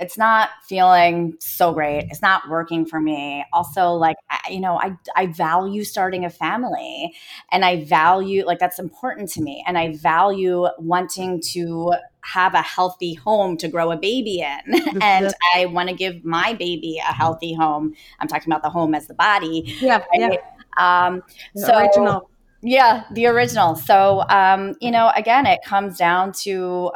it's 0.00 0.18
not 0.18 0.50
feeling 0.66 1.36
so 1.38 1.72
great. 1.72 2.06
It's 2.10 2.20
not 2.20 2.48
working 2.48 2.84
for 2.84 3.00
me. 3.00 3.44
Also, 3.52 3.90
like, 3.92 4.16
I, 4.28 4.50
you 4.50 4.60
know, 4.60 4.78
I, 4.78 4.96
I 5.14 5.26
value 5.26 5.84
starting 5.84 6.24
a 6.24 6.30
family 6.30 7.14
and 7.52 7.64
I 7.64 7.84
value, 7.84 8.44
like, 8.44 8.58
that's 8.58 8.78
important 8.78 9.30
to 9.32 9.42
me. 9.42 9.62
And 9.66 9.78
I 9.78 9.96
value 9.96 10.66
wanting 10.78 11.40
to 11.52 11.94
have 12.22 12.54
a 12.54 12.62
healthy 12.62 13.14
home 13.14 13.56
to 13.58 13.68
grow 13.68 13.92
a 13.92 13.96
baby 13.96 14.40
in. 14.40 14.98
and 15.02 15.32
I 15.54 15.66
want 15.66 15.90
to 15.90 15.94
give 15.94 16.24
my 16.24 16.54
baby 16.54 16.98
a 16.98 17.12
healthy 17.12 17.54
home. 17.54 17.94
I'm 18.18 18.28
talking 18.28 18.52
about 18.52 18.62
the 18.62 18.70
home 18.70 18.94
as 18.94 19.06
the 19.06 19.14
body. 19.14 19.76
Yeah. 19.80 20.02
Right? 20.12 20.32
yeah. 20.32 21.06
Um, 21.06 21.22
so, 21.54 21.78
original. 21.78 22.30
Yeah, 22.66 23.04
the 23.12 23.26
original. 23.26 23.76
So, 23.76 24.24
um, 24.30 24.74
you 24.80 24.90
know, 24.90 25.12
again, 25.14 25.44
it 25.46 25.60
comes 25.62 25.98
down 25.98 26.32
to, 26.44 26.90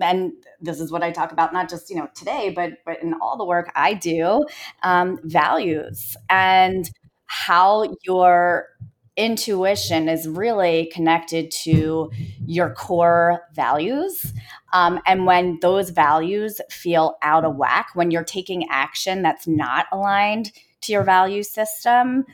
and 0.00 0.32
this 0.60 0.80
is 0.80 0.90
what 0.90 1.02
I 1.02 1.10
talk 1.10 1.32
about, 1.32 1.52
not 1.52 1.68
just 1.68 1.90
you 1.90 1.96
know 1.96 2.08
today, 2.14 2.52
but 2.54 2.72
but 2.84 3.02
in 3.02 3.14
all 3.20 3.36
the 3.36 3.44
work 3.44 3.70
I 3.74 3.94
do, 3.94 4.44
um, 4.82 5.18
values 5.24 6.16
and 6.28 6.90
how 7.26 7.94
your 8.04 8.68
intuition 9.16 10.08
is 10.08 10.28
really 10.28 10.90
connected 10.94 11.50
to 11.50 12.10
your 12.46 12.72
core 12.72 13.42
values. 13.52 14.32
Um, 14.72 15.00
and 15.06 15.26
when 15.26 15.58
those 15.60 15.90
values 15.90 16.60
feel 16.70 17.16
out 17.20 17.44
of 17.44 17.56
whack, 17.56 17.90
when 17.94 18.12
you're 18.12 18.22
taking 18.22 18.68
action 18.70 19.22
that's 19.22 19.46
not 19.48 19.86
aligned 19.92 20.52
to 20.82 20.92
your 20.92 21.02
value 21.02 21.42
system, 21.42 22.24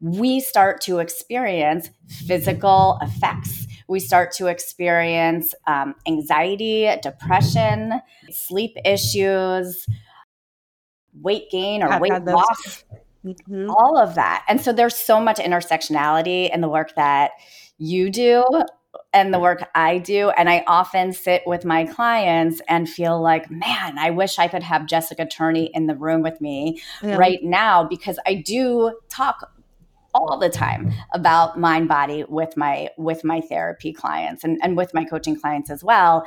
we 0.00 0.38
start 0.38 0.82
to 0.82 0.98
experience 0.98 1.88
physical 2.26 2.98
effects 3.00 3.63
we 3.88 4.00
start 4.00 4.32
to 4.32 4.46
experience 4.46 5.54
um, 5.66 5.94
anxiety, 6.06 6.90
depression, 7.02 8.00
sleep 8.30 8.76
issues, 8.84 9.86
weight 11.20 11.50
gain 11.50 11.82
or 11.82 11.92
I've 11.92 12.00
weight 12.00 12.24
loss, 12.24 12.84
mm-hmm. 13.24 13.70
all 13.70 13.98
of 13.98 14.14
that. 14.14 14.44
And 14.48 14.60
so 14.60 14.72
there's 14.72 14.96
so 14.96 15.20
much 15.20 15.38
intersectionality 15.38 16.52
in 16.52 16.60
the 16.60 16.68
work 16.68 16.94
that 16.96 17.32
you 17.78 18.10
do 18.10 18.44
and 19.12 19.32
the 19.32 19.38
work 19.38 19.68
I 19.74 19.98
do. 19.98 20.30
And 20.30 20.48
I 20.48 20.64
often 20.66 21.12
sit 21.12 21.42
with 21.46 21.64
my 21.64 21.84
clients 21.86 22.60
and 22.68 22.88
feel 22.88 23.20
like, 23.20 23.50
man, 23.50 23.98
I 23.98 24.10
wish 24.10 24.38
I 24.38 24.48
could 24.48 24.62
have 24.62 24.86
Jessica 24.86 25.26
Turney 25.26 25.70
in 25.72 25.86
the 25.86 25.94
room 25.94 26.22
with 26.22 26.40
me 26.40 26.80
yeah. 27.02 27.16
right 27.16 27.42
now 27.42 27.84
because 27.84 28.18
I 28.26 28.34
do 28.34 28.98
talk 29.08 29.50
all 30.14 30.38
the 30.38 30.48
time 30.48 30.92
about 31.12 31.58
mind 31.58 31.88
body 31.88 32.24
with 32.28 32.56
my 32.56 32.88
with 32.96 33.24
my 33.24 33.40
therapy 33.40 33.92
clients 33.92 34.44
and, 34.44 34.58
and 34.62 34.76
with 34.76 34.94
my 34.94 35.04
coaching 35.04 35.38
clients 35.38 35.70
as 35.70 35.82
well. 35.82 36.26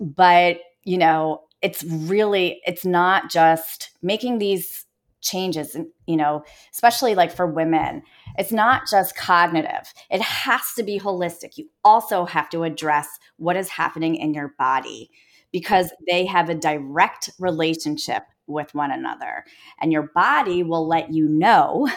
But 0.00 0.58
you 0.84 0.98
know 0.98 1.42
it's 1.62 1.84
really 1.84 2.60
it's 2.66 2.84
not 2.84 3.30
just 3.30 3.90
making 4.02 4.38
these 4.38 4.84
changes 5.22 5.76
you 6.06 6.16
know 6.16 6.44
especially 6.72 7.14
like 7.14 7.32
for 7.32 7.46
women 7.46 8.02
it's 8.38 8.52
not 8.52 8.82
just 8.88 9.16
cognitive. 9.16 9.92
It 10.10 10.20
has 10.20 10.74
to 10.76 10.82
be 10.82 10.98
holistic. 11.00 11.56
You 11.56 11.68
also 11.84 12.24
have 12.24 12.48
to 12.50 12.64
address 12.64 13.08
what 13.36 13.56
is 13.56 13.68
happening 13.68 14.16
in 14.16 14.34
your 14.34 14.54
body 14.58 15.10
because 15.52 15.92
they 16.06 16.26
have 16.26 16.48
a 16.48 16.54
direct 16.54 17.30
relationship 17.38 18.24
with 18.46 18.74
one 18.74 18.92
another 18.92 19.44
and 19.80 19.90
your 19.90 20.10
body 20.14 20.62
will 20.62 20.86
let 20.86 21.12
you 21.12 21.28
know 21.28 21.88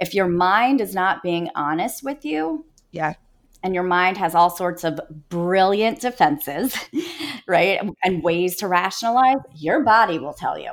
if 0.00 0.14
your 0.14 0.28
mind 0.28 0.80
is 0.80 0.94
not 0.94 1.22
being 1.22 1.48
honest 1.54 2.02
with 2.02 2.24
you, 2.24 2.66
yeah, 2.90 3.14
and 3.62 3.74
your 3.74 3.84
mind 3.84 4.16
has 4.16 4.34
all 4.34 4.50
sorts 4.50 4.84
of 4.84 5.00
brilliant 5.28 6.00
defenses, 6.00 6.76
right? 7.46 7.80
And 8.02 8.22
ways 8.22 8.56
to 8.56 8.68
rationalize, 8.68 9.38
your 9.54 9.82
body 9.82 10.18
will 10.18 10.34
tell 10.34 10.58
you. 10.58 10.70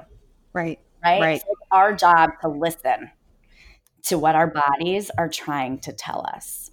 Right. 0.54 0.80
Right. 1.04 1.22
Right. 1.22 1.42
So 1.42 1.48
our 1.72 1.96
job 1.96 2.32
to 2.42 2.50
listen 2.50 3.12
to 4.04 4.18
what 4.18 4.36
our 4.36 4.48
bodies 4.48 5.12
are 5.18 5.30
trying 5.30 5.80
to 5.80 5.94
tell 5.94 6.26
us. 6.34 6.72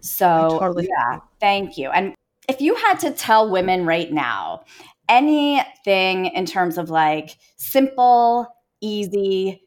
So, 0.00 0.58
totally 0.58 0.88
yeah, 0.88 1.20
thank 1.40 1.78
you. 1.78 1.90
And 1.90 2.14
if 2.48 2.60
you 2.60 2.74
had 2.74 2.98
to 3.00 3.10
tell 3.10 3.50
women 3.50 3.86
right 3.86 4.10
now 4.10 4.64
anything 5.08 6.26
in 6.26 6.46
terms 6.46 6.78
of 6.78 6.90
like 6.90 7.36
simple, 7.56 8.48
easy, 8.80 9.62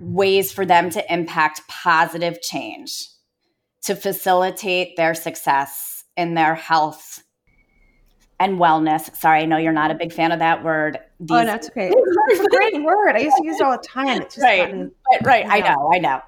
ways 0.00 0.52
for 0.52 0.64
them 0.64 0.90
to 0.90 1.12
impact 1.12 1.66
positive 1.68 2.40
change 2.40 3.08
to 3.84 3.94
facilitate 3.94 4.96
their 4.96 5.14
success 5.14 6.04
in 6.16 6.34
their 6.34 6.54
health 6.54 7.22
and 8.40 8.58
wellness. 8.58 9.14
Sorry, 9.16 9.40
I 9.40 9.44
know 9.46 9.56
you're 9.56 9.72
not 9.72 9.90
a 9.90 9.94
big 9.94 10.12
fan 10.12 10.30
of 10.30 10.38
that 10.38 10.62
word. 10.62 10.98
These- 11.18 11.30
oh, 11.30 11.44
that's 11.44 11.68
okay. 11.70 11.92
It's 11.92 12.40
a 12.40 12.44
great 12.48 12.82
word. 12.82 13.16
I 13.16 13.18
used 13.18 13.36
to 13.36 13.44
use 13.44 13.58
it 13.58 13.62
all 13.62 13.72
the 13.72 13.78
time. 13.78 14.22
It's 14.22 14.36
just 14.36 14.44
right, 14.44 14.88
but, 15.10 15.26
right. 15.26 15.46
I 15.48 15.60
know, 15.60 15.90
I 15.92 15.98
know. 15.98 16.20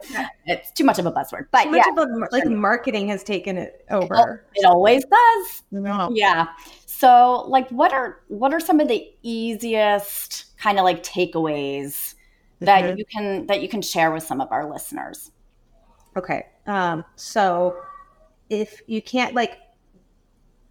It's 0.47 0.73
too 0.73 0.85
much 0.85 0.99
of 0.99 1.07
a 1.07 1.13
buzzword, 1.13 1.47
but 1.53 1.65
too 1.65 1.77
yeah, 1.77 1.85
a, 1.97 2.07
like 2.33 2.47
marketing 2.47 3.09
has 3.09 3.23
taken 3.23 3.57
it 3.57 3.85
over. 3.91 4.45
It, 4.55 4.61
it 4.61 4.67
always 4.67 5.05
does. 5.05 5.63
No. 5.71 6.11
Yeah. 6.13 6.49
So, 6.87 7.45
like, 7.49 7.69
what 7.71 7.93
are 7.93 8.21
what 8.29 8.53
are 8.53 8.61
some 8.61 8.81
of 8.81 8.89
the 8.89 9.09
easiest 9.23 10.57
kind 10.59 10.79
of 10.79 10.85
like 10.85 11.03
takeaways 11.03 12.15
that 12.61 12.85
mm-hmm. 12.85 12.99
you 12.99 13.05
can 13.05 13.47
that 13.47 13.63
you 13.63 13.69
can 13.69 13.83
share 13.83 14.11
with 14.11 14.23
some 14.23 14.41
of 14.41 14.51
our 14.53 14.71
listeners. 14.71 15.31
Okay 16.17 16.47
um 16.71 17.05
so 17.17 17.77
if 18.49 18.81
you 18.87 19.03
can't 19.03 19.35
like 19.35 19.59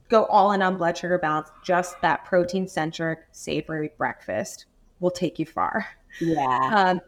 go 0.08 0.26
all 0.26 0.54
in 0.54 0.62
on 0.62 0.78
blood 0.78 0.98
sugar 0.98 1.18
balance 1.20 1.50
just 1.64 2.00
that 2.02 2.26
protein 2.26 2.68
centric 2.68 3.20
savory 3.32 3.92
breakfast 3.98 4.66
will 5.00 5.12
take 5.12 5.38
you 5.38 5.46
far. 5.46 5.86
Yeah. 6.20 6.70
Um 6.74 7.02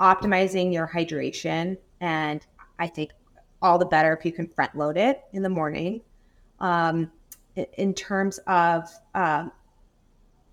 optimizing 0.00 0.72
your 0.72 0.86
hydration 0.86 1.76
and 2.00 2.46
i 2.78 2.86
think 2.86 3.10
all 3.62 3.78
the 3.78 3.86
better 3.86 4.14
if 4.14 4.26
you 4.26 4.32
can 4.32 4.46
front 4.46 4.74
load 4.76 4.96
it 4.96 5.22
in 5.32 5.42
the 5.42 5.48
morning. 5.48 6.02
Um 6.60 7.10
in 7.78 7.94
terms 7.94 8.38
of 8.46 8.90
um 9.14 9.50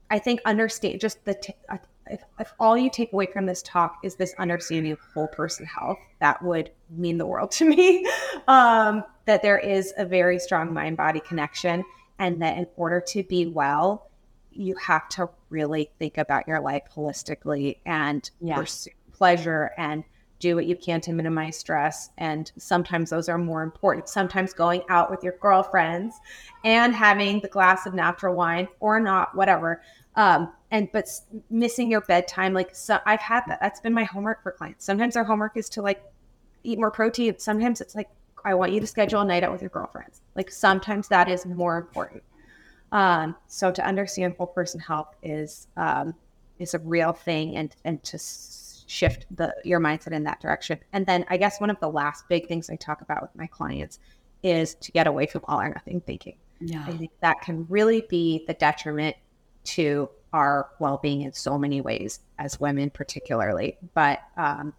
i 0.09 0.17
think 0.17 0.39
understand 0.45 1.01
just 1.01 1.23
the 1.25 1.33
t- 1.33 1.53
if, 2.09 2.21
if 2.39 2.53
all 2.59 2.77
you 2.77 2.89
take 2.89 3.13
away 3.13 3.27
from 3.27 3.45
this 3.45 3.61
talk 3.61 3.99
is 4.03 4.15
this 4.15 4.33
understanding 4.37 4.91
of 4.91 4.99
whole 5.13 5.27
person 5.27 5.65
health, 5.65 5.99
that 6.19 6.41
would 6.43 6.71
mean 6.89 7.17
the 7.17 7.25
world 7.25 7.51
to 7.59 7.65
me. 7.65 8.07
Um, 8.47 9.03
that 9.25 9.41
there 9.41 9.59
is 9.59 9.93
a 9.97 10.05
very 10.05 10.39
strong 10.39 10.73
mind 10.73 10.97
body 10.97 11.21
connection, 11.21 11.83
and 12.19 12.41
that 12.41 12.57
in 12.57 12.67
order 12.75 13.01
to 13.09 13.23
be 13.23 13.45
well, 13.45 14.09
you 14.51 14.75
have 14.75 15.07
to 15.09 15.29
really 15.49 15.89
think 15.97 16.17
about 16.17 16.47
your 16.47 16.59
life 16.59 16.83
holistically 16.95 17.77
and 17.85 18.29
yeah. 18.39 18.55
pursue 18.55 18.91
pleasure 19.13 19.71
and 19.77 20.03
do 20.39 20.55
what 20.55 20.65
you 20.65 20.75
can 20.75 20.99
to 20.99 21.13
minimize 21.13 21.57
stress. 21.57 22.09
And 22.17 22.51
sometimes 22.57 23.09
those 23.09 23.29
are 23.29 23.37
more 23.37 23.63
important. 23.63 24.09
Sometimes 24.09 24.51
going 24.51 24.83
out 24.89 25.09
with 25.09 25.23
your 25.23 25.37
girlfriends 25.39 26.19
and 26.65 26.93
having 26.93 27.39
the 27.39 27.47
glass 27.47 27.85
of 27.85 27.93
natural 27.93 28.35
wine 28.35 28.67
or 28.81 28.99
not, 28.99 29.33
whatever. 29.35 29.81
Um, 30.15 30.51
and 30.71 30.89
but 30.91 31.09
missing 31.49 31.89
your 31.89 32.01
bedtime, 32.01 32.53
like 32.53 32.75
so 32.75 32.99
I've 33.05 33.19
had 33.19 33.43
that. 33.47 33.59
That's 33.61 33.79
been 33.79 33.93
my 33.93 34.03
homework 34.03 34.43
for 34.43 34.51
clients. 34.51 34.85
Sometimes 34.85 35.15
our 35.15 35.23
homework 35.23 35.57
is 35.57 35.69
to 35.69 35.81
like 35.81 36.03
eat 36.63 36.79
more 36.79 36.91
protein. 36.91 37.37
Sometimes 37.39 37.81
it's 37.81 37.95
like 37.95 38.09
I 38.45 38.53
want 38.53 38.71
you 38.73 38.79
to 38.79 38.87
schedule 38.87 39.21
a 39.21 39.25
night 39.25 39.43
out 39.43 39.51
with 39.51 39.61
your 39.61 39.69
girlfriends. 39.69 40.21
Like 40.35 40.51
sometimes 40.51 41.07
that 41.07 41.29
is 41.29 41.45
more 41.45 41.77
important. 41.77 42.23
Um, 42.91 43.35
so 43.47 43.71
to 43.71 43.85
understand 43.85 44.35
whole 44.37 44.47
person 44.47 44.79
health 44.79 45.15
is 45.23 45.67
um, 45.77 46.13
is 46.59 46.73
a 46.73 46.79
real 46.79 47.13
thing, 47.13 47.55
and 47.55 47.75
and 47.83 48.03
to 48.03 48.19
shift 48.85 49.25
the 49.35 49.55
your 49.63 49.79
mindset 49.79 50.11
in 50.11 50.23
that 50.25 50.39
direction. 50.41 50.79
And 50.93 51.05
then 51.05 51.25
I 51.29 51.37
guess 51.37 51.59
one 51.59 51.69
of 51.69 51.79
the 51.79 51.89
last 51.89 52.27
big 52.29 52.47
things 52.47 52.69
I 52.69 52.75
talk 52.75 53.01
about 53.01 53.21
with 53.21 53.35
my 53.35 53.47
clients 53.47 53.99
is 54.43 54.75
to 54.75 54.91
get 54.91 55.07
away 55.07 55.25
from 55.25 55.41
all 55.45 55.59
or 55.59 55.69
nothing 55.69 56.01
thinking. 56.01 56.37
Yeah. 56.59 56.85
I 56.87 56.91
think 56.91 57.11
that 57.21 57.41
can 57.41 57.65
really 57.69 58.05
be 58.09 58.43
the 58.47 58.53
detriment 58.53 59.15
to 59.63 60.09
our 60.33 60.69
well-being 60.79 61.21
in 61.21 61.33
so 61.33 61.57
many 61.57 61.81
ways 61.81 62.19
as 62.39 62.59
women 62.59 62.89
particularly 62.89 63.77
but 63.93 64.19
um, 64.37 64.73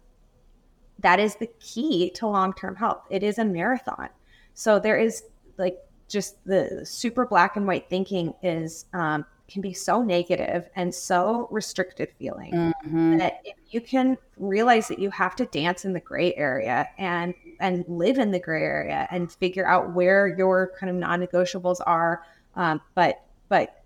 that 0.99 1.19
is 1.19 1.35
the 1.35 1.49
key 1.59 2.09
to 2.09 2.27
long-term 2.27 2.75
health 2.75 3.03
it 3.09 3.23
is 3.23 3.37
a 3.37 3.45
marathon 3.45 4.09
so 4.53 4.79
there 4.79 4.97
is 4.97 5.23
like 5.57 5.77
just 6.07 6.43
the 6.45 6.81
super 6.85 7.25
black 7.25 7.55
and 7.55 7.65
white 7.65 7.89
thinking 7.89 8.33
is 8.43 8.85
um, 8.93 9.25
can 9.47 9.61
be 9.61 9.73
so 9.73 10.01
negative 10.01 10.69
and 10.75 10.93
so 10.93 11.47
restricted 11.51 12.09
feeling 12.17 12.51
mm-hmm. 12.51 13.17
that 13.17 13.41
if 13.43 13.55
you 13.69 13.79
can 13.79 14.17
realize 14.37 14.87
that 14.87 14.99
you 14.99 15.09
have 15.11 15.35
to 15.35 15.45
dance 15.47 15.85
in 15.85 15.93
the 15.93 15.99
gray 15.99 16.33
area 16.35 16.87
and 16.97 17.33
and 17.59 17.85
live 17.87 18.17
in 18.17 18.31
the 18.31 18.39
gray 18.39 18.63
area 18.63 19.07
and 19.11 19.31
figure 19.31 19.67
out 19.67 19.93
where 19.93 20.27
your 20.27 20.71
kind 20.79 20.89
of 20.89 20.95
non-negotiables 20.95 21.79
are 21.85 22.23
um, 22.55 22.81
but 22.95 23.23
but 23.49 23.83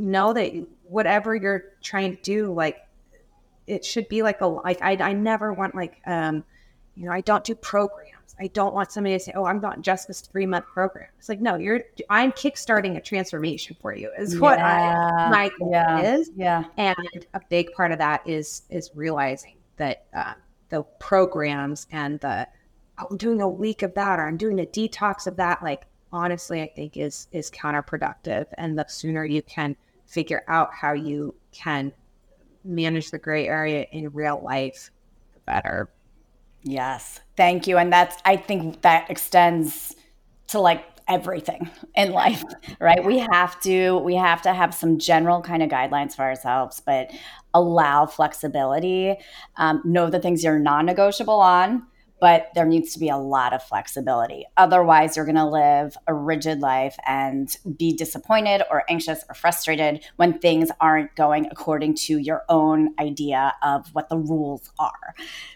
know 0.00 0.32
that 0.32 0.52
whatever 0.84 1.34
you're 1.34 1.64
trying 1.82 2.16
to 2.16 2.22
do 2.22 2.52
like 2.52 2.78
it 3.66 3.84
should 3.84 4.08
be 4.08 4.22
like 4.22 4.40
a 4.40 4.46
like 4.46 4.80
i, 4.82 4.92
I 4.92 5.12
never 5.12 5.52
want 5.52 5.74
like 5.74 6.00
um 6.06 6.44
you 6.96 7.06
know 7.06 7.12
i 7.12 7.20
don't 7.20 7.44
do 7.44 7.54
programs 7.54 8.20
I 8.40 8.46
don't 8.48 8.74
want 8.74 8.90
somebody 8.90 9.14
to 9.16 9.20
say, 9.20 9.32
"Oh, 9.36 9.44
I'm 9.44 9.60
not 9.60 9.82
just 9.82 10.08
this 10.08 10.22
three 10.22 10.46
month 10.46 10.64
program." 10.66 11.08
It's 11.18 11.28
like, 11.28 11.40
no, 11.40 11.56
you're. 11.56 11.82
I'm 12.08 12.32
kickstarting 12.32 12.96
a 12.96 13.00
transformation 13.00 13.76
for 13.82 13.94
you. 13.94 14.10
Is 14.18 14.40
what 14.40 14.58
I 14.58 15.28
my 15.30 15.50
goal 15.58 15.70
yeah. 15.72 16.14
is. 16.14 16.30
Yeah, 16.34 16.64
and 16.78 16.96
a 17.34 17.40
big 17.50 17.72
part 17.72 17.92
of 17.92 17.98
that 17.98 18.26
is 18.26 18.62
is 18.70 18.90
realizing 18.94 19.56
that 19.76 20.06
uh, 20.14 20.34
the 20.70 20.82
programs 20.98 21.86
and 21.92 22.18
the 22.20 22.48
oh, 22.98 23.08
I'm 23.10 23.18
doing 23.18 23.42
a 23.42 23.48
week 23.48 23.82
of 23.82 23.92
that 23.94 24.18
or 24.18 24.26
I'm 24.26 24.38
doing 24.38 24.58
a 24.58 24.66
detox 24.66 25.26
of 25.26 25.36
that. 25.36 25.62
Like 25.62 25.86
honestly, 26.10 26.62
I 26.62 26.68
think 26.68 26.96
is 26.96 27.28
is 27.32 27.50
counterproductive. 27.50 28.46
And 28.54 28.78
the 28.78 28.86
sooner 28.88 29.22
you 29.22 29.42
can 29.42 29.76
figure 30.10 30.42
out 30.48 30.74
how 30.74 30.92
you 30.92 31.34
can 31.52 31.92
manage 32.64 33.10
the 33.10 33.18
gray 33.18 33.46
area 33.46 33.86
in 33.92 34.10
real 34.10 34.40
life, 34.42 34.90
better. 35.46 35.88
Yes. 36.62 37.20
Thank 37.36 37.66
you. 37.68 37.78
And 37.78 37.92
that's, 37.92 38.16
I 38.24 38.36
think 38.36 38.82
that 38.82 39.08
extends 39.08 39.94
to 40.48 40.58
like 40.58 40.84
everything 41.08 41.70
in 41.94 42.10
life, 42.10 42.42
right? 42.80 43.04
We 43.04 43.18
have 43.18 43.58
to, 43.60 43.98
we 43.98 44.16
have 44.16 44.42
to 44.42 44.52
have 44.52 44.74
some 44.74 44.98
general 44.98 45.40
kind 45.40 45.62
of 45.62 45.70
guidelines 45.70 46.14
for 46.14 46.22
ourselves, 46.22 46.82
but 46.84 47.12
allow 47.54 48.06
flexibility. 48.06 49.14
Um, 49.56 49.80
know 49.84 50.10
the 50.10 50.18
things 50.18 50.42
you're 50.42 50.58
non 50.58 50.86
negotiable 50.86 51.40
on 51.40 51.86
but 52.20 52.50
there 52.54 52.66
needs 52.66 52.92
to 52.92 52.98
be 52.98 53.08
a 53.08 53.16
lot 53.16 53.52
of 53.52 53.62
flexibility. 53.62 54.44
Otherwise, 54.56 55.16
you're 55.16 55.24
going 55.24 55.36
to 55.36 55.44
live 55.44 55.96
a 56.06 56.14
rigid 56.14 56.60
life 56.60 56.96
and 57.06 57.56
be 57.76 57.92
disappointed 57.96 58.62
or 58.70 58.84
anxious 58.88 59.24
or 59.28 59.34
frustrated 59.34 60.04
when 60.16 60.38
things 60.38 60.70
aren't 60.80 61.14
going 61.16 61.46
according 61.50 61.94
to 61.94 62.18
your 62.18 62.42
own 62.48 62.94
idea 62.98 63.54
of 63.62 63.88
what 63.94 64.08
the 64.08 64.18
rules 64.18 64.70
are. 64.78 65.14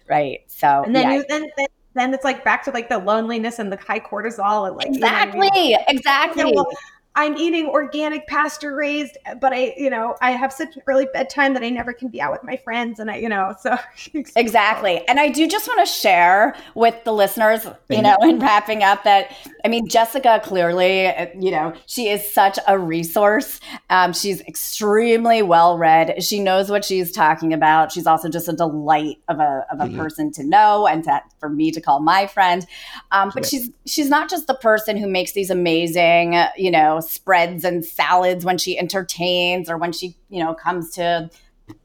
Right. 0.08 0.40
So, 0.46 0.82
and 0.84 0.94
then, 0.94 1.02
yeah. 1.02 1.16
you, 1.16 1.24
then, 1.28 1.46
then, 1.56 1.66
then 1.94 2.14
it's 2.14 2.24
like 2.24 2.44
back 2.44 2.64
to 2.64 2.70
like 2.70 2.88
the 2.88 2.98
loneliness 2.98 3.58
and 3.58 3.70
the 3.70 3.76
high 3.76 4.00
cortisol 4.00 4.66
and 4.66 4.76
like 4.76 4.86
exactly, 4.86 5.50
you 5.54 5.76
know, 5.76 5.84
exactly. 5.88 6.52
well, 6.54 6.68
I'm 7.16 7.36
eating 7.36 7.66
organic 7.66 8.26
pasture 8.26 8.74
raised, 8.74 9.16
but 9.40 9.52
I, 9.52 9.72
you 9.76 9.88
know, 9.88 10.16
I 10.20 10.32
have 10.32 10.52
such 10.52 10.74
an 10.74 10.82
early 10.88 11.06
bedtime 11.12 11.54
that 11.54 11.62
I 11.62 11.70
never 11.70 11.92
can 11.92 12.08
be 12.08 12.20
out 12.20 12.32
with 12.32 12.42
my 12.42 12.56
friends. 12.56 12.98
And 12.98 13.08
I, 13.08 13.18
you 13.18 13.28
know, 13.28 13.54
so 13.60 13.76
exactly. 14.36 15.06
And 15.06 15.20
I 15.20 15.28
do 15.28 15.46
just 15.46 15.68
want 15.68 15.86
to 15.86 15.92
share 15.92 16.56
with 16.74 17.04
the 17.04 17.12
listeners, 17.12 17.68
you 17.88 18.02
know, 18.02 18.16
in 18.22 18.40
wrapping 18.40 18.82
up 18.82 19.04
that, 19.04 19.32
I 19.64 19.68
mean, 19.68 19.88
Jessica 19.88 20.40
clearly, 20.42 21.04
you 21.38 21.52
know, 21.52 21.72
she 21.86 22.08
is 22.08 22.28
such 22.32 22.58
a 22.66 22.76
resource. 22.76 23.60
Um, 23.90 24.12
she's 24.12 24.40
extremely 24.42 25.40
well 25.40 25.78
read. 25.78 26.20
She 26.20 26.40
knows 26.40 26.68
what 26.68 26.84
she's 26.84 27.12
talking 27.12 27.52
about. 27.52 27.92
She's 27.92 28.08
also 28.08 28.28
just 28.28 28.48
a 28.48 28.54
delight 28.54 29.18
of 29.28 29.38
a, 29.38 29.64
of 29.70 29.78
a 29.78 29.84
mm-hmm. 29.84 29.98
person 29.98 30.32
to 30.32 30.42
know 30.42 30.88
and 30.88 31.04
to, 31.04 31.22
for 31.38 31.48
me 31.48 31.70
to 31.70 31.80
call 31.80 32.00
my 32.00 32.26
friend. 32.26 32.66
Um, 33.12 33.30
but 33.32 33.46
she's, 33.46 33.70
she's 33.86 34.08
not 34.08 34.28
just 34.28 34.48
the 34.48 34.54
person 34.54 34.96
who 34.96 35.06
makes 35.06 35.32
these 35.32 35.50
amazing, 35.50 36.36
you 36.56 36.72
know, 36.72 37.02
spreads 37.04 37.64
and 37.64 37.84
salads 37.84 38.44
when 38.44 38.58
she 38.58 38.78
entertains 38.78 39.70
or 39.70 39.76
when 39.76 39.92
she, 39.92 40.16
you 40.28 40.42
know, 40.42 40.54
comes 40.54 40.90
to 40.92 41.30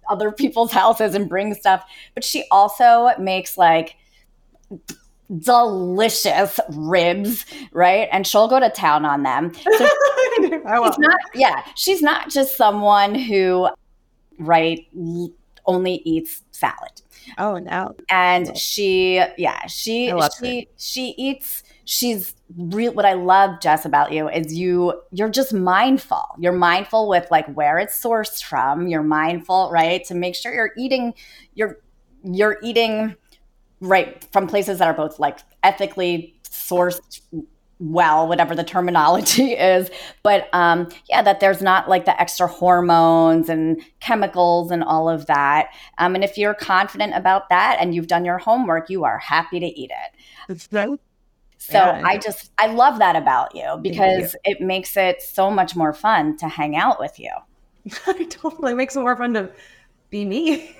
other 0.09 0.31
people's 0.33 0.71
houses 0.71 1.15
and 1.15 1.29
brings 1.29 1.59
stuff. 1.59 1.85
But 2.13 2.23
she 2.23 2.43
also 2.51 3.09
makes 3.19 3.57
like 3.57 3.95
delicious 5.37 6.59
ribs, 6.69 7.45
right? 7.71 8.07
And 8.11 8.25
she'll 8.25 8.47
go 8.47 8.59
to 8.59 8.69
town 8.69 9.05
on 9.05 9.23
them. 9.23 9.51
So 10.39 10.85
she's 10.85 10.99
not, 10.99 11.19
yeah, 11.35 11.63
she's 11.75 12.01
not 12.01 12.29
just 12.29 12.55
someone 12.55 13.13
who, 13.13 13.67
right, 14.37 14.87
only 15.65 15.95
eats 16.05 16.43
salad. 16.51 17.01
Oh 17.37 17.57
no. 17.57 17.95
And 18.09 18.57
she, 18.57 19.21
yeah, 19.37 19.65
she 19.67 20.13
she 20.39 20.67
she 20.77 21.13
eats 21.17 21.63
she's 21.89 22.35
real 22.55 22.93
what 22.93 23.03
i 23.05 23.13
love 23.13 23.59
jess 23.59 23.83
about 23.83 24.11
you 24.11 24.29
is 24.29 24.53
you 24.53 24.93
you're 25.11 25.29
just 25.29 25.53
mindful. 25.53 26.23
You're 26.37 26.53
mindful 26.53 27.09
with 27.09 27.29
like 27.31 27.51
where 27.53 27.79
it's 27.79 27.99
sourced 27.99 28.43
from. 28.43 28.87
You're 28.87 29.03
mindful 29.03 29.69
right 29.71 30.03
to 30.05 30.13
make 30.13 30.35
sure 30.35 30.53
you're 30.53 30.71
eating 30.77 31.13
you're 31.55 31.79
you're 32.23 32.57
eating 32.61 33.15
right 33.81 34.25
from 34.31 34.47
places 34.47 34.79
that 34.79 34.87
are 34.87 34.93
both 34.93 35.19
like 35.19 35.39
ethically 35.63 36.35
sourced 36.43 37.21
well 37.79 38.27
whatever 38.27 38.53
the 38.53 38.63
terminology 38.63 39.53
is. 39.73 39.89
But 40.21 40.47
um 40.53 40.89
yeah 41.09 41.23
that 41.23 41.39
there's 41.39 41.61
not 41.61 41.89
like 41.89 42.05
the 42.05 42.19
extra 42.21 42.47
hormones 42.47 43.49
and 43.49 43.81
chemicals 43.99 44.69
and 44.69 44.83
all 44.83 45.09
of 45.09 45.25
that. 45.25 45.69
Um 45.97 46.13
and 46.13 46.23
if 46.23 46.37
you're 46.37 46.53
confident 46.53 47.13
about 47.15 47.49
that 47.49 47.77
and 47.79 47.95
you've 47.95 48.07
done 48.07 48.25
your 48.25 48.37
homework 48.37 48.89
you 48.89 49.05
are 49.05 49.17
happy 49.17 49.59
to 49.59 49.65
eat 49.65 49.91
it. 49.91 50.19
It's 50.49 50.67
so 51.69 51.77
yeah, 51.77 52.01
I 52.03 52.17
just 52.17 52.51
I 52.57 52.67
love 52.67 52.99
that 52.99 53.15
about 53.15 53.55
you 53.55 53.79
because 53.81 54.33
you. 54.33 54.39
it 54.53 54.61
makes 54.61 54.97
it 54.97 55.21
so 55.21 55.51
much 55.51 55.75
more 55.75 55.93
fun 55.93 56.37
to 56.37 56.47
hang 56.47 56.75
out 56.75 56.99
with 56.99 57.19
you. 57.19 57.31
it 57.85 58.31
totally 58.31 58.73
makes 58.73 58.95
it 58.95 59.01
more 59.01 59.15
fun 59.15 59.33
to 59.33 59.51
be 60.09 60.25
me. 60.25 60.75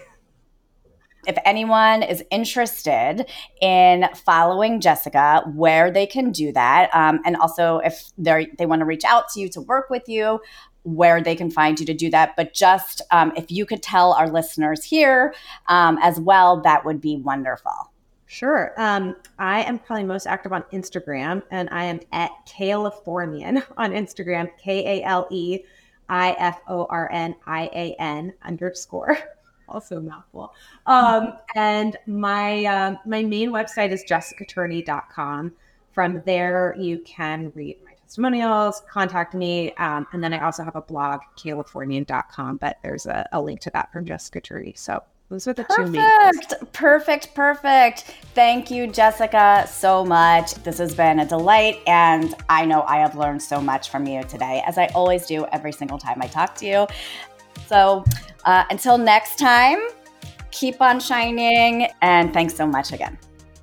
If 1.28 1.38
anyone 1.46 2.02
is 2.02 2.24
interested 2.32 3.30
in 3.62 4.08
following 4.26 4.80
Jessica, 4.80 5.44
where 5.54 5.92
they 5.92 6.08
can 6.08 6.32
do 6.32 6.54
that, 6.54 6.90
um, 6.96 7.20
and 7.26 7.36
also 7.36 7.80
if 7.80 8.10
they 8.18 8.48
they 8.58 8.66
want 8.66 8.80
to 8.80 8.86
reach 8.86 9.04
out 9.04 9.30
to 9.34 9.42
you 9.42 9.50
to 9.50 9.62
work 9.62 9.90
with 9.90 10.08
you, 10.08 10.40
where 10.84 11.22
they 11.22 11.36
can 11.36 11.52
find 11.52 11.80
you 11.80 11.86
to 11.86 11.94
do 11.94 12.10
that. 12.10 12.36
But 12.36 12.54
just 12.54 13.02
um, 13.12 13.34
if 13.36 13.52
you 13.52 13.66
could 13.66 13.84
tell 13.84 14.14
our 14.14 14.30
listeners 14.30 14.84
here 14.84 15.34
um, 15.68 15.98
as 16.02 16.20
well, 16.20 16.62
that 16.62 16.86
would 16.86 17.02
be 17.02 17.18
wonderful. 17.18 17.89
Sure. 18.32 18.76
Um, 18.78 19.16
I 19.40 19.64
am 19.64 19.80
probably 19.80 20.04
most 20.04 20.28
active 20.28 20.54
on 20.54 20.62
Instagram, 20.72 21.42
and 21.50 21.68
I 21.72 21.86
am 21.86 22.00
at 22.12 22.30
Kalefornian 22.46 23.64
on 23.78 23.92
Instagram, 23.92 24.52
K 24.56 25.00
A 25.00 25.04
L 25.04 25.28
E 25.32 25.62
I 26.10 26.36
F 26.38 26.62
O 26.68 26.86
R 26.92 27.10
N 27.12 27.36
I 27.48 27.64
A 27.74 27.96
N 28.00 28.34
underscore. 28.44 29.18
Also 29.72 30.02
mouthful. 30.02 30.52
Um, 30.88 31.34
and 31.54 31.96
my 32.08 32.66
um, 32.66 32.98
my 33.06 33.22
main 33.22 33.52
website 33.52 33.92
is 33.92 34.04
jessicaturney.com. 34.04 35.52
From 35.92 36.24
there, 36.26 36.76
you 36.76 36.98
can 37.06 37.52
read 37.54 37.78
my 37.86 37.92
testimonials, 38.02 38.82
contact 38.92 39.36
me, 39.36 39.72
um, 39.74 40.08
and 40.12 40.24
then 40.24 40.34
I 40.34 40.44
also 40.44 40.64
have 40.64 40.76
a 40.76 40.82
blog, 40.82 41.20
kalefornian.com. 41.38 42.58
But 42.58 42.80
there's 42.82 43.06
a, 43.06 43.30
a 43.32 43.40
link 43.40 43.60
to 43.60 43.70
that 43.70 43.94
from 43.94 44.06
Jessica 44.06 44.42
Turney. 44.42 44.74
So 44.76 45.04
those 45.30 45.48
are 45.48 45.54
the 45.54 45.64
perfect, 45.64 46.50
two. 46.50 46.66
Perfect, 46.74 47.34
perfect. 47.36 48.16
Thank 48.34 48.72
you, 48.72 48.88
Jessica, 48.88 49.68
so 49.72 50.04
much. 50.04 50.56
This 50.56 50.78
has 50.80 50.94
been 50.94 51.20
a 51.20 51.26
delight, 51.26 51.80
and 51.88 52.36
I 52.50 52.66
know 52.66 52.84
I 52.84 52.98
have 52.98 53.16
learned 53.16 53.42
so 53.42 53.62
much 53.62 53.90
from 53.90 54.06
you 54.08 54.24
today, 54.24 54.64
as 54.66 54.78
I 54.78 54.88
always 54.88 55.26
do 55.26 55.46
every 55.52 55.72
single 55.72 55.98
time 55.98 56.20
I 56.22 56.28
talk 56.28 56.56
to 56.56 56.66
you. 56.66 56.88
So 57.68 58.04
uh, 58.46 58.64
until 58.70 58.98
next 58.98 59.38
time, 59.38 59.80
Keep 60.52 60.82
on 60.82 61.00
shining. 61.00 61.88
And 62.02 62.34
thanks 62.34 62.56
so 62.56 62.66
much 62.66 62.92
again. 62.92 63.18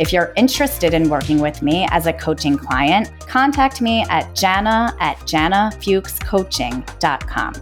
If 0.00 0.12
you're 0.12 0.32
interested 0.34 0.94
in 0.94 1.08
working 1.08 1.38
with 1.38 1.62
me 1.62 1.86
as 1.92 2.06
a 2.06 2.12
coaching 2.12 2.58
client, 2.58 3.12
contact 3.20 3.80
me 3.80 4.04
at 4.08 4.34
jana 4.34 4.96
at 4.98 5.16
janafuchscoaching.com. 5.18 7.54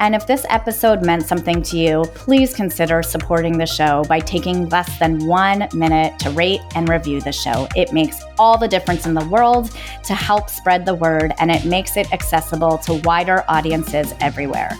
And 0.00 0.14
if 0.14 0.26
this 0.26 0.46
episode 0.48 1.04
meant 1.04 1.26
something 1.26 1.62
to 1.62 1.78
you, 1.78 2.04
please 2.14 2.54
consider 2.54 3.02
supporting 3.02 3.58
the 3.58 3.66
show 3.66 4.02
by 4.04 4.18
taking 4.18 4.66
less 4.70 4.98
than 4.98 5.26
one 5.26 5.68
minute 5.74 6.18
to 6.20 6.30
rate 6.30 6.62
and 6.74 6.88
review 6.88 7.20
the 7.20 7.32
show. 7.32 7.68
It 7.76 7.92
makes 7.92 8.22
all 8.38 8.56
the 8.56 8.66
difference 8.66 9.04
in 9.04 9.12
the 9.12 9.26
world 9.26 9.70
to 10.04 10.14
help 10.14 10.48
spread 10.48 10.86
the 10.86 10.94
word, 10.94 11.34
and 11.38 11.50
it 11.50 11.66
makes 11.66 11.98
it 11.98 12.10
accessible 12.14 12.78
to 12.78 12.94
wider 13.04 13.44
audiences 13.46 14.14
everywhere. 14.20 14.70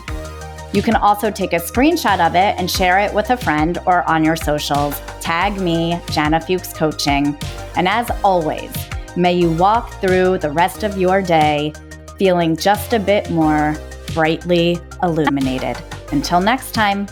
You 0.73 0.81
can 0.81 0.95
also 0.95 1.29
take 1.29 1.53
a 1.53 1.57
screenshot 1.57 2.25
of 2.25 2.33
it 2.33 2.55
and 2.57 2.69
share 2.69 2.99
it 2.99 3.13
with 3.13 3.29
a 3.29 3.37
friend 3.37 3.77
or 3.85 4.09
on 4.09 4.23
your 4.23 4.35
socials. 4.35 4.99
Tag 5.19 5.59
me, 5.61 5.99
Jana 6.09 6.41
Fuchs 6.41 6.73
Coaching. 6.73 7.37
And 7.75 7.87
as 7.87 8.09
always, 8.23 8.71
may 9.15 9.33
you 9.35 9.51
walk 9.51 10.01
through 10.01 10.39
the 10.39 10.49
rest 10.49 10.81
of 10.81 10.97
your 10.97 11.21
day 11.21 11.73
feeling 12.17 12.57
just 12.57 12.93
a 12.93 12.99
bit 12.99 13.29
more 13.29 13.75
brightly 14.13 14.79
illuminated. 15.03 15.77
Until 16.11 16.41
next 16.41 16.73
time. 16.73 17.07